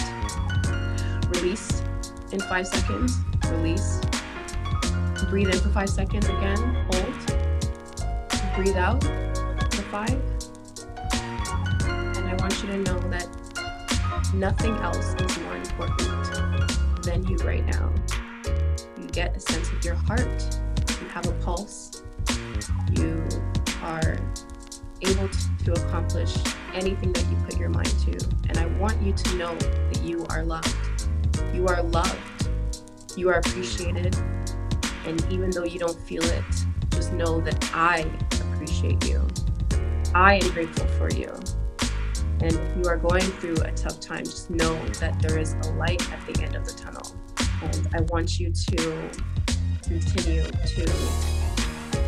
Release 1.36 1.82
in 2.32 2.40
five 2.42 2.68
seconds, 2.68 3.18
release. 3.48 4.00
Breathe 5.30 5.50
in 5.50 5.60
for 5.60 5.70
five 5.70 5.90
seconds 5.90 6.28
again, 6.28 6.86
hold. 6.92 7.14
Breathe 8.56 8.78
out 8.78 9.04
for 9.04 9.84
five. 9.84 10.29
Want 12.50 12.64
you 12.64 12.70
to 12.70 12.78
know 12.80 13.00
that 13.10 14.34
nothing 14.34 14.76
else 14.78 15.14
is 15.22 15.38
more 15.42 15.56
important 15.56 17.04
than 17.04 17.24
you 17.28 17.38
right 17.46 17.64
now. 17.64 17.94
You 19.00 19.08
get 19.12 19.38
a 19.38 19.40
sense 19.40 19.70
of 19.72 19.86
your 19.86 19.94
heart, 19.94 20.60
you 21.00 21.08
have 21.10 21.28
a 21.28 21.32
pulse, 21.44 22.02
you 22.94 23.24
are 23.84 24.18
able 25.04 25.30
to, 25.30 25.66
to 25.66 25.74
accomplish 25.74 26.36
anything 26.74 27.14
that 27.14 27.24
you 27.30 27.36
put 27.46 27.60
your 27.60 27.70
mind 27.70 27.94
to. 28.00 28.18
And 28.48 28.58
I 28.58 28.66
want 28.80 29.00
you 29.00 29.14
to 29.14 29.36
know 29.36 29.56
that 29.56 30.02
you 30.02 30.26
are 30.32 30.44
loved. 30.44 30.76
You 31.54 31.68
are 31.68 31.84
loved. 31.84 32.50
You 33.16 33.30
are 33.30 33.38
appreciated. 33.38 34.16
And 35.06 35.24
even 35.32 35.52
though 35.52 35.66
you 35.66 35.78
don't 35.78 36.00
feel 36.00 36.24
it, 36.24 36.44
just 36.90 37.14
know 37.14 37.42
that 37.42 37.70
I 37.76 38.10
appreciate 38.52 39.08
you. 39.08 39.28
I 40.16 40.40
am 40.42 40.50
grateful 40.50 40.88
for 40.88 41.12
you. 41.12 41.32
And 42.42 42.54
if 42.54 42.78
you 42.78 42.84
are 42.86 42.98
going 42.98 43.22
through 43.22 43.58
a 43.66 43.72
tough 43.72 44.00
time, 44.00 44.24
just 44.24 44.50
know 44.50 44.74
that 45.00 45.22
there 45.22 45.38
is 45.38 45.54
a 45.54 45.74
light 45.74 46.02
at 46.12 46.26
the 46.26 46.42
end 46.42 46.56
of 46.56 46.66
the 46.66 46.72
tunnel. 46.72 47.16
And 47.62 47.88
I 47.94 48.02
want 48.12 48.40
you 48.40 48.52
to 48.52 49.10
continue 49.84 50.44
to 50.44 50.86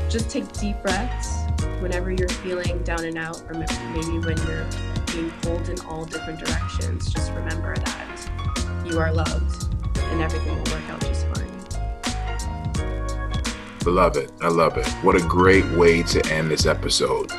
just 0.10 0.30
take 0.30 0.52
deep 0.54 0.82
breaths 0.82 1.36
whenever 1.82 2.12
you're 2.12 2.30
feeling 2.30 2.82
down 2.84 3.04
and 3.04 3.18
out, 3.18 3.42
or 3.50 3.54
maybe 3.54 4.20
when 4.20 4.38
you're 4.48 4.68
being 5.12 5.32
pulled 5.42 5.68
in 5.68 5.80
all 5.82 6.06
different 6.06 6.40
directions. 6.40 7.12
Just 7.12 7.32
remember 7.34 7.76
that 7.76 8.30
you 8.86 9.00
are 9.00 9.12
loved 9.12 9.74
and 9.98 10.22
everything 10.22 10.50
will 10.50 10.74
work 10.74 10.90
out 10.90 11.02
just 11.02 11.26
fine. 11.28 11.52
Love 13.86 14.16
it. 14.16 14.32
I 14.42 14.48
love 14.48 14.78
it. 14.78 14.88
What 15.04 15.16
a 15.16 15.28
great 15.28 15.66
way 15.72 16.04
to 16.04 16.26
end 16.32 16.52
this 16.52 16.66
episode. 16.66 17.32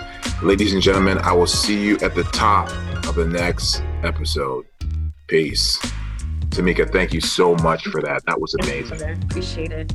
Ladies 0.42 0.72
and 0.72 0.82
gentlemen, 0.82 1.18
I 1.18 1.30
will 1.30 1.46
see 1.46 1.80
you 1.80 1.94
at 2.00 2.16
the 2.16 2.24
top 2.24 2.68
of 3.06 3.14
the 3.14 3.24
next 3.24 3.80
episode. 4.02 4.66
Peace. 5.28 5.78
Tanika, 6.48 6.90
thank 6.90 7.12
you 7.12 7.20
so 7.20 7.54
much 7.54 7.86
for 7.86 8.02
that. 8.02 8.24
That 8.26 8.40
was 8.40 8.52
amazing. 8.54 9.22
Appreciate 9.22 9.70
it. 9.70 9.92